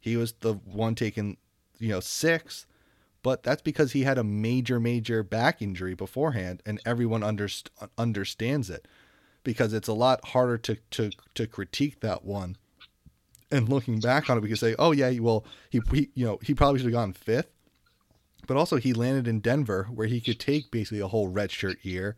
He 0.00 0.16
was 0.16 0.32
the 0.40 0.54
one 0.54 0.94
taken, 0.94 1.36
you 1.78 1.90
know, 1.90 2.00
sixth. 2.00 2.66
But 3.22 3.42
that's 3.42 3.62
because 3.62 3.92
he 3.92 4.02
had 4.04 4.16
a 4.18 4.24
major, 4.24 4.80
major 4.80 5.22
back 5.22 5.60
injury 5.60 5.94
beforehand, 5.94 6.62
and 6.64 6.80
everyone 6.86 7.20
underst- 7.20 7.68
understands 7.98 8.70
it 8.70 8.88
because 9.44 9.72
it's 9.72 9.88
a 9.88 9.92
lot 9.92 10.24
harder 10.28 10.56
to, 10.58 10.76
to, 10.92 11.10
to 11.34 11.46
critique 11.46 12.00
that 12.00 12.24
one 12.24 12.56
and 13.50 13.68
looking 13.68 13.98
back 13.98 14.30
on 14.30 14.36
it, 14.38 14.40
we 14.40 14.48
can 14.48 14.56
say, 14.56 14.74
oh 14.78 14.92
yeah, 14.92 15.10
well 15.18 15.44
he, 15.70 15.80
he 15.92 16.08
you 16.14 16.24
know 16.24 16.38
he 16.42 16.54
probably 16.54 16.78
should 16.78 16.86
have 16.86 16.92
gone 16.92 17.12
fifth, 17.12 17.50
but 18.46 18.56
also 18.56 18.76
he 18.76 18.92
landed 18.92 19.26
in 19.26 19.40
Denver 19.40 19.88
where 19.92 20.06
he 20.06 20.20
could 20.20 20.38
take 20.38 20.70
basically 20.70 21.00
a 21.00 21.08
whole 21.08 21.32
redshirt 21.32 21.84
year, 21.84 22.16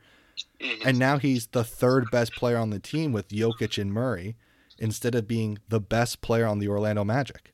Mm-hmm. 0.61 0.89
and 0.89 0.99
now 0.99 1.19
he's 1.19 1.49
the 1.49 1.63
third 1.65 2.11
best 2.11 2.35
player 2.35 2.57
on 2.57 2.71
the 2.71 2.79
team 2.79 3.13
with 3.13 3.29
Jokic 3.29 3.81
and 3.81 3.93
Murray, 3.93 4.35
instead 4.79 5.15
of 5.15 5.29
being 5.29 5.59
the 5.69 5.81
best 5.81 6.23
player 6.23 6.47
on 6.47 6.59
the 6.59 6.69
Orlando 6.69 7.05
Magic. 7.05 7.53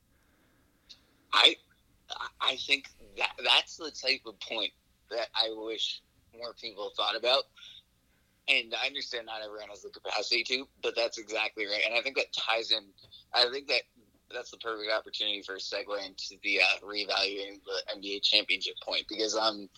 I 1.33 1.55
I 2.41 2.55
think 2.55 2.89
that 3.19 3.31
that's 3.43 3.77
the 3.77 3.91
type 3.91 4.21
of 4.25 4.39
point 4.39 4.71
that 5.11 5.27
I 5.35 5.49
wish 5.55 6.01
more 6.37 6.53
people 6.59 6.91
thought 6.95 7.15
about. 7.15 7.43
And 8.47 8.73
I 8.81 8.87
understand 8.87 9.27
not 9.27 9.41
everyone 9.45 9.69
has 9.69 9.83
the 9.83 9.89
capacity 9.89 10.43
to, 10.45 10.67
but 10.81 10.95
that's 10.95 11.19
exactly 11.19 11.65
right. 11.65 11.81
And 11.85 11.93
I 11.93 12.01
think 12.01 12.15
that 12.15 12.33
ties 12.33 12.71
in. 12.71 12.83
I 13.33 13.45
think 13.51 13.67
that 13.67 13.83
that's 14.33 14.51
the 14.51 14.57
perfect 14.57 14.91
opportunity 14.91 15.41
for 15.43 15.55
a 15.55 15.59
segue 15.59 16.05
into 16.05 16.35
the 16.43 16.59
uh, 16.59 16.85
reevaluating 16.85 17.59
the 17.65 17.95
NBA 17.95 18.23
championship 18.23 18.75
point 18.83 19.05
because 19.07 19.35
um, 19.35 19.69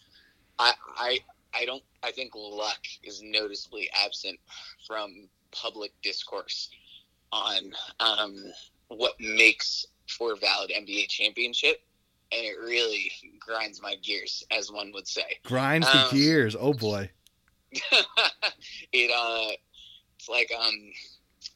I 0.59 0.73
I 0.95 1.19
I 1.53 1.65
don't 1.65 1.83
I 2.03 2.11
think 2.11 2.31
luck 2.35 2.79
is 3.03 3.21
noticeably 3.23 3.89
absent 4.05 4.39
from 4.87 5.27
public 5.51 5.91
discourse 6.01 6.69
on 7.31 7.73
um, 7.99 8.37
what 8.87 9.13
makes 9.19 9.85
for 10.07 10.33
a 10.33 10.35
valid 10.35 10.71
NBA 10.71 11.07
championship. 11.07 11.81
And 12.33 12.45
it 12.45 12.55
really 12.63 13.11
grinds 13.39 13.81
my 13.81 13.95
gears, 14.01 14.43
as 14.51 14.71
one 14.71 14.91
would 14.93 15.07
say. 15.07 15.37
Grinds 15.43 15.87
Um, 15.87 16.07
the 16.11 16.15
gears. 16.17 16.55
Oh 16.57 16.73
boy. 16.73 17.09
it 17.73 19.11
uh, 19.11 19.51
it's 20.17 20.29
like 20.29 20.51
um, 20.57 20.73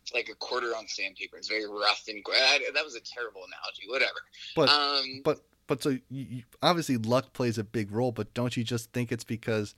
it's 0.01 0.13
like 0.13 0.29
a 0.29 0.35
quarter 0.35 0.75
on 0.75 0.87
sandpaper. 0.87 1.37
It's 1.37 1.47
very 1.47 1.65
rough 1.67 2.03
and 2.07 2.23
gr- 2.23 2.33
I- 2.33 2.59
that 2.73 2.83
was 2.83 2.95
a 2.95 3.01
terrible 3.01 3.41
analogy. 3.41 3.83
Whatever. 3.87 4.19
But 4.55 4.69
um, 4.69 5.21
but 5.23 5.41
but 5.67 5.81
so 5.81 5.89
you, 5.89 6.01
you, 6.09 6.43
obviously 6.61 6.97
luck 6.97 7.33
plays 7.33 7.57
a 7.57 7.63
big 7.63 7.91
role, 7.91 8.11
but 8.11 8.33
don't 8.33 8.55
you 8.55 8.63
just 8.63 8.91
think 8.91 9.11
it's 9.11 9.23
because 9.23 9.75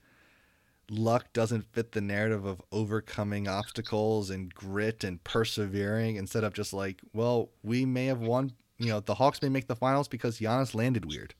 luck 0.90 1.32
doesn't 1.32 1.62
fit 1.72 1.92
the 1.92 2.00
narrative 2.00 2.44
of 2.44 2.62
overcoming 2.72 3.46
obstacles 3.46 4.30
and 4.30 4.54
grit 4.54 5.04
and 5.04 5.22
persevering 5.24 6.16
instead 6.16 6.44
of 6.44 6.54
just 6.54 6.72
like, 6.72 7.00
well, 7.12 7.50
we 7.62 7.84
may 7.84 8.06
have 8.06 8.20
won, 8.20 8.52
you 8.78 8.88
know, 8.88 9.00
the 9.00 9.14
Hawks 9.14 9.42
may 9.42 9.48
make 9.48 9.66
the 9.66 9.76
finals 9.76 10.08
because 10.08 10.38
Giannis 10.38 10.74
landed 10.74 11.04
weird. 11.04 11.34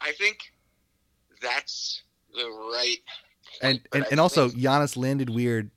I 0.00 0.12
think 0.12 0.52
that's 1.40 2.02
the 2.34 2.44
right. 2.72 2.98
And 3.62 3.80
and, 3.92 4.06
and 4.10 4.20
also 4.20 4.48
think- 4.48 4.62
Giannis 4.62 4.96
landed 4.96 5.30
weird 5.30 5.70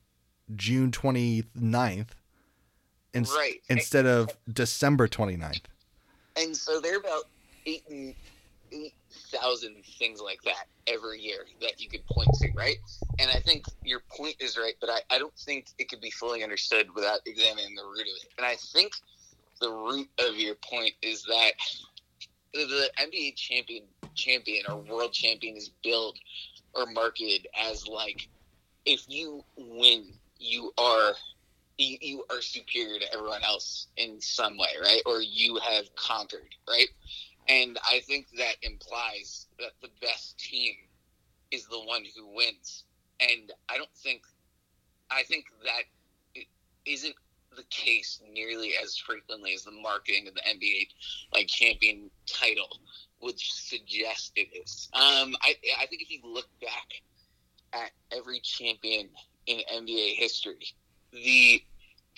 June 0.56 0.90
29th 0.90 2.08
in, 3.14 3.24
right. 3.24 3.60
instead 3.68 4.06
of 4.06 4.30
December 4.52 5.08
29th. 5.08 5.62
and 6.36 6.56
so 6.56 6.80
they're 6.80 6.98
about 6.98 7.24
eight 7.66 7.84
and 7.88 8.14
eight 8.72 8.94
thousand 9.32 9.76
things 9.98 10.20
like 10.20 10.40
that 10.42 10.66
every 10.86 11.20
year 11.20 11.46
that 11.60 11.80
you 11.80 11.88
could 11.88 12.04
point 12.06 12.28
to, 12.34 12.48
right? 12.54 12.76
And 13.18 13.30
I 13.30 13.40
think 13.40 13.64
your 13.84 14.00
point 14.16 14.36
is 14.40 14.56
right, 14.56 14.74
but 14.80 14.90
I, 14.90 15.00
I 15.10 15.18
don't 15.18 15.34
think 15.34 15.68
it 15.78 15.88
could 15.88 16.00
be 16.00 16.10
fully 16.10 16.42
understood 16.42 16.88
without 16.94 17.20
examining 17.26 17.74
the 17.74 17.84
root 17.84 18.00
of 18.00 18.22
it. 18.22 18.28
And 18.38 18.46
I 18.46 18.56
think 18.56 18.92
the 19.60 19.70
root 19.70 20.08
of 20.18 20.36
your 20.36 20.56
point 20.56 20.92
is 21.02 21.22
that 21.24 21.52
the 22.52 22.90
NBA 22.98 23.36
champion 23.36 23.84
champion 24.14 24.64
or 24.68 24.76
world 24.76 25.12
champion 25.12 25.56
is 25.56 25.70
billed 25.82 26.18
or 26.74 26.86
marketed 26.86 27.46
as 27.58 27.86
like 27.86 28.28
if 28.84 29.04
you 29.08 29.44
win, 29.56 30.12
you 30.38 30.72
are 30.78 31.12
you, 31.78 31.96
you 32.00 32.24
are 32.30 32.40
superior 32.40 32.98
to 32.98 33.14
everyone 33.14 33.42
else 33.44 33.88
in 33.96 34.20
some 34.20 34.58
way, 34.58 34.68
right? 34.82 35.02
Or 35.06 35.20
you 35.20 35.58
have 35.58 35.84
conquered, 35.96 36.54
right? 36.68 36.88
And 37.48 37.78
I 37.88 38.00
think 38.00 38.26
that 38.36 38.56
implies 38.62 39.46
that 39.58 39.72
the 39.80 39.88
best 40.00 40.38
team 40.38 40.74
is 41.50 41.66
the 41.66 41.80
one 41.80 42.04
who 42.14 42.34
wins. 42.34 42.84
And 43.20 43.52
I 43.68 43.76
don't 43.76 43.94
think, 43.96 44.22
I 45.10 45.22
think 45.22 45.46
that 45.64 45.82
it 46.34 46.46
isn't 46.84 47.14
the 47.56 47.64
case 47.64 48.20
nearly 48.32 48.72
as 48.82 48.96
frequently 48.96 49.54
as 49.54 49.64
the 49.64 49.70
marketing 49.70 50.28
of 50.28 50.34
the 50.34 50.40
NBA 50.40 50.88
like 51.34 51.48
champion 51.48 52.10
title 52.26 52.78
would 53.20 53.38
suggest 53.38 54.32
it 54.36 54.48
is. 54.54 54.88
Um, 54.94 55.36
I, 55.42 55.54
I 55.80 55.86
think 55.86 56.02
if 56.02 56.10
you 56.10 56.20
look 56.24 56.48
back 56.60 56.88
at 57.72 57.90
every 58.16 58.40
champion 58.40 59.08
in 59.46 59.60
NBA 59.72 60.14
history, 60.14 60.66
the 61.12 61.62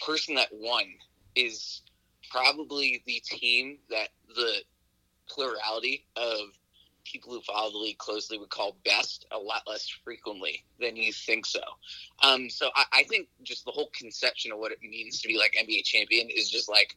person 0.04 0.34
that 0.36 0.48
won 0.52 0.84
is 1.34 1.82
probably 2.30 3.02
the 3.06 3.20
team 3.24 3.78
that 3.90 4.08
the 4.34 4.62
plurality 5.28 6.06
of 6.16 6.38
people 7.04 7.32
who 7.32 7.40
follow 7.42 7.70
the 7.70 7.78
league 7.78 7.98
closely 7.98 8.38
would 8.38 8.50
call 8.50 8.76
best 8.84 9.26
a 9.32 9.38
lot 9.38 9.62
less 9.66 9.88
frequently 10.04 10.64
than 10.80 10.96
you 10.96 11.12
think 11.12 11.46
so. 11.46 11.60
Um, 12.22 12.48
so 12.48 12.70
I, 12.74 12.84
I, 12.92 13.02
think 13.04 13.28
just 13.42 13.64
the 13.64 13.70
whole 13.70 13.90
conception 13.96 14.52
of 14.52 14.58
what 14.58 14.72
it 14.72 14.78
means 14.82 15.20
to 15.20 15.28
be 15.28 15.36
like 15.36 15.56
NBA 15.60 15.84
champion 15.84 16.28
is 16.30 16.48
just 16.48 16.68
like 16.68 16.96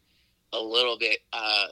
a 0.53 0.59
little 0.59 0.97
bit, 0.97 1.19
uh, 1.33 1.67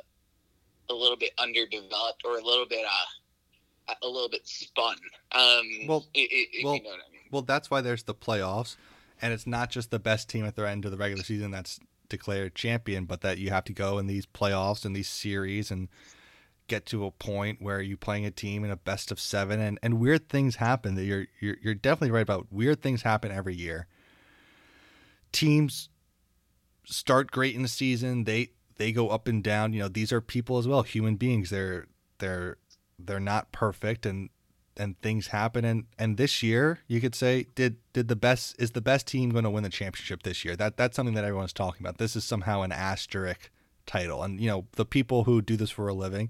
a 0.90 0.94
little 0.94 1.18
bit 1.18 1.32
underdeveloped 1.38 2.24
or 2.26 2.38
a 2.38 2.44
little 2.44 2.66
bit, 2.66 2.86
uh, 2.86 3.94
a 4.02 4.08
little 4.08 4.30
bit 4.30 4.48
spun. 4.48 4.96
Um, 5.32 5.88
well, 5.88 6.06
if, 6.14 6.64
well, 6.64 6.76
you 6.76 6.84
know 6.84 6.90
what 6.90 7.00
I 7.08 7.12
mean. 7.12 7.22
Well, 7.32 7.42
that's 7.42 7.70
why 7.70 7.82
there's 7.82 8.04
the 8.04 8.16
playoffs, 8.16 8.76
and 9.22 9.34
it's 9.34 9.48
not 9.48 9.70
just 9.70 9.92
the 9.92 10.00
best 10.00 10.30
team 10.30 10.46
at 10.46 10.56
the 10.56 10.68
end 10.68 10.86
of 10.86 10.92
the 10.92 10.98
regular 10.98 11.24
season 11.24 11.52
that's 11.52 11.80
declared 12.10 12.56
champion, 12.56 13.06
but 13.06 13.22
that 13.22 13.38
you 13.38 13.50
have 13.50 13.64
to 13.66 13.74
go 13.74 13.98
in 13.98 14.08
these 14.08 14.26
playoffs 14.26 14.86
and 14.86 14.96
these 14.96 15.10
series 15.10 15.72
and 15.72 15.90
get 16.74 16.86
to 16.88 17.06
a 17.06 17.12
point 17.12 17.62
where 17.62 17.82
you're 17.82 17.98
playing 17.98 18.26
a 18.26 18.32
team 18.32 18.64
in 18.64 18.72
a 18.72 18.76
best 18.76 19.12
of 19.12 19.20
seven 19.20 19.60
and, 19.60 19.78
and 19.84 20.00
weird 20.00 20.28
things 20.28 20.56
happen 20.56 20.96
that 20.96 21.06
you're, 21.06 21.28
you're 21.40 21.58
you're 21.62 21.76
definitely 21.76 22.10
right 22.10 22.22
about. 22.22 22.48
Weird 22.52 22.82
things 22.82 23.04
happen 23.04 23.32
every 23.32 23.56
year. 23.56 23.88
Teams 25.32 25.90
start 26.84 27.30
great 27.30 27.56
in 27.56 27.62
the 27.62 27.68
season. 27.68 28.24
They 28.24 28.50
they 28.78 28.92
go 28.92 29.10
up 29.10 29.28
and 29.28 29.44
down. 29.44 29.74
You 29.74 29.82
know 29.82 29.88
these 29.88 30.12
are 30.12 30.20
people 30.20 30.58
as 30.58 30.68
well 30.68 30.82
human 30.82 31.16
beings. 31.16 31.52
They're 31.52 31.86
they're 32.18 32.58
they're 32.98 33.20
not 33.20 33.52
perfect 33.52 34.06
and 34.08 34.30
and 34.76 35.00
things 35.02 35.28
happen. 35.28 35.64
And 35.64 35.86
and 36.00 36.18
this 36.18 36.42
year 36.42 36.80
you 36.88 37.00
could 37.00 37.14
say 37.14 37.46
did 37.54 37.78
did 37.94 38.08
the 38.08 38.16
best 38.16 38.56
is 38.58 38.72
the 38.72 38.82
best 38.82 39.06
team 39.06 39.30
going 39.30 39.44
to 39.44 39.52
win 39.52 39.64
the 39.64 39.70
championship 39.70 40.24
this 40.24 40.44
year? 40.44 40.56
That 40.56 40.76
that's 40.76 40.96
something 40.96 41.14
that 41.14 41.24
everyone's 41.24 41.54
talking 41.54 41.86
about. 41.86 42.00
This 42.00 42.16
is 42.16 42.24
somehow 42.24 42.64
an 42.64 42.72
asterisk 42.72 43.52
title. 43.86 44.24
And 44.24 44.42
you 44.42 44.48
know 44.48 44.66
the 44.72 44.86
people 44.86 45.26
who 45.26 45.40
do 45.40 45.56
this 45.56 45.70
for 45.70 45.88
a 45.88 45.94
living 45.94 46.30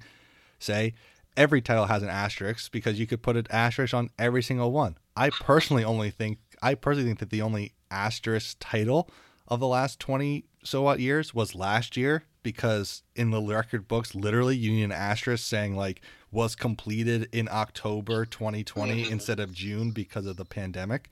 say 0.64 0.93
every 1.36 1.61
title 1.61 1.86
has 1.86 2.03
an 2.03 2.09
asterisk 2.09 2.72
because 2.72 2.99
you 2.99 3.07
could 3.07 3.22
put 3.22 3.38
an 3.38 3.47
asterisk 3.49 3.93
on 3.93 4.09
every 4.18 4.43
single 4.43 4.72
one. 4.72 4.97
I 5.16 5.30
personally 5.30 5.84
only 5.84 6.11
think 6.11 6.39
I 6.61 6.76
personally 6.76 7.07
think 7.07 7.20
that 7.20 7.30
the 7.30 7.41
only 7.41 7.74
asterisk 7.91 8.57
title 8.59 9.09
of 9.47 9.59
the 9.59 9.68
last 9.68 9.99
20 9.99 10.45
so 10.64 10.82
what 10.82 10.99
years 10.99 11.34
was 11.34 11.53
last 11.53 11.97
year 11.97 12.24
because 12.41 13.03
in 13.16 13.32
the 13.32 13.41
record 13.41 13.88
books 13.88 14.16
literally 14.16 14.55
Union 14.55 14.91
asterisk 14.91 15.45
saying 15.45 15.76
like 15.76 16.01
was 16.32 16.55
completed 16.55 17.28
in 17.32 17.47
October 17.51 18.26
2020 18.26 19.09
instead 19.11 19.39
of 19.39 19.53
June 19.53 19.91
because 19.91 20.26
of 20.26 20.38
the 20.38 20.45
pandemic 20.45 21.09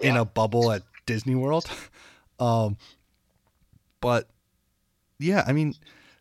yeah. 0.00 0.10
in 0.10 0.16
a 0.16 0.24
bubble 0.24 0.72
at 0.72 0.82
Disney 1.06 1.34
World. 1.34 1.70
um 2.40 2.76
but 4.00 4.28
yeah, 5.18 5.44
I 5.46 5.52
mean 5.52 5.74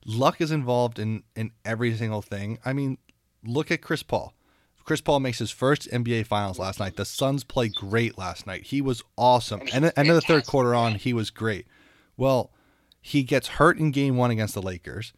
luck 0.06 0.42
is 0.42 0.52
involved 0.52 1.00
in 1.00 1.24
in 1.36 1.52
every 1.66 1.96
single 1.96 2.22
thing. 2.22 2.60
I 2.66 2.74
mean, 2.74 2.98
look 3.44 3.72
at 3.72 3.82
Chris 3.82 4.04
Paul. 4.04 4.34
Chris 4.84 5.02
Paul 5.02 5.20
makes 5.20 5.38
his 5.38 5.52
first 5.52 5.88
NBA 5.92 6.26
Finals 6.26 6.58
last 6.58 6.80
night. 6.80 6.96
The 6.96 7.06
Suns 7.06 7.44
played 7.44 7.76
great 7.76 8.18
last 8.18 8.48
night. 8.48 8.64
He 8.64 8.82
was 8.82 9.04
awesome. 9.16 9.62
And 9.72 9.94
end 9.96 10.10
of 10.10 10.16
the 10.16 10.22
third 10.22 10.48
quarter 10.48 10.74
on, 10.74 10.96
he 10.96 11.14
was 11.14 11.30
great. 11.30 11.68
Well, 12.18 12.52
he 13.00 13.22
gets 13.22 13.48
hurt 13.48 13.78
in 13.78 13.92
Game 13.92 14.18
One 14.18 14.32
against 14.32 14.56
the 14.56 14.64
Lakers. 14.64 15.14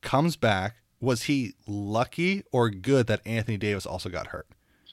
Comes 0.00 0.36
back. 0.36 0.76
Was 1.00 1.24
he 1.24 1.52
lucky 1.66 2.44
or 2.50 2.70
good 2.70 3.06
that 3.08 3.20
Anthony 3.26 3.58
Davis 3.58 3.84
also 3.84 4.08
got 4.08 4.28
hurt? 4.28 4.48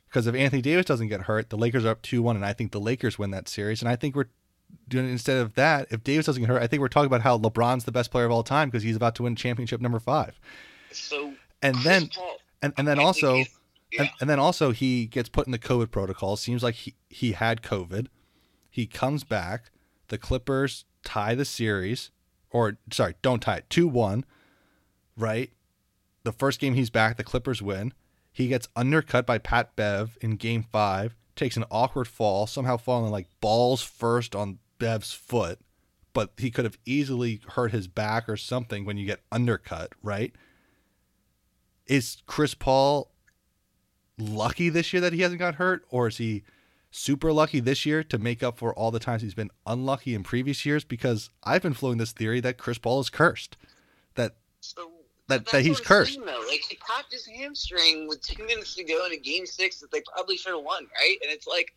Because 0.10 0.28
if 0.28 0.36
Anthony 0.36 0.62
Davis 0.62 0.88
doesn't 0.88 1.08
get 1.08 1.22
hurt, 1.22 1.50
the 1.50 1.58
Lakers 1.58 1.86
are 1.86 1.92
up 1.92 2.02
two 2.02 2.22
one, 2.22 2.36
and 2.36 2.46
I 2.46 2.52
think 2.52 2.74
the 2.74 2.82
Lakers 2.82 3.18
win 3.18 3.32
that 3.32 3.48
series. 3.48 3.82
And 3.82 3.88
I 3.88 3.96
think 3.96 4.14
we're 4.14 4.26
instead 4.92 5.38
of 5.38 5.56
that, 5.56 5.88
if 5.92 6.04
Davis 6.04 6.26
doesn't 6.26 6.42
get 6.42 6.50
hurt, 6.50 6.62
I 6.62 6.68
think 6.68 6.82
we're 6.82 6.88
talking 6.88 7.08
about 7.08 7.22
how 7.22 7.38
LeBron's 7.38 7.86
the 7.86 7.92
best 7.92 8.12
player 8.12 8.26
of 8.26 8.32
all 8.32 8.44
time 8.44 8.70
because 8.70 8.84
he's 8.84 8.96
about 8.96 9.16
to 9.16 9.24
win 9.24 9.36
championship 9.36 9.82
number 9.82 10.00
five. 10.00 10.40
So 10.92 11.34
and 11.62 11.76
then 11.78 12.10
and, 12.62 12.74
and 12.78 12.88
then 12.88 13.00
also 13.00 13.36
yeah. 13.38 13.46
and, 14.00 14.10
and 14.22 14.30
then 14.30 14.40
also 14.40 14.72
he 14.72 15.06
gets 15.06 15.30
put 15.30 15.46
in 15.46 15.52
the 15.52 15.60
COVID 15.60 15.92
protocol. 15.92 16.36
Seems 16.36 16.64
like 16.64 16.76
he, 16.76 16.96
he 17.10 17.32
had 17.34 17.62
COVID. 17.62 18.08
He 18.70 18.86
comes 18.86 19.24
back. 19.24 19.72
The 20.08 20.18
Clippers 20.18 20.86
tie 21.04 21.36
the 21.36 21.46
series, 21.46 22.12
or 22.50 22.78
sorry, 22.92 23.16
don't 23.22 23.42
tie 23.42 23.58
it 23.58 23.70
two 23.70 23.88
one. 23.88 24.26
Right, 25.18 25.52
the 26.24 26.32
first 26.32 26.60
game 26.60 26.74
he's 26.74 26.90
back, 26.90 27.18
the 27.18 27.24
Clippers 27.24 27.62
win. 27.62 27.94
He 28.32 28.48
gets 28.48 28.68
undercut 28.76 29.26
by 29.26 29.38
Pat 29.38 29.76
Bev 29.76 30.18
in 30.22 30.38
Game 30.38 30.64
Five 30.64 31.16
takes 31.36 31.58
an 31.58 31.66
awkward 31.72 32.08
fall, 32.08 32.48
somehow 32.48 32.78
falling 32.78 33.12
like 33.12 33.28
balls 33.40 33.82
first 33.82 34.36
on 34.36 34.60
Bev's 34.80 35.14
foot, 35.14 35.60
but 36.14 36.32
he 36.38 36.52
could 36.52 36.66
have 36.66 36.78
easily 36.86 37.42
hurt 37.50 37.72
his 37.72 37.88
back 37.88 38.28
or 38.28 38.38
something 38.38 38.86
when 38.86 38.98
you 38.98 39.06
get 39.06 39.22
undercut, 39.32 39.94
right? 40.02 40.34
Is 41.88 42.22
Chris 42.26 42.54
Paul 42.54 43.12
lucky 44.18 44.70
this 44.70 44.94
year 44.94 45.02
that 45.02 45.14
he 45.14 45.22
hasn't 45.22 45.40
got 45.40 45.56
hurt, 45.56 45.84
or 45.90 46.08
is 46.08 46.18
he 46.18 46.44
super 46.90 47.32
lucky 47.32 47.60
this 47.60 47.86
year 47.86 48.04
to 48.04 48.18
make 48.18 48.44
up 48.44 48.58
for 48.58 48.74
all 48.74 48.92
the 48.92 49.00
times 49.00 49.22
he's 49.22 49.34
been 49.34 49.52
unlucky 49.66 50.14
in 50.14 50.24
previous 50.24 50.66
years? 50.66 50.84
Because 50.84 51.30
I've 51.44 51.62
been 51.62 51.74
flowing 51.74 51.98
this 51.98 52.12
theory 52.12 52.40
that 52.42 52.58
Chris 52.58 52.78
Paul 52.78 53.00
is 53.00 53.10
cursed. 53.10 53.58
That 54.16 54.36
so 54.60 54.92
that, 55.28 55.46
that 55.48 55.62
he's 55.62 55.80
cursed. 55.80 56.16
Saying, 56.16 56.26
like 56.26 56.62
he 56.68 56.76
popped 56.78 57.12
his 57.12 57.26
hamstring 57.26 58.08
with 58.08 58.22
two 58.22 58.46
minutes 58.46 58.76
to 58.76 58.84
go 58.84 59.06
in 59.06 59.14
a 59.14 59.18
game 59.18 59.46
six 59.46 59.80
that 59.80 59.92
they 59.92 60.02
probably 60.14 60.38
should 60.38 60.54
have 60.54 60.64
won, 60.64 60.88
right? 61.00 61.18
And 61.22 61.32
it's 61.32 61.48
like, 61.48 61.74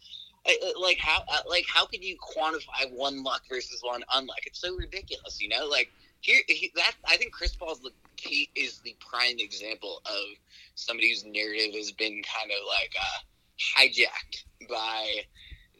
like 0.80 0.98
how, 0.98 1.22
uh, 1.28 1.38
like 1.48 1.64
how 1.72 1.86
can 1.86 2.02
you 2.02 2.16
quantify 2.18 2.90
one 2.92 3.22
luck 3.22 3.42
versus 3.48 3.80
one 3.82 4.02
unluck? 4.14 4.44
It's 4.46 4.60
so 4.60 4.74
ridiculous, 4.74 5.40
you 5.40 5.48
know. 5.48 5.66
Like 5.66 5.90
here, 6.20 6.40
he, 6.48 6.72
that 6.74 6.92
I 7.06 7.16
think 7.16 7.32
Chris 7.32 7.56
Paul's 7.56 7.80
the 7.80 7.90
key 8.16 8.50
is 8.54 8.80
the 8.80 8.96
prime 9.00 9.36
example 9.38 10.02
of 10.06 10.36
somebody 10.74 11.10
whose 11.10 11.24
narrative 11.24 11.74
has 11.74 11.92
been 11.92 12.22
kind 12.22 12.50
of 12.50 12.58
like 12.68 12.92
uh, 13.00 13.20
hijacked 13.78 14.44
by 14.68 15.22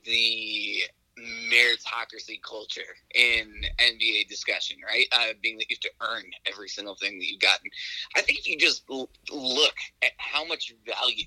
the 0.04 0.82
meritocracy 1.18 2.42
culture 2.42 2.80
in 3.14 3.48
NBA 3.78 4.28
discussion, 4.28 4.78
right? 4.86 5.06
Uh, 5.12 5.32
being 5.42 5.58
that 5.58 5.70
you 5.70 5.76
have 5.76 5.80
to 5.80 5.90
earn 6.00 6.24
every 6.50 6.68
single 6.68 6.94
thing 6.96 7.18
that 7.18 7.26
you've 7.26 7.40
gotten. 7.40 7.70
I 8.16 8.22
think 8.22 8.40
if 8.40 8.48
you 8.48 8.58
just 8.58 8.82
l- 8.90 9.10
look 9.32 9.74
at 10.02 10.12
how 10.18 10.44
much 10.44 10.74
value 10.86 11.24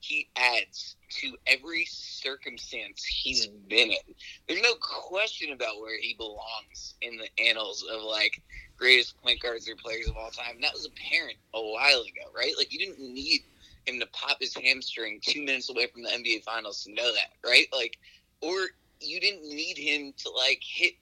he 0.00 0.28
adds 0.36 0.96
to 1.10 1.36
every 1.46 1.86
circumstance 1.88 3.04
he's 3.04 3.46
been 3.46 3.90
in, 3.90 4.14
there's 4.46 4.62
no 4.62 4.74
question 4.80 5.52
about 5.52 5.80
where 5.80 5.98
he 6.00 6.14
belongs 6.16 6.94
in 7.02 7.16
the 7.16 7.28
annals 7.44 7.84
of 7.90 8.02
like 8.02 8.40
greatest 8.78 9.20
point 9.22 9.40
guards 9.40 9.68
or 9.68 9.76
players 9.76 10.08
of 10.08 10.16
all 10.16 10.30
time. 10.30 10.56
That 10.60 10.72
was 10.72 10.86
apparent 10.86 11.36
a 11.54 11.60
while 11.60 12.00
ago, 12.00 12.30
right? 12.34 12.52
Like 12.56 12.72
you 12.72 12.78
didn't 12.78 13.00
need 13.00 13.40
him 13.86 14.00
to 14.00 14.06
pop 14.08 14.38
his 14.40 14.54
hamstring 14.54 15.20
two 15.22 15.44
minutes 15.44 15.70
away 15.70 15.86
from 15.92 16.02
the 16.02 16.10
NBA 16.10 16.42
Finals 16.42 16.84
to 16.84 16.92
know 16.92 17.12
that, 17.12 17.48
right? 17.48 17.66
Like, 17.72 17.96
or 18.40 18.68
you 19.00 19.20
didn't 19.20 19.42
need 19.42 19.76
him 19.76 20.12
to 20.18 20.30
like 20.30 20.60
hit 20.62 20.94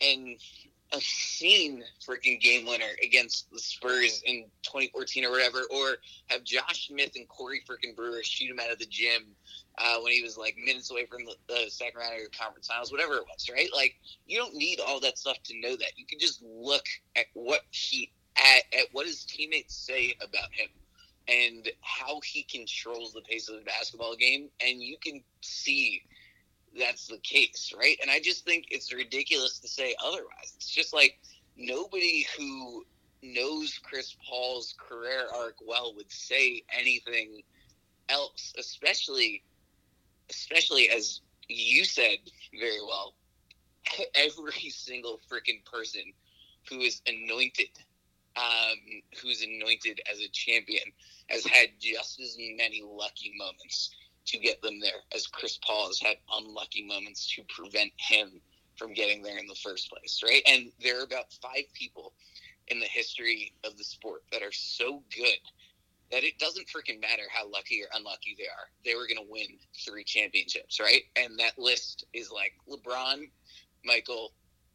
and 0.00 0.38
a 0.92 1.00
scene 1.00 1.84
freaking 2.06 2.40
game 2.40 2.66
winner 2.66 2.96
against 3.02 3.50
the 3.52 3.58
Spurs 3.58 4.22
in 4.24 4.44
2014 4.62 5.24
or 5.24 5.30
whatever, 5.30 5.62
or 5.70 5.96
have 6.28 6.44
Josh 6.44 6.88
Smith 6.88 7.12
and 7.16 7.28
Corey 7.28 7.62
freaking 7.68 7.94
Brewer 7.94 8.22
shoot 8.22 8.50
him 8.50 8.58
out 8.58 8.72
of 8.72 8.78
the 8.78 8.86
gym 8.86 9.22
uh, 9.76 9.96
when 10.02 10.12
he 10.12 10.22
was 10.22 10.38
like 10.38 10.56
minutes 10.56 10.90
away 10.90 11.04
from 11.04 11.24
the, 11.26 11.34
the 11.48 11.70
second 11.70 11.98
round 11.98 12.14
of 12.14 12.20
your 12.20 12.30
conference 12.30 12.68
finals, 12.68 12.90
whatever 12.90 13.14
it 13.14 13.24
was, 13.30 13.50
right? 13.52 13.68
Like 13.74 13.96
you 14.26 14.38
don't 14.38 14.54
need 14.54 14.80
all 14.80 15.00
that 15.00 15.18
stuff 15.18 15.36
to 15.44 15.60
know 15.60 15.76
that. 15.76 15.92
You 15.96 16.06
can 16.06 16.18
just 16.18 16.42
look 16.42 16.86
at 17.16 17.26
what 17.34 17.60
he 17.70 18.10
at, 18.36 18.62
at 18.72 18.86
what 18.92 19.06
his 19.06 19.24
teammates 19.24 19.74
say 19.74 20.14
about 20.22 20.52
him 20.52 20.68
and 21.28 21.68
how 21.82 22.20
he 22.24 22.42
controls 22.44 23.12
the 23.12 23.20
pace 23.20 23.48
of 23.50 23.56
the 23.56 23.64
basketball 23.64 24.16
game, 24.16 24.48
and 24.64 24.82
you 24.82 24.96
can 25.02 25.22
see 25.42 26.02
that's 26.76 27.06
the 27.06 27.18
case, 27.18 27.72
right? 27.78 27.96
And 28.02 28.10
I 28.10 28.20
just 28.20 28.44
think 28.44 28.66
it's 28.70 28.92
ridiculous 28.92 29.58
to 29.60 29.68
say 29.68 29.94
otherwise. 30.04 30.54
It's 30.56 30.70
just 30.70 30.92
like 30.92 31.18
nobody 31.56 32.26
who 32.36 32.84
knows 33.22 33.78
Chris 33.82 34.16
Paul's 34.28 34.74
career 34.78 35.24
arc 35.34 35.56
well 35.66 35.94
would 35.96 36.10
say 36.10 36.62
anything 36.76 37.42
else, 38.08 38.52
especially 38.58 39.42
especially 40.30 40.90
as 40.90 41.20
you 41.48 41.84
said 41.84 42.18
very 42.58 42.80
well, 42.86 43.14
every 44.14 44.70
single 44.70 45.20
freaking 45.30 45.64
person 45.64 46.02
who 46.68 46.80
is 46.80 47.00
anointed, 47.06 47.70
um, 48.36 48.76
who's 49.22 49.42
anointed 49.42 50.00
as 50.10 50.20
a 50.20 50.28
champion, 50.28 50.84
has 51.28 51.44
had 51.46 51.68
just 51.80 52.20
as 52.20 52.36
many 52.38 52.82
lucky 52.84 53.32
moments 53.36 53.94
to 54.28 54.38
get 54.38 54.60
them 54.62 54.80
there 54.80 55.02
as 55.14 55.26
Chris 55.26 55.58
Paul 55.64 55.88
has 55.88 56.00
had 56.00 56.16
unlucky 56.32 56.84
moments 56.84 57.32
to 57.34 57.42
prevent 57.48 57.92
him 57.96 58.40
from 58.76 58.94
getting 58.94 59.22
there 59.22 59.38
in 59.38 59.46
the 59.46 59.56
first 59.62 59.90
place, 59.90 60.20
right? 60.22 60.42
And 60.48 60.70
there 60.82 61.00
are 61.00 61.04
about 61.04 61.32
five 61.42 61.64
people 61.74 62.12
in 62.68 62.78
the 62.80 62.86
history 62.86 63.52
of 63.64 63.76
the 63.76 63.84
sport 63.84 64.22
that 64.32 64.42
are 64.42 64.52
so 64.52 65.02
good 65.14 65.38
that 66.10 66.24
it 66.24 66.38
doesn't 66.38 66.68
freaking 66.68 67.00
matter 67.00 67.24
how 67.30 67.50
lucky 67.50 67.82
or 67.82 67.86
unlucky 67.94 68.34
they 68.38 68.44
are. 68.44 68.70
They 68.84 68.94
were 68.94 69.06
going 69.06 69.24
to 69.24 69.30
win 69.30 69.58
three 69.84 70.04
championships, 70.04 70.80
right? 70.80 71.02
And 71.16 71.38
that 71.38 71.58
list 71.58 72.04
is 72.14 72.30
like 72.30 72.52
LeBron, 72.68 73.28
Michael, 73.84 74.32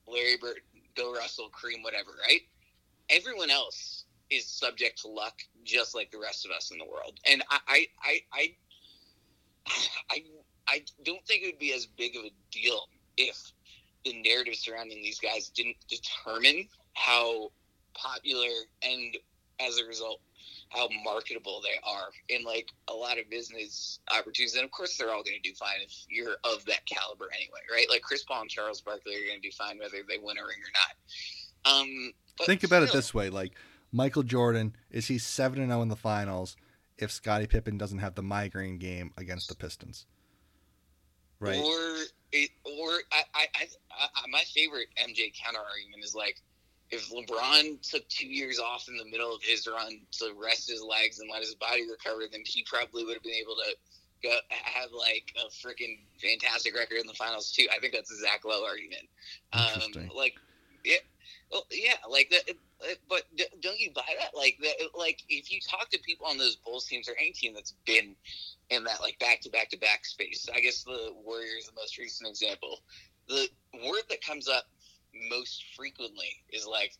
Larry 0.07 0.37
Bird, 0.39 0.59
Bill 0.95 1.13
Russell, 1.13 1.49
Kareem, 1.49 1.83
whatever, 1.83 2.11
right? 2.27 2.41
Everyone 3.09 3.49
else 3.49 4.05
is 4.29 4.45
subject 4.45 5.01
to 5.01 5.07
luck, 5.07 5.41
just 5.63 5.95
like 5.95 6.11
the 6.11 6.19
rest 6.19 6.45
of 6.45 6.51
us 6.51 6.71
in 6.71 6.77
the 6.77 6.85
world. 6.85 7.19
And 7.29 7.43
I, 7.49 7.59
I, 7.67 7.87
I, 8.03 8.19
I, 8.33 8.55
I, 10.09 10.23
I 10.67 10.81
don't 11.03 11.25
think 11.25 11.43
it 11.43 11.47
would 11.47 11.59
be 11.59 11.73
as 11.73 11.85
big 11.85 12.15
of 12.15 12.25
a 12.25 12.31
deal 12.51 12.87
if 13.17 13.51
the 14.05 14.21
narrative 14.21 14.55
surrounding 14.55 15.01
these 15.01 15.19
guys 15.19 15.49
didn't 15.49 15.77
determine 15.87 16.67
how 16.93 17.51
popular 17.93 18.49
and 18.81 19.17
as 19.59 19.77
a 19.77 19.85
result 19.85 20.19
how 20.73 20.89
marketable 21.03 21.61
they 21.61 21.79
are 21.87 22.09
in 22.29 22.43
like 22.43 22.71
a 22.89 22.93
lot 22.93 23.19
of 23.19 23.29
business 23.29 23.99
opportunities. 24.11 24.55
And 24.55 24.65
of 24.65 24.71
course, 24.71 24.97
they're 24.97 25.11
all 25.11 25.23
going 25.23 25.37
to 25.41 25.49
do 25.49 25.55
fine 25.55 25.77
if 25.83 25.93
you're 26.09 26.35
of 26.43 26.65
that 26.65 26.85
caliber 26.85 27.29
anyway, 27.33 27.59
right? 27.71 27.85
Like 27.89 28.01
Chris 28.01 28.23
Paul 28.23 28.41
and 28.41 28.49
Charles 28.49 28.81
Barkley 28.81 29.15
are 29.15 29.27
going 29.27 29.39
to 29.39 29.47
do 29.47 29.51
fine 29.51 29.77
whether 29.77 29.97
they 30.07 30.17
win 30.17 30.37
a 30.37 30.41
ring 30.41 30.57
or 30.57 30.73
not. 30.73 31.79
Um, 31.79 32.13
Think 32.45 32.63
about 32.63 32.83
still, 32.83 32.95
it 32.95 32.97
this 32.97 33.13
way: 33.13 33.29
like 33.29 33.53
Michael 33.91 34.23
Jordan, 34.23 34.75
is 34.89 35.07
he 35.07 35.19
seven 35.19 35.59
and 35.59 35.69
zero 35.69 35.79
oh 35.79 35.83
in 35.83 35.89
the 35.89 35.95
finals 35.95 36.55
if 36.97 37.11
Scottie 37.11 37.47
Pippen 37.47 37.77
doesn't 37.77 37.99
have 37.99 38.15
the 38.15 38.23
migraine 38.23 38.77
game 38.77 39.11
against 39.17 39.49
the 39.49 39.55
Pistons? 39.55 40.05
Right. 41.39 41.59
Or, 41.59 41.97
it, 42.31 42.49
or 42.63 42.89
I, 43.11 43.23
I, 43.33 43.47
I, 43.55 43.67
I, 44.15 44.27
my 44.29 44.43
favorite 44.53 44.87
MJ 44.97 45.33
counter 45.33 45.59
argument 45.59 46.03
is 46.03 46.15
like 46.15 46.41
if 46.89 47.09
LeBron 47.09 47.81
took 47.81 48.07
two 48.07 48.27
years 48.27 48.59
off 48.59 48.87
in 48.87 48.97
the 48.97 49.05
middle 49.05 49.33
of 49.35 49.41
his 49.41 49.67
run 49.67 49.99
to 50.11 50.33
rest 50.41 50.69
his 50.69 50.83
legs 50.83 51.19
and 51.19 51.29
let 51.31 51.41
his 51.41 51.55
body 51.55 51.83
recover, 51.89 52.21
then 52.31 52.41
he 52.45 52.63
probably 52.63 53.03
would 53.03 53.15
have 53.15 53.23
been 53.23 53.33
able 53.33 53.55
to 53.55 53.75
go 54.21 54.37
have 54.49 54.91
like 54.91 55.33
a 55.35 55.49
freaking 55.49 55.99
fantastic 56.21 56.75
record 56.75 56.99
in 56.99 57.07
the 57.07 57.13
finals 57.13 57.51
too. 57.51 57.67
I 57.75 57.79
think 57.79 57.93
that's 57.93 58.11
a 58.11 58.17
Zach 58.17 58.45
Lowe 58.45 58.63
argument. 58.63 59.09
Um, 59.51 60.09
like, 60.15 60.35
yeah, 60.85 60.97
well, 61.51 61.65
yeah, 61.71 61.95
like 62.09 62.29
that. 62.31 62.55
But 63.09 63.23
don't 63.61 63.79
you 63.79 63.91
buy 63.93 64.01
that? 64.19 64.35
Like 64.35 64.57
that, 64.61 64.75
like 64.97 65.23
if 65.29 65.51
you 65.51 65.59
talk 65.61 65.89
to 65.91 65.99
people 65.99 66.27
on 66.27 66.37
those 66.37 66.55
Bulls 66.57 66.85
teams 66.85 67.07
or 67.07 67.13
any 67.19 67.31
team 67.31 67.53
that's 67.53 67.75
been 67.85 68.15
in 68.69 68.83
that 68.83 69.01
like 69.01 69.19
back 69.19 69.41
to 69.41 69.49
back 69.49 69.69
to 69.69 69.77
back 69.77 70.05
space, 70.05 70.49
I 70.53 70.59
guess 70.59 70.83
the 70.83 71.13
Warriors 71.23 71.67
the 71.67 71.73
most 71.75 71.97
recent 71.97 72.29
example. 72.29 72.79
The 73.27 73.47
word 73.73 74.03
that 74.09 74.21
comes 74.21 74.49
up 74.49 74.65
most 75.29 75.63
frequently 75.75 76.43
is 76.51 76.67
like 76.67 76.93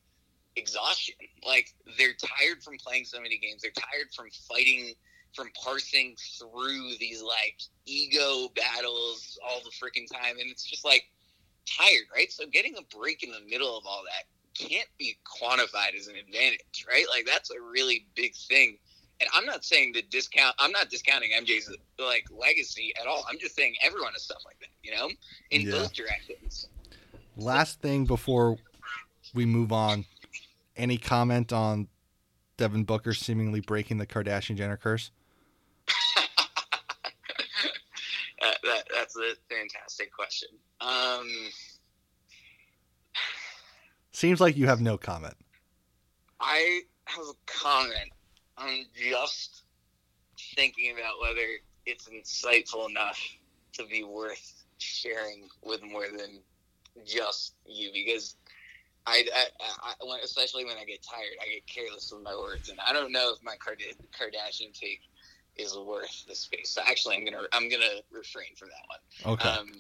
exhaustion. 0.56 1.16
Like 1.46 1.74
they're 1.98 2.14
tired 2.14 2.64
from 2.64 2.78
playing 2.78 3.06
so 3.06 3.20
many 3.20 3.38
games. 3.38 3.62
They're 3.62 3.72
tired 3.72 4.14
from 4.16 4.28
fighting, 4.48 4.94
from 5.36 5.50
parsing 5.62 6.16
through 6.40 6.92
these 7.00 7.22
like 7.22 7.62
ego 7.86 8.50
battles 8.56 9.38
all 9.46 9.62
the 9.64 9.72
freaking 9.72 10.10
time. 10.10 10.38
And 10.40 10.50
it's 10.50 10.64
just 10.64 10.86
like 10.86 11.10
tired, 11.66 12.06
right? 12.14 12.32
So 12.32 12.46
getting 12.48 12.76
a 12.78 12.98
break 12.98 13.24
in 13.24 13.32
the 13.32 13.42
middle 13.50 13.78
of 13.78 13.86
all 13.86 14.04
that 14.06 14.26
can't 14.54 14.88
be 14.98 15.18
quantified 15.26 15.98
as 15.98 16.08
an 16.08 16.16
advantage, 16.16 16.86
right? 16.88 17.06
Like 17.10 17.26
that's 17.26 17.52
a 17.52 17.60
really 17.60 18.06
big 18.16 18.36
thing. 18.36 18.78
And 19.20 19.30
I'm 19.34 19.46
not 19.46 19.64
saying 19.64 19.94
to 19.94 20.02
discount. 20.02 20.56
I'm 20.60 20.72
not 20.72 20.90
discounting 20.90 21.32
MJ's 21.32 21.72
like 22.00 22.26
legacy 22.32 22.94
at 23.00 23.08
all. 23.08 23.26
I'm 23.30 23.40
just 23.40 23.56
saying 23.56 23.76
everyone 23.84 24.12
has 24.14 24.24
stuff 24.24 24.42
like 24.46 24.60
that, 24.60 24.70
you 24.84 24.96
know, 24.96 25.10
in 25.52 25.62
yeah. 25.62 25.72
both 25.72 25.94
directions. 25.94 26.68
Last 27.38 27.82
thing 27.82 28.06
before 28.06 28.58
we 29.34 29.46
move 29.46 29.72
on, 29.72 30.06
any 30.76 30.98
comment 30.98 31.54
on 31.54 31.88
Devin 32.58 32.84
Booker 32.84 33.14
seemingly 33.14 33.60
breaking 33.62 33.98
the 33.98 34.06
Kardashian 34.06 34.56
Jenner 34.56 34.78
curse? 34.78 35.12
that, 38.42 38.58
that, 38.64 38.84
that's 38.94 39.16
a 39.16 39.34
fantastic 39.50 40.12
question. 40.14 40.50
Um, 40.84 41.28
Seems 44.12 44.42
like 44.42 44.58
you 44.58 44.68
have 44.68 44.82
no 44.82 44.98
comment. 44.98 45.36
I 46.40 46.82
have 47.06 47.26
a 47.26 47.34
comment. 47.46 48.12
I'm 48.58 48.86
just 48.94 49.64
thinking 50.56 50.94
about 50.94 51.22
whether 51.22 51.48
it's 51.86 52.10
insightful 52.10 52.90
enough 52.90 53.20
to 53.74 53.86
be 53.86 54.04
worth 54.04 54.64
sharing 54.78 55.48
with 55.64 55.82
more 55.84 56.06
than 56.16 56.42
just 57.06 57.56
you 57.66 57.92
because 57.94 58.36
I, 59.06 59.26
I, 59.36 59.46
I 60.10 60.20
especially 60.24 60.66
when 60.66 60.78
I 60.78 60.86
get 60.86 61.02
tired, 61.02 61.36
I 61.42 61.52
get 61.54 61.68
careless 61.68 62.12
with 62.14 62.24
my 62.24 62.36
words, 62.36 62.70
and 62.70 62.80
I 62.86 62.94
don't 62.94 63.12
know 63.12 63.34
if 63.34 63.44
my 63.44 63.56
Kardashian 63.56 64.74
take 64.74 65.02
is 65.58 65.78
worth 65.78 66.26
the 66.28 66.36
space. 66.36 66.70
So 66.70 66.82
actually, 66.86 67.16
I'm 67.16 67.26
gonna 67.26 67.44
I'm 67.52 67.70
gonna 67.70 68.02
refrain 68.12 68.56
from 68.56 68.70
that 68.70 68.86
one. 68.88 69.34
Okay. 69.34 69.50
Um, 69.50 69.72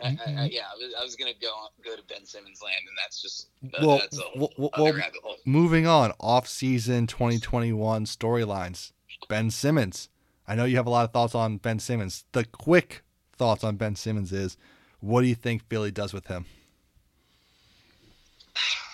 I, 0.00 0.06
I, 0.06 0.10
mm-hmm. 0.10 0.46
yeah, 0.50 0.62
I 0.72 0.76
was, 0.76 0.94
I 1.00 1.04
was, 1.04 1.16
gonna 1.16 1.32
go 1.40 1.48
go 1.84 1.96
to 1.96 2.02
Ben 2.04 2.24
Simmons 2.24 2.60
land, 2.62 2.82
and 2.86 2.96
that's 2.96 3.20
just 3.20 3.48
uh, 3.64 3.86
well, 3.86 3.98
that's 3.98 4.20
well, 4.36 4.50
well. 4.76 5.36
Moving 5.44 5.86
on, 5.86 6.12
off 6.20 6.48
season 6.48 7.06
2021 7.06 8.06
storylines. 8.06 8.92
Ben 9.28 9.50
Simmons. 9.50 10.08
I 10.46 10.54
know 10.54 10.64
you 10.64 10.76
have 10.76 10.86
a 10.86 10.90
lot 10.90 11.04
of 11.04 11.12
thoughts 11.12 11.34
on 11.34 11.58
Ben 11.58 11.78
Simmons. 11.78 12.24
The 12.32 12.44
quick 12.44 13.02
thoughts 13.36 13.64
on 13.64 13.76
Ben 13.76 13.96
Simmons 13.96 14.32
is, 14.32 14.56
what 15.00 15.20
do 15.20 15.26
you 15.26 15.34
think 15.34 15.68
Philly 15.68 15.90
does 15.90 16.14
with 16.14 16.28
him? 16.28 16.46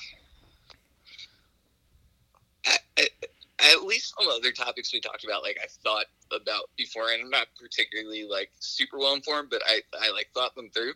at 3.64 3.82
least 3.84 4.14
some 4.18 4.28
other 4.28 4.52
topics 4.52 4.92
we 4.92 5.00
talked 5.00 5.24
about, 5.24 5.42
like 5.42 5.58
I 5.62 5.66
thought 5.82 6.06
about 6.30 6.70
before, 6.76 7.10
and 7.10 7.22
I'm 7.22 7.30
not 7.30 7.46
particularly 7.58 8.24
like 8.24 8.50
super 8.60 8.98
well 8.98 9.14
informed, 9.14 9.50
but 9.50 9.62
I, 9.66 9.80
I 10.00 10.10
like 10.10 10.28
thought 10.34 10.54
them 10.54 10.70
through. 10.70 10.92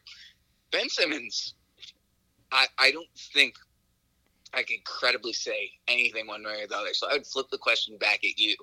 Ben 0.70 0.88
Simmons, 0.88 1.54
I, 2.52 2.66
I 2.78 2.90
don't 2.90 3.08
think 3.32 3.54
I 4.52 4.62
could 4.62 4.84
credibly 4.84 5.32
say 5.32 5.70
anything 5.88 6.26
one 6.26 6.44
way 6.44 6.62
or 6.62 6.66
the 6.66 6.76
other. 6.76 6.92
So 6.92 7.08
I 7.08 7.14
would 7.14 7.26
flip 7.26 7.48
the 7.50 7.58
question 7.58 7.96
back 7.98 8.24
at 8.24 8.38
you. 8.38 8.54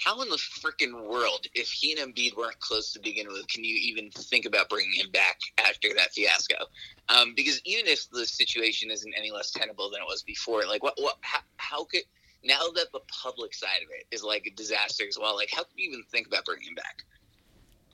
How 0.00 0.20
in 0.22 0.28
the 0.28 0.36
freaking 0.36 1.08
world, 1.08 1.46
if 1.54 1.70
he 1.70 1.98
and 1.98 2.14
Embiid 2.14 2.36
weren't 2.36 2.60
close 2.60 2.92
to 2.92 3.00
begin 3.00 3.26
with, 3.26 3.48
can 3.48 3.64
you 3.64 3.74
even 3.74 4.10
think 4.12 4.46
about 4.46 4.68
bringing 4.68 4.92
him 4.92 5.10
back 5.10 5.40
after 5.58 5.88
that 5.96 6.12
fiasco? 6.12 6.54
Um, 7.08 7.32
because 7.34 7.60
even 7.64 7.86
if 7.88 8.08
the 8.10 8.24
situation 8.24 8.92
isn't 8.92 9.12
any 9.18 9.32
less 9.32 9.50
tenable 9.50 9.90
than 9.90 10.00
it 10.00 10.06
was 10.06 10.22
before, 10.22 10.62
like 10.66 10.84
what, 10.84 10.94
what, 10.98 11.16
how, 11.22 11.40
how 11.56 11.84
could 11.84 12.02
now 12.44 12.58
that 12.74 12.86
the 12.92 13.00
public 13.22 13.54
side 13.54 13.82
of 13.82 13.88
it 13.90 14.06
is 14.14 14.22
like 14.22 14.46
a 14.46 14.50
disaster 14.50 15.04
as 15.08 15.18
well, 15.20 15.36
like 15.36 15.50
how 15.52 15.62
can 15.62 15.72
you 15.76 15.90
even 15.90 16.02
think 16.10 16.26
about 16.26 16.44
bringing 16.44 16.68
him 16.68 16.74
back? 16.74 17.04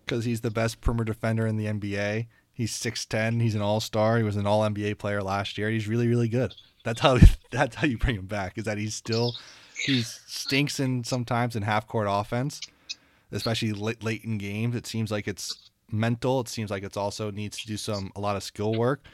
Because 0.05 0.25
he's 0.25 0.43
the 0.43 0.51
best 0.51 0.81
perimeter 0.81 1.13
defender 1.13 1.47
in 1.47 1.57
the 1.57 1.67
NBA. 1.67 2.27
He's 2.53 2.73
six 2.73 3.05
ten. 3.05 3.41
He's 3.41 3.55
an 3.55 3.63
all 3.63 3.81
star. 3.81 4.17
He 4.19 4.23
was 4.23 4.37
an 4.37 4.47
all 4.47 4.63
NBA 4.63 4.99
player 4.99 5.23
last 5.23 5.59
year. 5.59 5.71
He's 5.71 5.89
really 5.89 6.07
really 6.09 6.29
good. 6.29 6.55
That's 6.85 7.01
how 7.01 7.19
that's 7.51 7.77
how 7.77 7.87
you 7.87 7.99
bring 7.99 8.17
him 8.17 8.27
back. 8.27 8.59
Is 8.59 8.65
that 8.65 8.79
he's 8.79 8.95
still 8.95 9.35
he 9.77 10.03
stinks 10.03 10.79
in 10.79 11.05
sometimes 11.05 11.57
in 11.57 11.63
half 11.63 11.87
court 11.87 12.07
offense, 12.09 12.61
especially 13.33 13.73
late, 13.73 14.05
late 14.05 14.25
in 14.25 14.39
games. 14.39 14.77
It 14.77 14.87
seems 14.87 15.11
like 15.11 15.27
it's 15.27 15.71
mental. 15.91 16.41
It 16.41 16.49
seems 16.49 16.71
like 16.71 16.83
it's 16.83 16.97
also 16.97 17.31
needs 17.31 17.59
to 17.59 17.67
do 17.67 17.77
some 17.77 18.13
a 18.15 18.21
lot 18.21 18.37
of 18.37 18.43
skill 18.43 18.75
work. 18.75 19.05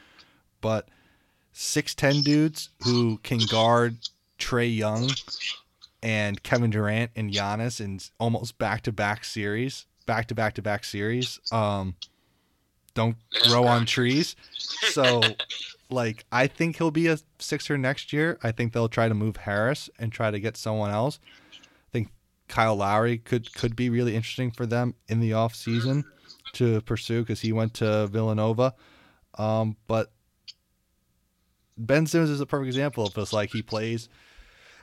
But 0.61 0.89
six 1.53 1.95
ten 1.95 2.21
dudes 2.21 2.71
who 2.83 3.19
can 3.19 3.41
guard 3.51 3.97
Trae 4.41 4.75
Young 4.75 5.11
and 6.03 6.43
Kevin 6.43 6.71
Durant 6.71 7.11
and 7.15 7.31
Giannis 7.31 7.81
in 7.81 8.01
almost 8.19 8.59
back 8.59 8.83
to 8.83 8.93
back 8.93 9.25
series, 9.25 9.87
back 10.07 10.27
to 10.29 10.35
back 10.35 10.55
to 10.55 10.63
back 10.63 10.85
series. 10.85 11.39
Um, 11.53 11.95
don't 12.95 13.17
grow 13.49 13.65
on 13.65 13.87
trees. 13.87 14.35
So, 14.57 15.23
like, 15.91 16.25
I 16.33 16.47
think 16.47 16.77
he'll 16.77 16.91
be 16.91 17.07
a 17.07 17.19
Sixer 17.39 17.79
next 17.79 18.13
year. 18.13 18.39
I 18.43 18.51
think 18.51 18.73
they'll 18.73 18.89
try 18.89 19.09
to 19.09 19.15
move 19.15 19.37
Harris 19.37 19.89
and 19.99 20.11
try 20.11 20.31
to 20.31 20.41
get 20.41 20.57
someone 20.57 20.91
else. 20.91 21.21
I 21.53 21.91
think 21.93 22.09
Kyle 22.49 22.77
Lowry 22.77 23.19
could 23.19 23.55
could 23.55 23.77
be 23.77 23.91
really 23.91 24.17
interesting 24.17 24.51
for 24.51 24.67
them 24.67 24.95
in 25.09 25.21
the 25.21 25.35
off 25.35 25.55
season 25.55 26.05
to 26.55 26.81
pursue 26.83 27.21
because 27.21 27.41
he 27.41 27.53
went 27.53 27.75
to 27.75 28.09
Villanova. 28.09 28.75
Um, 29.39 29.77
but 29.87 30.11
Ben 31.79 32.07
Simmons 32.07 32.31
is 32.31 32.41
a 32.41 32.47
perfect 32.47 32.67
example 32.67 33.07
of 33.07 33.15
this. 33.15 33.33
Like 33.33 33.51
he 33.51 33.63
plays 33.63 34.09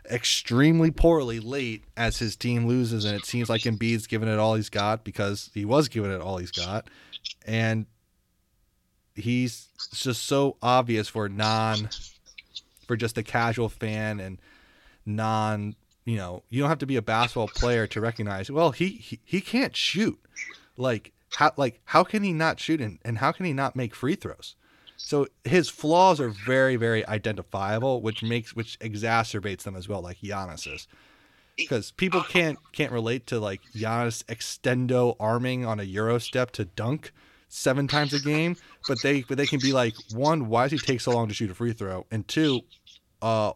extremely 0.09 0.91
poorly 0.91 1.39
late 1.39 1.83
as 1.95 2.19
his 2.19 2.35
team 2.35 2.65
loses, 2.65 3.05
and 3.05 3.15
it 3.15 3.25
seems 3.25 3.49
like 3.49 3.61
Embiid's 3.61 4.07
giving 4.07 4.29
it 4.29 4.39
all 4.39 4.55
he's 4.55 4.69
got 4.69 5.03
because 5.03 5.49
he 5.53 5.65
was 5.65 5.87
giving 5.87 6.11
it 6.11 6.21
all 6.21 6.37
he's 6.37 6.51
got, 6.51 6.89
and 7.45 7.85
he's 9.15 9.67
just 9.93 10.25
so 10.25 10.57
obvious 10.61 11.07
for 11.07 11.27
non, 11.29 11.89
for 12.87 12.95
just 12.95 13.17
a 13.17 13.23
casual 13.23 13.69
fan 13.69 14.19
and 14.19 14.39
non. 15.05 15.75
You 16.05 16.15
know, 16.15 16.43
you 16.49 16.61
don't 16.61 16.69
have 16.69 16.79
to 16.79 16.85
be 16.85 16.95
a 16.95 17.01
basketball 17.01 17.49
player 17.49 17.85
to 17.87 17.99
recognize. 17.99 18.49
Well, 18.49 18.71
he 18.71 18.89
he, 18.89 19.19
he 19.25 19.41
can't 19.41 19.75
shoot. 19.75 20.19
Like 20.77 21.11
how 21.31 21.51
like 21.57 21.81
how 21.85 22.03
can 22.03 22.23
he 22.23 22.33
not 22.33 22.59
shoot 22.59 22.79
and, 22.79 22.99
and 23.03 23.17
how 23.17 23.31
can 23.31 23.45
he 23.45 23.53
not 23.53 23.75
make 23.75 23.93
free 23.93 24.15
throws? 24.15 24.55
So 24.97 25.27
his 25.43 25.69
flaws 25.69 26.19
are 26.19 26.29
very, 26.29 26.75
very 26.75 27.05
identifiable, 27.07 28.01
which 28.01 28.23
makes 28.23 28.55
which 28.55 28.77
exacerbates 28.79 29.63
them 29.63 29.75
as 29.75 29.87
well, 29.87 30.01
like 30.01 30.17
Giannis's. 30.19 30.87
Because 31.55 31.91
people 31.91 32.23
can't 32.23 32.59
can't 32.73 32.91
relate 32.91 33.27
to 33.27 33.39
like 33.39 33.61
Giannis 33.75 34.23
extendo 34.25 35.15
arming 35.19 35.65
on 35.65 35.79
a 35.79 35.83
Euro 35.83 36.19
step 36.19 36.51
to 36.51 36.65
dunk 36.65 37.11
seven 37.47 37.87
times 37.87 38.13
a 38.13 38.19
game, 38.19 38.55
but 38.87 39.01
they 39.01 39.21
but 39.23 39.37
they 39.37 39.47
can 39.47 39.59
be 39.59 39.71
like, 39.73 39.95
one, 40.13 40.49
why 40.49 40.67
does 40.67 40.81
he 40.81 40.85
take 40.85 41.01
so 41.01 41.11
long 41.11 41.27
to 41.27 41.33
shoot 41.33 41.49
a 41.51 41.55
free 41.55 41.73
throw? 41.73 42.05
And 42.11 42.27
two, 42.27 42.61
uh 43.21 43.53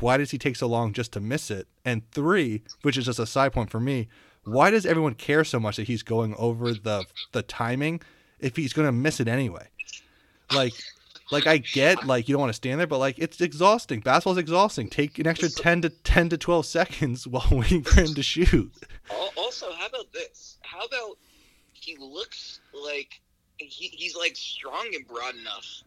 why 0.00 0.16
does 0.16 0.30
he 0.32 0.38
take 0.38 0.56
so 0.56 0.66
long 0.66 0.92
just 0.92 1.12
to 1.12 1.20
miss 1.20 1.50
it? 1.50 1.68
And 1.84 2.08
three, 2.10 2.62
which 2.82 2.96
is 2.96 3.06
just 3.06 3.18
a 3.20 3.26
side 3.26 3.52
point 3.52 3.70
for 3.70 3.80
me, 3.80 4.08
why 4.44 4.70
does 4.70 4.86
everyone 4.86 5.14
care 5.14 5.44
so 5.44 5.60
much 5.60 5.76
that 5.76 5.86
he's 5.86 6.02
going 6.02 6.34
over 6.36 6.72
the 6.74 7.04
the 7.32 7.42
timing 7.42 8.00
if 8.40 8.56
he's 8.56 8.72
going 8.72 8.86
to 8.86 8.92
miss 8.92 9.20
it 9.20 9.28
anyway? 9.28 9.68
Like, 10.52 10.74
like 11.30 11.46
I 11.46 11.58
get 11.58 12.06
like 12.06 12.28
you 12.28 12.34
don't 12.34 12.40
want 12.40 12.50
to 12.50 12.56
stand 12.56 12.78
there, 12.80 12.86
but 12.86 12.98
like 12.98 13.18
it's 13.18 13.40
exhausting. 13.40 14.00
Basketball's 14.00 14.38
exhausting. 14.38 14.88
Take 14.88 15.18
an 15.18 15.26
extra 15.26 15.48
ten 15.48 15.82
to 15.82 15.90
ten 15.90 16.28
to 16.28 16.38
twelve 16.38 16.66
seconds 16.66 17.26
while 17.28 17.46
waiting 17.50 17.82
for 17.82 18.00
him 18.00 18.14
to 18.14 18.22
shoot. 18.22 18.72
Also, 19.36 19.72
how 19.72 19.86
about 19.86 20.12
this? 20.12 20.58
How 20.62 20.84
about 20.84 21.18
he 21.72 21.96
looks 21.98 22.60
like 22.72 23.20
he, 23.58 23.88
he's 23.88 24.16
like 24.16 24.36
strong 24.36 24.90
and 24.94 25.06
broad 25.06 25.34
enough 25.34 25.82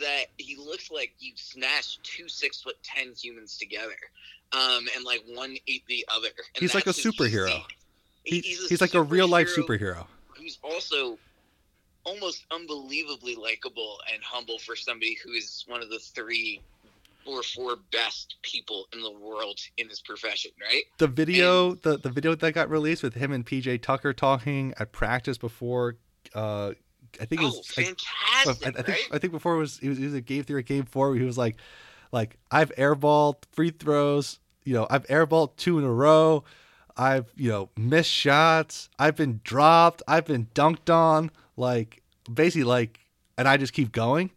that 0.00 0.26
he 0.36 0.56
looks 0.56 0.90
like 0.90 1.12
you 1.18 1.32
smashed 1.36 2.02
two 2.02 2.28
six 2.28 2.62
foot 2.62 2.76
ten 2.82 3.12
humans 3.12 3.58
together, 3.58 3.96
um, 4.52 4.86
and 4.94 5.04
like 5.04 5.22
one 5.26 5.56
ate 5.66 5.84
the 5.86 6.06
other. 6.14 6.28
He's 6.54 6.74
like 6.74 6.86
a 6.86 6.90
superhero. 6.90 7.46
physique. 7.48 7.76
He, 8.24 8.40
he's 8.40 8.68
he's 8.68 8.80
like 8.80 8.94
a 8.94 9.02
real 9.02 9.28
life 9.28 9.48
superhero 9.48 9.96
superhero. 9.96 10.06
who's 10.36 10.58
also 10.62 11.18
almost 12.04 12.44
unbelievably 12.50 13.36
likable 13.36 13.98
and 14.12 14.22
humble 14.22 14.58
for 14.58 14.76
somebody 14.76 15.16
who 15.24 15.32
is 15.32 15.64
one 15.68 15.82
of 15.82 15.90
the 15.90 15.98
three 15.98 16.60
or 17.26 17.42
four 17.42 17.76
best 17.92 18.36
people 18.42 18.86
in 18.94 19.02
the 19.02 19.10
world 19.10 19.58
in 19.76 19.88
his 19.88 20.00
profession, 20.00 20.50
right? 20.62 20.84
The 20.98 21.06
video, 21.08 21.74
the 21.74 21.98
the 21.98 22.08
video 22.08 22.34
that 22.34 22.52
got 22.52 22.70
released 22.70 23.02
with 23.02 23.14
him 23.14 23.32
and 23.32 23.44
PJ 23.44 23.82
Tucker 23.82 24.12
talking 24.12 24.72
at 24.78 24.92
practice 24.92 25.36
before. 25.36 25.96
Uh, 26.34 26.72
I 27.20 27.24
think 27.24 27.42
it 27.42 27.44
Oh, 27.44 27.48
was. 27.48 27.72
I, 27.76 27.84
fantastic, 27.84 28.66
I, 28.66 28.80
I 28.80 28.82
think 28.82 28.88
right? 28.88 29.08
I 29.12 29.18
think 29.18 29.32
before 29.32 29.54
it 29.56 29.58
was 29.58 29.78
it 29.80 29.88
was 29.88 30.00
either 30.00 30.20
game 30.20 30.44
three 30.44 30.58
or 30.58 30.62
game 30.62 30.84
four. 30.84 31.10
Where 31.10 31.18
he 31.18 31.24
was 31.24 31.36
like, 31.38 31.56
like 32.12 32.38
I've 32.50 32.74
airballed 32.76 33.36
free 33.52 33.70
throws. 33.70 34.40
You 34.64 34.74
know, 34.74 34.86
I've 34.88 35.06
airballed 35.08 35.56
two 35.56 35.78
in 35.78 35.84
a 35.84 35.92
row. 35.92 36.44
I've 36.96 37.32
you 37.36 37.50
know 37.50 37.68
missed 37.76 38.10
shots. 38.10 38.88
I've 38.98 39.16
been 39.16 39.40
dropped. 39.44 40.02
I've 40.08 40.24
been 40.24 40.46
dunked 40.54 40.92
on. 40.92 41.30
Like 41.58 42.02
basically 42.32 42.64
like, 42.64 43.00
and 43.36 43.48
I 43.48 43.56
just 43.56 43.72
keep 43.72 43.92
going. 43.92 44.30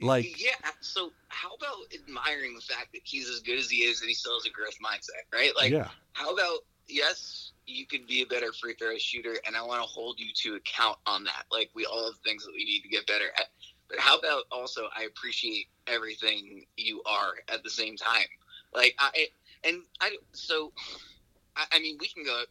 Like 0.00 0.40
yeah. 0.42 0.50
So 0.80 1.12
how 1.28 1.54
about 1.54 1.92
admiring 1.94 2.54
the 2.54 2.60
fact 2.60 2.92
that 2.92 3.00
he's 3.04 3.28
as 3.28 3.40
good 3.40 3.58
as 3.58 3.70
he 3.70 3.78
is 3.78 4.00
and 4.00 4.08
he 4.08 4.14
still 4.14 4.34
has 4.34 4.44
a 4.44 4.50
growth 4.50 4.76
mindset, 4.84 5.24
right? 5.32 5.52
Like, 5.56 5.72
yeah, 5.72 5.88
how 6.12 6.32
about 6.32 6.60
yes, 6.88 7.52
you 7.66 7.86
could 7.86 8.06
be 8.06 8.22
a 8.22 8.26
better 8.26 8.52
free 8.52 8.74
throw 8.74 8.98
shooter, 8.98 9.36
and 9.46 9.56
I 9.56 9.62
want 9.62 9.82
to 9.82 9.88
hold 9.88 10.20
you 10.20 10.32
to 10.34 10.56
account 10.56 10.98
on 11.06 11.24
that. 11.24 11.44
Like, 11.50 11.70
we 11.74 11.86
all 11.86 12.04
have 12.06 12.18
things 12.24 12.44
that 12.44 12.52
we 12.54 12.64
need 12.64 12.80
to 12.82 12.88
get 12.88 13.06
better 13.06 13.28
at. 13.38 13.46
But 13.88 13.98
how 13.98 14.18
about 14.18 14.44
also, 14.50 14.88
I 14.96 15.04
appreciate 15.04 15.66
everything 15.86 16.66
you 16.76 17.02
are 17.06 17.32
at 17.52 17.62
the 17.62 17.70
same 17.70 17.96
time. 17.96 18.26
Like, 18.74 18.94
I 18.98 19.28
and 19.64 19.82
I 20.00 20.16
so, 20.32 20.72
I, 21.56 21.64
I 21.72 21.78
mean, 21.78 21.96
we 22.00 22.08
can 22.08 22.24
go. 22.24 22.42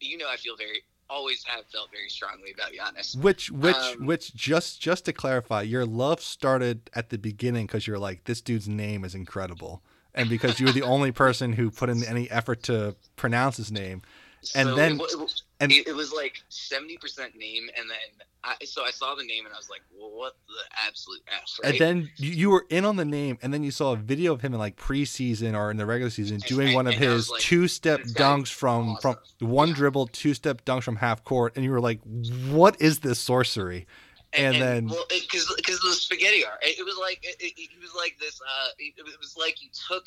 You 0.00 0.16
know, 0.16 0.28
I 0.30 0.36
feel 0.36 0.56
very 0.56 0.82
always 1.10 1.42
have 1.44 1.64
felt 1.66 1.90
very 1.90 2.08
strongly 2.08 2.52
about 2.52 2.72
Giannis. 2.72 3.16
Which 3.16 3.50
which 3.50 3.76
Um, 3.76 4.06
which 4.06 4.34
just 4.34 4.80
just 4.80 5.04
to 5.06 5.12
clarify, 5.12 5.62
your 5.62 5.84
love 5.84 6.20
started 6.20 6.88
at 6.94 7.10
the 7.10 7.18
beginning 7.18 7.66
because 7.66 7.86
you're 7.86 7.98
like 7.98 8.24
this 8.24 8.40
dude's 8.40 8.68
name 8.68 9.04
is 9.04 9.14
incredible, 9.14 9.82
and 10.14 10.28
because 10.28 10.60
you 10.60 10.66
were 10.66 10.72
the 10.72 10.82
only 10.94 11.12
person 11.12 11.54
who 11.54 11.70
put 11.70 11.88
in 11.90 12.04
any 12.04 12.30
effort 12.30 12.62
to 12.64 12.96
pronounce 13.16 13.56
his 13.56 13.70
name. 13.72 14.02
And 14.54 14.68
So 14.70 14.74
then- 14.76 15.00
it, 15.00 15.02
it, 15.02 15.42
and- 15.60 15.70
it, 15.72 15.86
it 15.88 15.94
was 15.94 16.12
like 16.12 16.42
seventy 16.48 16.96
percent 16.96 17.36
name, 17.36 17.68
and 17.78 17.88
then 17.90 17.96
I, 18.42 18.56
so 18.64 18.82
I 18.82 18.90
saw 18.90 19.14
the 19.14 19.24
name, 19.24 19.44
and 19.44 19.54
I 19.54 19.58
was 19.58 19.68
like, 19.68 19.82
well, 19.96 20.10
"What 20.10 20.36
the 20.48 20.86
absolute 20.86 21.20
f?" 21.28 21.42
Right? 21.62 21.72
And 21.72 21.80
then 21.80 22.10
you, 22.16 22.50
were 22.50 22.64
in 22.70 22.84
on 22.84 22.96
the 22.96 23.04
name, 23.04 23.38
and 23.42 23.52
then 23.52 23.62
you 23.62 23.70
saw 23.70 23.92
a 23.92 23.96
video 23.96 24.32
of 24.32 24.40
him 24.40 24.54
in 24.54 24.58
like 24.58 24.76
preseason 24.76 25.54
or 25.54 25.70
in 25.70 25.76
the 25.76 25.84
regular 25.86 26.10
season 26.10 26.38
doing 26.46 26.68
and- 26.68 26.74
one 26.74 26.86
of 26.86 26.94
and 26.94 27.02
his 27.02 27.28
like, 27.30 27.40
two-step 27.42 28.00
dunks 28.00 28.48
from 28.48 28.96
from 29.02 29.16
one 29.40 29.68
Yeah. 29.68 29.74
dribble, 29.74 30.06
two-step 30.08 30.64
dunks 30.64 30.82
from 30.84 30.96
half 30.96 31.22
court, 31.24 31.52
and 31.56 31.64
you 31.64 31.70
were 31.70 31.80
like, 31.80 32.00
"What 32.48 32.80
is 32.80 33.00
this 33.00 33.18
sorcery?" 33.18 33.86
and 34.32 34.54
then- 34.62 34.86
well, 34.88 35.04
because 35.10 35.52
because 35.56 35.80
the 35.80 35.92
spaghetti 35.92 36.44
art, 36.44 36.58
it, 36.62 36.78
it 36.78 36.84
was 36.84 36.96
like 36.98 37.18
it, 37.22 37.36
it, 37.40 37.52
it 37.58 37.80
was 37.82 37.94
like 37.94 38.16
this. 38.20 38.40
Uh, 38.40 38.68
it, 38.78 38.94
it 38.96 39.18
was 39.20 39.36
like 39.36 39.62
you 39.62 39.68
took 39.88 40.06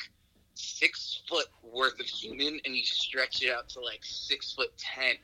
six 0.54 1.22
foot 1.28 1.46
worth 1.62 1.98
of 2.00 2.06
human 2.06 2.60
and 2.64 2.76
you 2.76 2.84
stretched 2.84 3.42
it 3.42 3.50
out 3.50 3.68
to 3.68 3.80
like 3.80 4.00
six 4.02 4.52
foot 4.52 4.76
ten. 4.78 5.14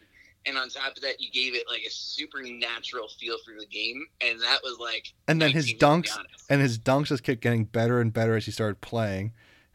And 0.47 0.57
on 0.57 0.69
top 0.71 0.97
of 0.97 1.03
that, 1.03 1.21
you 1.21 1.31
gave 1.31 1.55
it 1.55 1.65
like 1.69 1.83
a 1.87 1.91
supernatural 1.91 3.09
feel 3.19 3.37
for 3.45 3.53
the 3.59 3.67
game, 3.67 4.07
and 4.21 4.41
that 4.41 4.61
was 4.63 4.79
like. 4.79 5.13
And 5.29 5.41
then 5.41 5.51
his 5.51 5.67
19 5.67 5.79
to 5.79 5.79
be 5.79 6.09
dunks- 6.09 6.25
and 6.49 6.61
his 6.63 6.79
dunks 6.79 7.07
just 7.07 7.23
kept 7.23 7.41
getting 7.43 7.65
better 7.65 8.01
and 8.01 8.13
better 8.13 8.37
as 8.37 8.47
he 8.47 8.51
started 8.51 8.81
playing. 8.81 9.33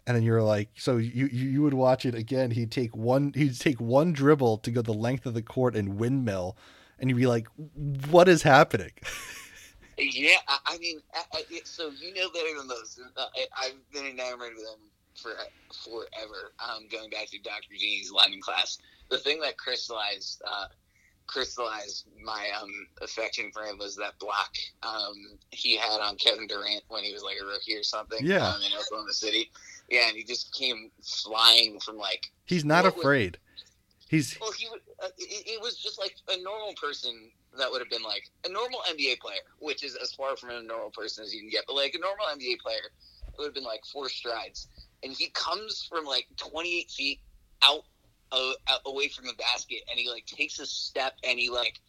And 0.07 0.15
then 0.15 0.23
you 0.23 0.33
were 0.33 0.43
like, 0.43 0.69
so 0.75 0.97
you, 0.97 1.25
you 1.27 1.63
would 1.63 1.73
watch 1.73 2.05
it 2.05 2.13
again. 2.13 2.51
He'd 2.51 2.71
take 2.71 2.95
one 2.95 3.33
he'd 3.35 3.59
take 3.59 3.81
one 3.81 4.13
dribble 4.13 4.59
to 4.59 4.71
go 4.71 4.81
the 4.81 4.93
length 4.93 5.25
of 5.25 5.33
the 5.33 5.41
court 5.41 5.75
and 5.75 5.97
windmill, 5.97 6.57
and 6.99 7.09
you'd 7.09 7.17
be 7.17 7.27
like, 7.27 7.47
what 8.09 8.27
is 8.27 8.43
happening? 8.43 8.91
Yeah, 9.97 10.35
I, 10.47 10.57
I 10.65 10.77
mean, 10.77 10.99
I, 11.13 11.21
I, 11.33 11.43
so 11.63 11.89
you 11.89 12.13
know 12.13 12.29
better 12.31 12.57
than 12.57 12.67
most. 12.67 12.99
Uh, 13.15 13.25
I, 13.33 13.67
I've 13.67 13.91
been 13.93 14.05
enamored 14.05 14.51
with 14.55 14.65
him 14.65 14.89
for 15.21 15.31
forever. 15.83 16.51
Um, 16.63 16.87
going 16.91 17.09
back 17.09 17.29
to 17.31 17.39
Dr. 17.39 17.73
G's 17.77 18.11
lineman 18.11 18.41
class, 18.41 18.77
the 19.09 19.17
thing 19.17 19.39
that 19.41 19.57
crystallized 19.57 20.41
uh, 20.49 20.67
crystallized 21.27 22.05
my 22.23 22.49
um, 22.61 22.69
affection 23.01 23.51
for 23.51 23.63
him 23.63 23.77
was 23.79 23.95
that 23.95 24.17
block 24.19 24.51
um, 24.83 25.15
he 25.51 25.75
had 25.75 25.99
on 25.99 26.15
Kevin 26.17 26.47
Durant 26.47 26.83
when 26.87 27.03
he 27.03 27.13
was 27.13 27.23
like 27.23 27.37
a 27.41 27.45
rookie 27.45 27.75
or 27.75 27.83
something. 27.83 28.19
Yeah. 28.21 28.47
um, 28.47 28.61
in 28.61 28.77
Oklahoma 28.77 29.11
City. 29.13 29.51
Yeah, 29.89 30.07
and 30.07 30.17
he 30.17 30.23
just 30.23 30.53
came 30.53 30.91
flying 31.03 31.79
from 31.79 31.97
like 31.97 32.25
He's 32.45 32.65
not 32.65 32.83
What 32.85 32.95
was- 32.95 33.03
afraid. 33.03 33.37
He's 34.07 34.37
well, 34.39 34.51
he. 34.51 34.67
Uh, 34.67 35.07
it, 35.17 35.47
it 35.57 35.61
was 35.61 35.77
just 35.77 35.97
like 35.97 36.15
a 36.29 36.39
normal 36.43 36.75
person 36.79 37.31
that 37.57 37.71
would 37.71 37.81
have 37.81 37.89
been 37.89 38.03
like 38.03 38.29
a 38.45 38.49
normal 38.49 38.79
NBA 38.87 39.17
player, 39.19 39.39
which 39.59 39.83
is 39.83 39.95
as 39.95 40.13
far 40.13 40.37
from 40.37 40.51
a 40.51 40.61
normal 40.61 40.91
person 40.91 41.23
as 41.23 41.33
you 41.33 41.39
can 41.41 41.49
get. 41.49 41.63
But 41.65 41.75
like 41.75 41.95
a 41.95 41.99
normal 41.99 42.27
NBA 42.27 42.59
player, 42.59 42.85
it 43.27 43.33
would 43.39 43.45
have 43.45 43.53
been 43.55 43.63
like 43.63 43.81
four 43.91 44.07
strides, 44.09 44.67
and 45.03 45.13
he 45.13 45.29
comes 45.29 45.83
from 45.89 46.05
like 46.05 46.27
28 46.37 46.91
feet 46.91 47.19
out, 47.63 47.83
uh, 48.31 48.53
out 48.69 48.81
away 48.85 49.07
from 49.09 49.25
the 49.25 49.33
basket, 49.33 49.79
and 49.89 49.99
he 49.99 50.09
like 50.09 50.25
takes 50.25 50.59
a 50.59 50.65
step 50.65 51.13
and 51.27 51.39
he 51.39 51.49
like 51.49 51.79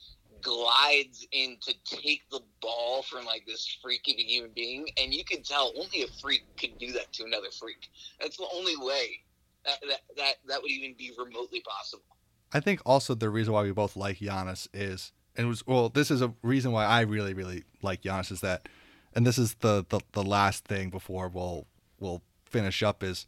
glides 0.43 1.27
in 1.33 1.57
to 1.63 1.75
take 1.85 2.23
the 2.31 2.41
ball 2.61 3.03
from 3.03 3.25
like 3.25 3.45
this 3.47 3.79
freak 3.83 4.03
of 4.09 4.15
a 4.19 4.23
human 4.23 4.51
being, 4.55 4.87
and 5.01 5.13
you 5.13 5.25
can 5.25 5.43
tell 5.43 5.73
only 5.77 6.03
a 6.03 6.09
freak 6.21 6.45
could 6.59 6.79
do 6.79 6.93
that 6.93 7.13
to 7.13 7.25
another 7.25 7.51
freak. 7.59 7.89
That's 8.21 8.37
the 8.37 8.47
only 8.55 8.77
way 8.77 9.21
that 9.65 9.79
that 9.89 10.01
that, 10.17 10.35
that 10.49 10.63
would 10.63 10.71
even 10.71 10.95
be 10.97 11.13
remotely 11.19 11.61
possible. 11.61 12.05
I 12.53 12.61
think 12.61 12.81
also 12.87 13.15
the 13.15 13.29
reason 13.29 13.53
why 13.53 13.63
we 13.63 13.73
both 13.73 13.97
like 13.97 14.19
Giannis 14.19 14.69
is 14.73 15.13
and 15.37 15.49
was 15.49 15.67
well, 15.67 15.89
this 15.89 16.11
is 16.11 16.23
a 16.23 16.33
reason 16.43 16.73
why 16.73 16.85
I 16.85 17.03
really, 17.03 17.35
really 17.35 17.65
like 17.83 18.03
Giannis 18.03 18.31
is 18.31 18.41
that 18.41 18.69
and 19.17 19.27
this 19.27 19.39
is 19.39 19.55
the 19.55 19.85
the, 19.89 20.01
the 20.13 20.23
last 20.23 20.65
thing 20.65 20.91
before 20.91 21.29
we'll 21.29 21.67
we'll 21.99 22.23
finish 22.57 22.83
up 22.83 23.03
is 23.03 23.27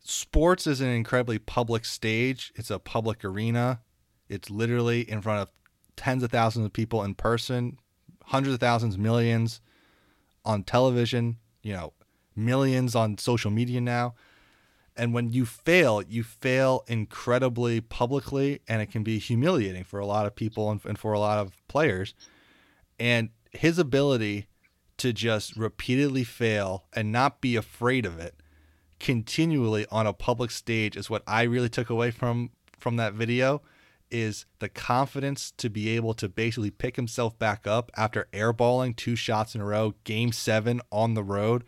sports 0.00 0.66
is 0.66 0.82
an 0.82 0.88
incredibly 0.88 1.38
public 1.38 1.86
stage. 1.86 2.52
It's 2.54 2.70
a 2.70 2.78
public 2.78 3.24
arena. 3.24 3.80
It's 4.28 4.50
literally 4.50 5.08
in 5.10 5.22
front 5.22 5.40
of 5.40 5.48
tens 5.96 6.22
of 6.22 6.30
thousands 6.30 6.66
of 6.66 6.72
people 6.74 7.02
in 7.02 7.14
person, 7.14 7.78
hundreds 8.24 8.54
of 8.54 8.60
thousands, 8.60 8.98
millions 8.98 9.62
on 10.44 10.64
television, 10.64 11.38
you 11.62 11.72
know, 11.72 11.94
millions 12.36 12.94
on 12.94 13.16
social 13.16 13.50
media 13.50 13.80
now. 13.80 14.14
And 14.94 15.14
when 15.14 15.32
you 15.32 15.46
fail, 15.46 16.02
you 16.02 16.22
fail 16.22 16.84
incredibly 16.86 17.80
publicly, 17.80 18.60
and 18.68 18.82
it 18.82 18.90
can 18.90 19.02
be 19.02 19.18
humiliating 19.18 19.84
for 19.84 19.98
a 19.98 20.04
lot 20.04 20.26
of 20.26 20.34
people 20.34 20.70
and, 20.70 20.84
and 20.84 20.98
for 20.98 21.14
a 21.14 21.18
lot 21.18 21.38
of 21.38 21.54
players. 21.68 22.12
And 22.98 23.30
his 23.52 23.78
ability 23.78 24.48
to 25.02 25.12
just 25.12 25.56
repeatedly 25.56 26.22
fail 26.22 26.84
and 26.92 27.10
not 27.10 27.40
be 27.40 27.56
afraid 27.56 28.06
of 28.06 28.20
it 28.20 28.36
continually 29.00 29.84
on 29.90 30.06
a 30.06 30.12
public 30.12 30.52
stage 30.52 30.96
is 30.96 31.10
what 31.10 31.24
I 31.26 31.42
really 31.42 31.68
took 31.68 31.90
away 31.90 32.12
from 32.12 32.50
from 32.78 32.94
that 32.98 33.14
video 33.14 33.62
is 34.12 34.46
the 34.60 34.68
confidence 34.68 35.50
to 35.56 35.68
be 35.68 35.88
able 35.88 36.14
to 36.14 36.28
basically 36.28 36.70
pick 36.70 36.94
himself 36.94 37.36
back 37.36 37.66
up 37.66 37.90
after 37.96 38.28
airballing 38.32 38.94
two 38.94 39.16
shots 39.16 39.56
in 39.56 39.60
a 39.60 39.64
row, 39.64 39.94
game 40.04 40.30
7 40.30 40.80
on 40.92 41.14
the 41.14 41.24
road 41.24 41.64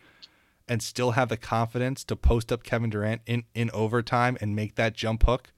and 0.65 0.81
still 0.81 1.11
have 1.11 1.27
the 1.27 1.35
confidence 1.35 2.05
to 2.05 2.15
post 2.15 2.53
up 2.53 2.63
Kevin 2.63 2.89
Durant 2.89 3.21
in 3.25 3.43
in 3.53 3.69
overtime 3.71 4.37
and 4.39 4.55
make 4.55 4.75
that 4.75 4.93
jump 4.93 5.25
hook 5.25 5.51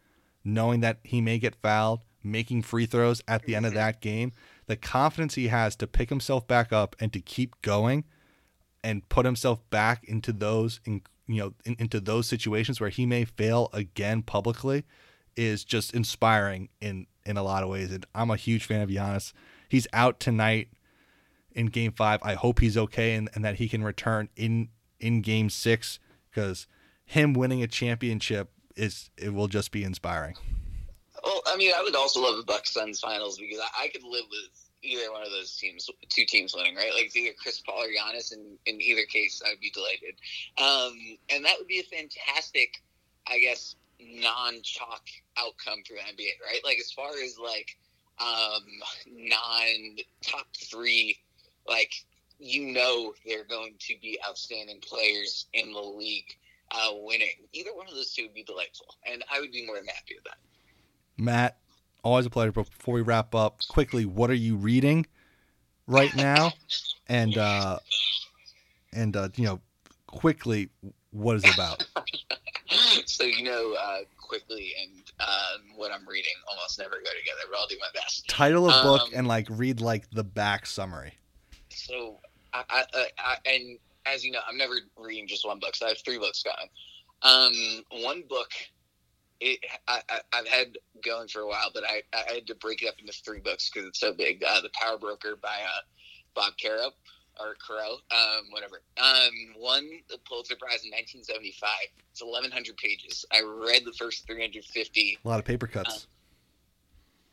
knowing 0.43 0.79
that 0.79 0.97
he 1.03 1.21
may 1.21 1.37
get 1.37 1.55
fouled, 1.55 2.01
making 2.23 2.63
free 2.63 2.87
throws 2.87 3.21
at 3.27 3.43
the 3.43 3.55
end 3.55 3.67
of 3.67 3.75
that 3.75 4.01
game 4.01 4.31
the 4.67 4.75
confidence 4.75 5.35
he 5.35 5.47
has 5.47 5.75
to 5.77 5.87
pick 5.87 6.09
himself 6.09 6.45
back 6.45 6.71
up 6.71 6.95
and 6.99 7.11
to 7.13 7.19
keep 7.19 7.59
going 7.61 8.03
and 8.83 9.07
put 9.09 9.25
himself 9.25 9.59
back 9.69 10.03
into 10.03 10.31
those 10.31 10.79
in, 10.85 11.01
you 11.25 11.41
know 11.41 11.53
in, 11.65 11.75
into 11.79 11.99
those 11.99 12.27
situations 12.27 12.79
where 12.79 12.89
he 12.89 13.05
may 13.05 13.25
fail 13.25 13.69
again 13.73 14.21
publicly 14.21 14.85
is 15.35 15.63
just 15.63 15.93
inspiring 15.93 16.69
in 16.79 17.07
in 17.25 17.37
a 17.37 17.43
lot 17.43 17.63
of 17.63 17.69
ways 17.69 17.91
and 17.91 18.05
I'm 18.13 18.29
a 18.29 18.35
huge 18.35 18.65
fan 18.65 18.81
of 18.81 18.89
Giannis. 18.89 19.33
He's 19.69 19.87
out 19.91 20.19
tonight 20.19 20.69
in 21.51 21.67
game 21.67 21.91
5. 21.91 22.21
I 22.23 22.35
hope 22.35 22.59
he's 22.59 22.77
okay 22.77 23.15
and, 23.15 23.29
and 23.33 23.43
that 23.43 23.55
he 23.55 23.67
can 23.67 23.83
return 23.83 24.29
in 24.35 24.69
in 24.99 25.21
game 25.21 25.49
6 25.49 25.99
cuz 26.33 26.67
him 27.05 27.33
winning 27.33 27.63
a 27.63 27.67
championship 27.67 28.51
is 28.75 29.09
it 29.17 29.33
will 29.33 29.47
just 29.47 29.71
be 29.71 29.83
inspiring. 29.83 30.35
I 31.57 31.59
mean, 31.59 31.73
I 31.75 31.81
would 31.81 31.95
also 31.95 32.21
love 32.21 32.37
the 32.37 32.43
Bucks 32.43 32.71
Suns 32.71 32.99
finals 32.99 33.39
because 33.39 33.59
I, 33.59 33.85
I, 33.85 33.87
could 33.87 34.03
live 34.03 34.25
with 34.29 34.69
either 34.83 35.11
one 35.11 35.23
of 35.23 35.31
those 35.31 35.57
teams, 35.57 35.89
two 36.07 36.23
teams 36.27 36.53
winning, 36.55 36.75
right? 36.75 36.91
Like 36.93 37.15
either 37.15 37.33
Chris 37.41 37.59
Paul 37.61 37.83
or 37.83 37.87
Giannis, 37.87 38.31
and 38.31 38.59
in 38.67 38.79
either 38.79 39.05
case, 39.05 39.41
I'd 39.43 39.59
be 39.59 39.71
delighted. 39.71 40.19
Um, 40.59 41.17
and 41.31 41.43
that 41.45 41.55
would 41.57 41.67
be 41.67 41.79
a 41.79 41.83
fantastic, 41.83 42.83
I 43.25 43.39
guess, 43.39 43.75
non-chalk 43.99 45.01
outcome 45.35 45.79
for 45.87 45.95
the 45.95 46.01
NBA, 46.01 46.29
right? 46.45 46.61
Like 46.63 46.77
as 46.79 46.91
far 46.91 47.09
as 47.09 47.39
like 47.39 47.75
um, 48.19 48.63
non-top 49.09 50.45
three, 50.55 51.17
like 51.67 51.91
you 52.37 52.71
know, 52.71 53.15
they're 53.25 53.45
going 53.45 53.73
to 53.79 53.95
be 53.99 54.19
outstanding 54.29 54.79
players 54.81 55.47
in 55.53 55.73
the 55.73 55.79
league. 55.79 56.37
Uh, 56.69 56.91
winning 56.97 57.47
either 57.53 57.73
one 57.73 57.87
of 57.87 57.95
those 57.95 58.13
two 58.13 58.23
would 58.23 58.35
be 58.35 58.43
delightful, 58.43 58.93
and 59.11 59.23
I 59.33 59.39
would 59.39 59.51
be 59.51 59.65
more 59.65 59.77
than 59.77 59.87
happy 59.87 60.13
with 60.13 60.25
that. 60.25 60.37
Matt, 61.17 61.57
always 62.03 62.25
a 62.25 62.29
pleasure. 62.29 62.51
But 62.51 62.69
before 62.69 62.95
we 62.95 63.01
wrap 63.01 63.35
up, 63.35 63.61
quickly, 63.69 64.05
what 64.05 64.29
are 64.29 64.35
you 64.35 64.55
reading 64.55 65.05
right 65.87 66.15
now? 66.15 66.53
And 67.07 67.37
uh, 67.37 67.79
and 68.93 69.15
uh, 69.15 69.29
you 69.35 69.45
know, 69.45 69.61
quickly, 70.07 70.69
what 71.11 71.37
is 71.37 71.45
it 71.45 71.53
about? 71.53 71.85
so 73.05 73.23
you 73.23 73.43
know, 73.43 73.75
uh, 73.79 73.99
quickly 74.17 74.73
and 74.81 74.91
um, 75.19 75.77
what 75.77 75.91
I'm 75.91 76.07
reading 76.07 76.33
almost 76.49 76.79
never 76.79 76.91
go 76.91 76.97
together, 76.97 77.49
but 77.49 77.57
I'll 77.57 77.67
do 77.67 77.77
my 77.79 77.87
best. 77.93 78.27
Title 78.27 78.69
of 78.69 78.83
book 78.83 79.01
um, 79.01 79.09
and 79.15 79.27
like 79.27 79.47
read 79.49 79.81
like 79.81 80.09
the 80.11 80.23
back 80.23 80.65
summary. 80.65 81.13
So 81.69 82.17
I, 82.53 82.63
I, 82.93 83.05
I, 83.17 83.37
and 83.45 83.79
as 84.05 84.23
you 84.23 84.31
know, 84.31 84.39
I'm 84.47 84.57
never 84.57 84.75
reading 84.97 85.27
just 85.27 85.45
one 85.45 85.59
book. 85.59 85.75
So 85.75 85.85
I 85.85 85.89
have 85.89 85.99
three 85.99 86.17
books 86.17 86.43
going. 86.43 86.69
Um, 87.23 88.03
one 88.03 88.23
book 88.29 88.51
it, 89.39 89.59
I, 89.87 90.01
have 90.33 90.47
had 90.47 90.77
going 91.03 91.27
for 91.27 91.41
a 91.41 91.47
while, 91.47 91.69
but 91.73 91.83
I, 91.83 92.01
I 92.13 92.33
had 92.33 92.47
to 92.47 92.55
break 92.55 92.81
it 92.81 92.87
up 92.87 92.95
into 92.99 93.13
three 93.13 93.39
books 93.39 93.69
because 93.69 93.87
it's 93.87 93.99
so 93.99 94.13
big. 94.13 94.43
Uh, 94.43 94.61
the 94.61 94.69
Power 94.73 94.97
Broker 94.97 95.35
by 95.41 95.49
uh, 95.49 95.81
Bob 96.35 96.53
Caro 96.61 96.91
or 97.39 97.55
Caro, 97.65 97.99
um, 98.11 98.45
whatever. 98.51 98.81
Um, 98.97 99.55
won 99.57 99.89
the 100.09 100.17
Pulitzer 100.27 100.55
Prize 100.55 100.83
in 100.83 100.91
1975. 100.91 101.69
It's 102.11 102.23
1,100 102.23 102.77
pages. 102.77 103.25
I 103.31 103.41
read 103.41 103.85
the 103.85 103.93
first 103.93 104.25
350. 104.25 105.19
A 105.23 105.27
lot 105.27 105.39
of 105.39 105.45
paper 105.45 105.67
cuts. 105.67 106.07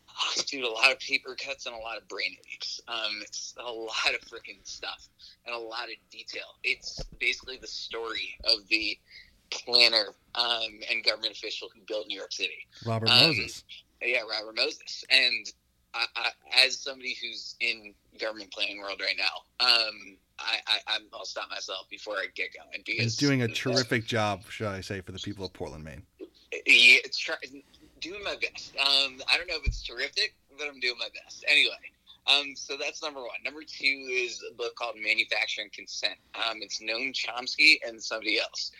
Um, 0.08 0.16
oh, 0.20 0.42
dude, 0.46 0.64
a 0.64 0.70
lot 0.70 0.92
of 0.92 0.98
paper 1.00 1.36
cuts 1.42 1.66
and 1.66 1.74
a 1.74 1.78
lot 1.78 1.96
of 1.96 2.06
brain 2.08 2.36
aches. 2.52 2.80
Um, 2.88 3.20
it's 3.22 3.54
a 3.58 3.72
lot 3.72 4.14
of 4.14 4.20
freaking 4.28 4.64
stuff 4.64 5.08
and 5.46 5.54
a 5.54 5.58
lot 5.58 5.84
of 5.84 5.96
detail. 6.10 6.56
It's 6.62 7.02
basically 7.18 7.56
the 7.56 7.66
story 7.66 8.34
of 8.44 8.68
the 8.68 8.98
planner 9.54 10.06
um, 10.34 10.80
and 10.90 11.04
government 11.04 11.32
official 11.32 11.68
who 11.74 11.80
built 11.86 12.06
New 12.08 12.16
York 12.16 12.32
City. 12.32 12.66
Robert 12.86 13.08
um, 13.08 13.28
Moses. 13.28 13.64
Yeah, 14.02 14.20
Robert 14.20 14.56
Moses. 14.56 15.04
And 15.10 15.46
I, 15.94 16.06
I, 16.16 16.30
as 16.64 16.78
somebody 16.78 17.16
who's 17.20 17.56
in 17.60 17.94
government 18.18 18.52
planning 18.52 18.80
world 18.80 19.00
right 19.00 19.16
now, 19.16 19.64
um, 19.66 20.16
I, 20.38 20.58
I, 20.88 20.98
will 21.12 21.24
stop 21.24 21.48
myself 21.48 21.88
before 21.88 22.14
I 22.14 22.26
get 22.34 22.48
going 22.54 22.82
because 22.84 23.14
and 23.14 23.16
doing 23.16 23.42
a 23.42 23.48
terrific 23.48 24.04
job, 24.04 24.42
should 24.48 24.66
I 24.66 24.80
say, 24.80 25.00
for 25.00 25.12
the 25.12 25.18
people 25.18 25.46
of 25.46 25.52
Portland, 25.52 25.84
Maine. 25.84 26.02
Yeah, 26.20 26.98
it's 27.04 27.18
try, 27.18 27.36
doing 28.00 28.24
my 28.24 28.34
best. 28.34 28.74
Um, 28.76 29.20
I 29.30 29.36
don't 29.38 29.46
know 29.46 29.56
if 29.56 29.66
it's 29.66 29.82
terrific, 29.82 30.34
but 30.58 30.66
I'm 30.66 30.80
doing 30.80 30.98
my 30.98 31.08
best. 31.24 31.44
Anyway, 31.48 31.72
um, 32.26 32.54
so 32.56 32.76
that's 32.76 33.02
number 33.02 33.20
one. 33.20 33.42
Number 33.44 33.62
two 33.62 34.08
is 34.10 34.42
a 34.50 34.54
book 34.54 34.74
called 34.76 34.96
Manufacturing 35.00 35.70
Consent. 35.72 36.16
Um, 36.34 36.58
it's 36.60 36.80
Noam 36.80 37.12
Chomsky 37.12 37.76
and 37.86 38.02
somebody 38.02 38.40
else 38.40 38.72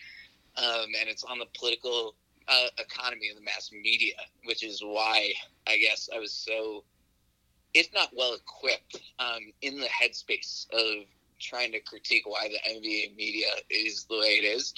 um, 0.56 0.86
and 1.00 1.08
it's 1.08 1.24
on 1.24 1.38
the 1.38 1.46
political 1.58 2.14
uh, 2.48 2.66
economy 2.78 3.30
of 3.30 3.36
the 3.36 3.42
mass 3.42 3.70
media, 3.72 4.14
which 4.44 4.62
is 4.62 4.82
why 4.82 5.32
I 5.66 5.78
guess 5.78 6.08
I 6.14 6.18
was 6.18 6.32
so, 6.32 6.84
if 7.72 7.88
not 7.94 8.10
well 8.16 8.34
equipped, 8.34 9.00
um, 9.18 9.40
in 9.62 9.80
the 9.80 9.86
headspace 9.86 10.66
of 10.72 11.06
trying 11.40 11.72
to 11.72 11.80
critique 11.80 12.26
why 12.26 12.48
the 12.48 12.70
NBA 12.70 13.16
media 13.16 13.48
is 13.70 14.04
the 14.04 14.18
way 14.18 14.40
it 14.40 14.44
is. 14.44 14.74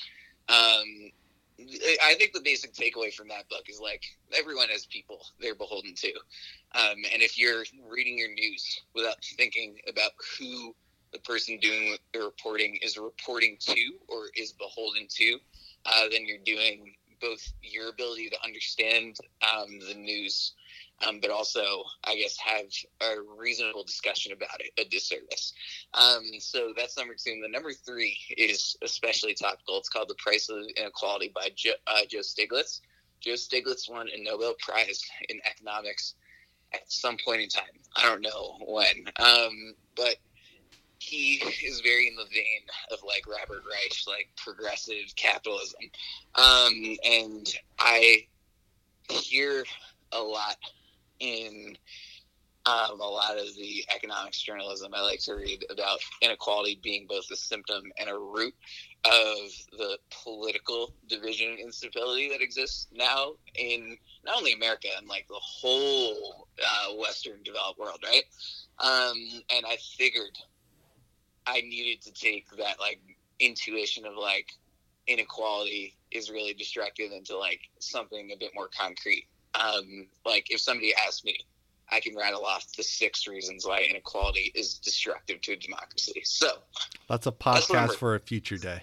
Um, 0.49 1.13
I 1.59 2.15
think 2.19 2.33
the 2.35 2.43
basic 2.45 2.75
takeaway 2.75 3.13
from 3.13 3.29
that 3.29 3.49
book 3.49 3.65
is 3.69 3.81
like 3.81 4.03
everyone 4.37 4.69
has 4.69 4.85
people 4.87 5.19
they're 5.41 5.55
beholden 5.55 5.95
to, 5.95 6.13
um, 6.75 6.97
and 7.13 7.23
if 7.23 7.39
you're 7.39 7.65
reading 7.91 8.19
your 8.19 8.33
news 8.33 8.83
without 8.95 9.17
thinking 9.37 9.77
about 9.89 10.11
who 10.39 10.75
the 11.13 11.19
person 11.21 11.59
doing 11.61 11.97
the 12.13 12.21
reporting 12.21 12.79
is 12.83 12.99
reporting 12.99 13.57
to 13.59 13.93
or 14.09 14.27
is 14.37 14.53
beholden 14.53 15.07
to, 15.09 15.39
uh, 15.87 16.09
then 16.11 16.27
you're 16.27 16.39
doing 16.45 16.95
both 17.21 17.53
your 17.63 17.89
ability 17.89 18.29
to 18.31 18.37
understand 18.45 19.17
um, 19.43 19.79
the 19.89 19.95
news, 19.95 20.53
um, 21.07 21.19
but 21.21 21.31
also, 21.31 21.83
I 22.05 22.17
guess, 22.17 22.37
have 22.39 22.67
a 23.01 23.15
reasonable 23.39 23.85
discussion 23.85 24.33
about 24.33 24.61
it 24.61 24.73
a 24.79 24.89
disservice. 24.89 25.53
Um, 25.95 26.23
so 26.41 26.73
that's 26.77 26.97
number 26.97 27.15
two. 27.15 27.33
And 27.33 27.45
the 27.45 27.49
number 27.49 27.73
three 27.73 28.19
is 28.37 28.77
especially 28.83 29.35
topical. 29.35 29.79
It's 29.79 29.89
called 29.89 30.09
The 30.09 30.17
Price 30.17 30.49
of 30.49 30.59
Inequality 30.77 31.33
by 31.35 31.49
jo- 31.55 31.73
uh, 31.87 32.01
Joe 32.09 32.21
Stiglitz. 32.21 32.81
Joe 33.21 33.33
Stiglitz 33.33 33.91
won 33.91 34.09
a 34.15 34.23
Nobel 34.23 34.55
Prize 34.61 35.03
in 35.29 35.41
economics 35.51 36.15
at 36.73 36.91
some 36.91 37.17
point 37.25 37.43
in 37.43 37.49
time. 37.49 37.65
I 37.97 38.03
don't 38.09 38.21
know 38.21 38.59
when. 38.67 39.07
Um, 39.19 39.75
but 39.97 40.17
he 40.99 41.43
is 41.65 41.81
very 41.81 42.09
in 42.09 42.17
the 42.17 42.25
vein 42.33 42.63
of 42.91 42.99
like 43.07 43.27
Robert 43.27 43.63
Reich, 43.69 43.97
like 44.07 44.29
progressive 44.37 45.15
capitalism. 45.17 45.81
Um, 46.35 46.97
and 47.05 47.55
I 47.79 48.27
hear 49.09 49.65
a 50.13 50.21
lot 50.21 50.57
in 51.21 51.77
um, 52.67 53.01
a 53.01 53.05
lot 53.05 53.39
of 53.39 53.55
the 53.55 53.85
economics 53.95 54.43
journalism 54.43 54.93
I 54.93 55.01
like 55.01 55.21
to 55.21 55.35
read 55.35 55.65
about 55.71 56.01
inequality 56.21 56.81
being 56.83 57.07
both 57.09 57.31
a 57.31 57.37
symptom 57.37 57.85
and 57.97 58.11
a 58.11 58.19
root 58.19 58.55
of 59.05 59.39
the 59.79 59.99
political 60.25 60.93
division 61.09 61.51
and 61.51 61.61
instability 61.61 62.29
that 62.31 62.41
exists 62.41 62.89
now 62.93 63.35
in 63.55 63.97
not 64.25 64.37
only 64.37 64.53
America 64.53 64.89
and 64.99 65.07
like 65.07 65.29
the 65.29 65.35
whole 65.41 66.49
uh, 66.61 66.95
Western 66.95 67.41
developed 67.45 67.79
world, 67.79 68.03
right? 68.03 68.25
Um, 68.81 69.17
and 69.55 69.65
I 69.65 69.77
figured 69.97 70.37
I 71.47 71.61
needed 71.61 72.03
to 72.03 72.13
take 72.13 72.49
that 72.57 72.81
like 72.81 73.01
intuition 73.39 74.05
of 74.07 74.15
like 74.15 74.49
inequality 75.07 75.97
is 76.11 76.31
really 76.31 76.55
destructive 76.55 77.13
into 77.13 77.37
like 77.37 77.61
something 77.79 78.31
a 78.33 78.37
bit 78.37 78.51
more 78.55 78.69
concrete. 78.69 79.27
Um, 79.55 80.09
like 80.25 80.51
if 80.51 80.61
somebody 80.61 80.93
asked 81.07 81.25
me, 81.25 81.39
I 81.91 82.01
can 82.01 82.17
rattle 82.17 82.45
off 82.45 82.67
the 82.77 82.83
six 82.83 83.27
reasons 83.29 83.67
why 83.67 83.87
inequality 83.89 84.53
is 84.55 84.75
destructive 84.75 85.41
to 85.43 85.53
a 85.53 85.57
democracy. 85.57 86.23
So 86.25 86.49
that's 87.09 87.27
a 87.27 87.33
podcast 87.33 87.69
that's 87.69 87.95
for 87.95 88.17
a 88.17 88.21
future 88.21 88.59
day, 88.59 88.83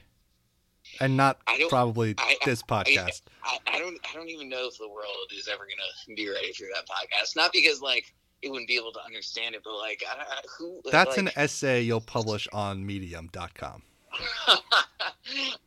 and 1.02 1.18
not 1.18 1.40
probably 1.70 2.16
I, 2.18 2.38
this 2.46 2.64
podcast. 2.64 3.24
I, 3.44 3.58
I, 3.68 3.80
don't. 3.80 4.00
I 4.10 4.16
don't 4.16 4.30
even 4.30 4.48
know 4.48 4.68
if 4.68 4.78
the 4.78 4.88
world 4.88 5.32
is 5.38 5.50
ever 5.52 5.64
gonna 5.64 6.16
be 6.16 6.30
ready 6.30 6.54
for 6.54 6.66
that 6.74 6.88
podcast. 6.88 7.36
Not 7.36 7.52
because 7.52 7.82
like 7.82 8.14
it 8.44 8.52
wouldn't 8.52 8.68
be 8.68 8.76
able 8.76 8.92
to 8.92 9.04
understand 9.04 9.56
it. 9.56 9.62
But 9.64 9.78
like, 9.78 10.04
I, 10.08 10.24
who? 10.58 10.82
That's 10.92 11.12
like, 11.12 11.20
an 11.20 11.30
essay 11.36 11.82
you'll 11.82 12.02
publish 12.02 12.48
on 12.52 12.86
Medium.com. 12.86 13.82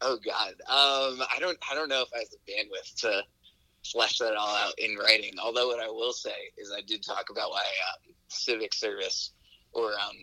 oh 0.03 0.18
God, 0.24 0.51
um, 0.68 1.27
I 1.35 1.39
don't, 1.41 1.59
I 1.68 1.74
don't 1.74 1.89
know 1.89 2.03
if 2.03 2.09
I 2.14 2.18
have 2.18 2.29
the 2.31 2.53
bandwidth 2.53 3.01
to 3.01 3.22
flesh 3.91 4.18
that 4.18 4.37
all 4.37 4.55
out 4.55 4.79
in 4.79 4.97
writing. 4.97 5.33
Although 5.43 5.68
what 5.68 5.83
I 5.83 5.89
will 5.89 6.12
say 6.12 6.31
is, 6.57 6.72
I 6.77 6.83
did 6.83 7.03
talk 7.03 7.31
about 7.31 7.51
why 7.51 7.62
um, 7.62 8.14
civic 8.29 8.74
service 8.74 9.33
or 9.72 9.93
um, 9.95 10.16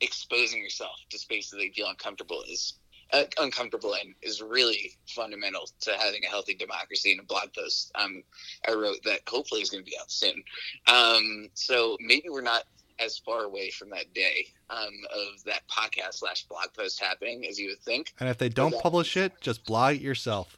exposing 0.00 0.60
yourself 0.60 0.96
to 1.10 1.18
spaces 1.18 1.52
that 1.52 1.64
you 1.64 1.72
feel 1.72 1.88
uncomfortable 1.88 2.42
is 2.48 2.74
uh, 3.12 3.24
uncomfortable 3.38 3.94
in 3.94 4.14
is 4.22 4.40
really 4.40 4.92
fundamental 5.06 5.68
to 5.80 5.92
having 5.98 6.24
a 6.24 6.28
healthy 6.28 6.54
democracy. 6.54 7.12
In 7.12 7.20
a 7.20 7.24
blog 7.24 7.52
post 7.56 7.92
um, 7.94 8.22
I 8.66 8.72
wrote 8.72 9.02
that 9.04 9.20
hopefully 9.28 9.60
is 9.60 9.70
going 9.70 9.84
to 9.84 9.90
be 9.90 9.96
out 9.98 10.10
soon. 10.10 10.42
Um, 10.86 11.48
so 11.54 11.96
maybe 12.00 12.28
we're 12.28 12.40
not 12.40 12.64
as 12.98 13.18
far 13.18 13.44
away 13.44 13.70
from 13.70 13.90
that 13.90 14.12
day 14.14 14.46
um, 14.70 14.92
of 15.10 15.44
that 15.44 15.62
podcast 15.68 16.14
slash 16.14 16.44
blog 16.44 16.66
post 16.76 17.00
happening 17.02 17.46
as 17.46 17.58
you 17.58 17.68
would 17.68 17.80
think. 17.80 18.12
And 18.20 18.28
if 18.28 18.38
they 18.38 18.48
don't 18.48 18.78
publish 18.80 19.16
it, 19.16 19.32
just 19.40 19.64
blog 19.64 19.96
it 19.96 20.00
yourself. 20.00 20.56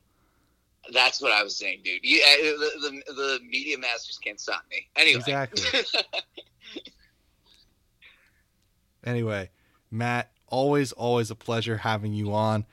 That's 0.92 1.22
what 1.22 1.32
I 1.32 1.42
was 1.42 1.56
saying, 1.56 1.80
dude. 1.82 2.00
You, 2.02 2.20
uh, 2.20 2.36
the, 2.36 3.02
the, 3.06 3.12
the 3.14 3.38
media 3.48 3.78
masters 3.78 4.18
can't 4.22 4.38
stop 4.38 4.64
me. 4.70 4.86
Anyway. 4.96 5.18
Exactly. 5.18 5.80
anyway, 9.04 9.50
Matt, 9.90 10.30
always, 10.54 10.92
always 10.92 11.32
a 11.32 11.34
pleasure 11.34 11.76
having 11.76 12.12
you 12.12 12.32
on. 12.32 12.64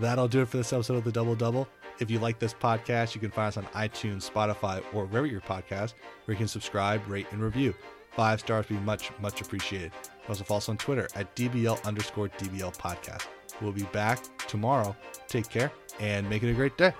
That'll 0.00 0.26
do 0.26 0.42
it 0.42 0.48
for 0.48 0.56
this 0.56 0.72
episode 0.72 0.96
of 0.96 1.04
the 1.04 1.12
Double 1.12 1.36
Double. 1.36 1.68
If 2.00 2.10
you 2.10 2.18
like 2.18 2.40
this 2.40 2.52
podcast, 2.52 3.14
you 3.14 3.20
can 3.20 3.30
find 3.30 3.46
us 3.48 3.56
on 3.56 3.66
iTunes, 3.66 4.28
Spotify, 4.28 4.82
or 4.92 5.06
wherever 5.06 5.26
your 5.26 5.40
podcast, 5.40 5.94
where 6.24 6.34
you 6.34 6.36
can 6.36 6.48
subscribe, 6.48 7.00
rate, 7.08 7.26
and 7.30 7.40
review. 7.40 7.72
Five 8.10 8.40
stars 8.40 8.68
would 8.68 8.80
be 8.80 8.84
much, 8.84 9.12
much 9.20 9.40
appreciated. 9.40 9.92
Also 10.28 10.42
follow 10.42 10.58
us 10.58 10.68
on 10.68 10.76
Twitter 10.76 11.08
at 11.14 11.34
DBL 11.36 11.84
underscore 11.84 12.30
DBL 12.30 12.76
podcast. 12.76 13.26
We'll 13.60 13.70
be 13.70 13.84
back 13.84 14.18
tomorrow. 14.48 14.96
Take 15.28 15.48
care 15.48 15.70
and 16.00 16.28
make 16.28 16.42
it 16.42 16.50
a 16.50 16.54
great 16.54 16.76
day. 16.76 16.92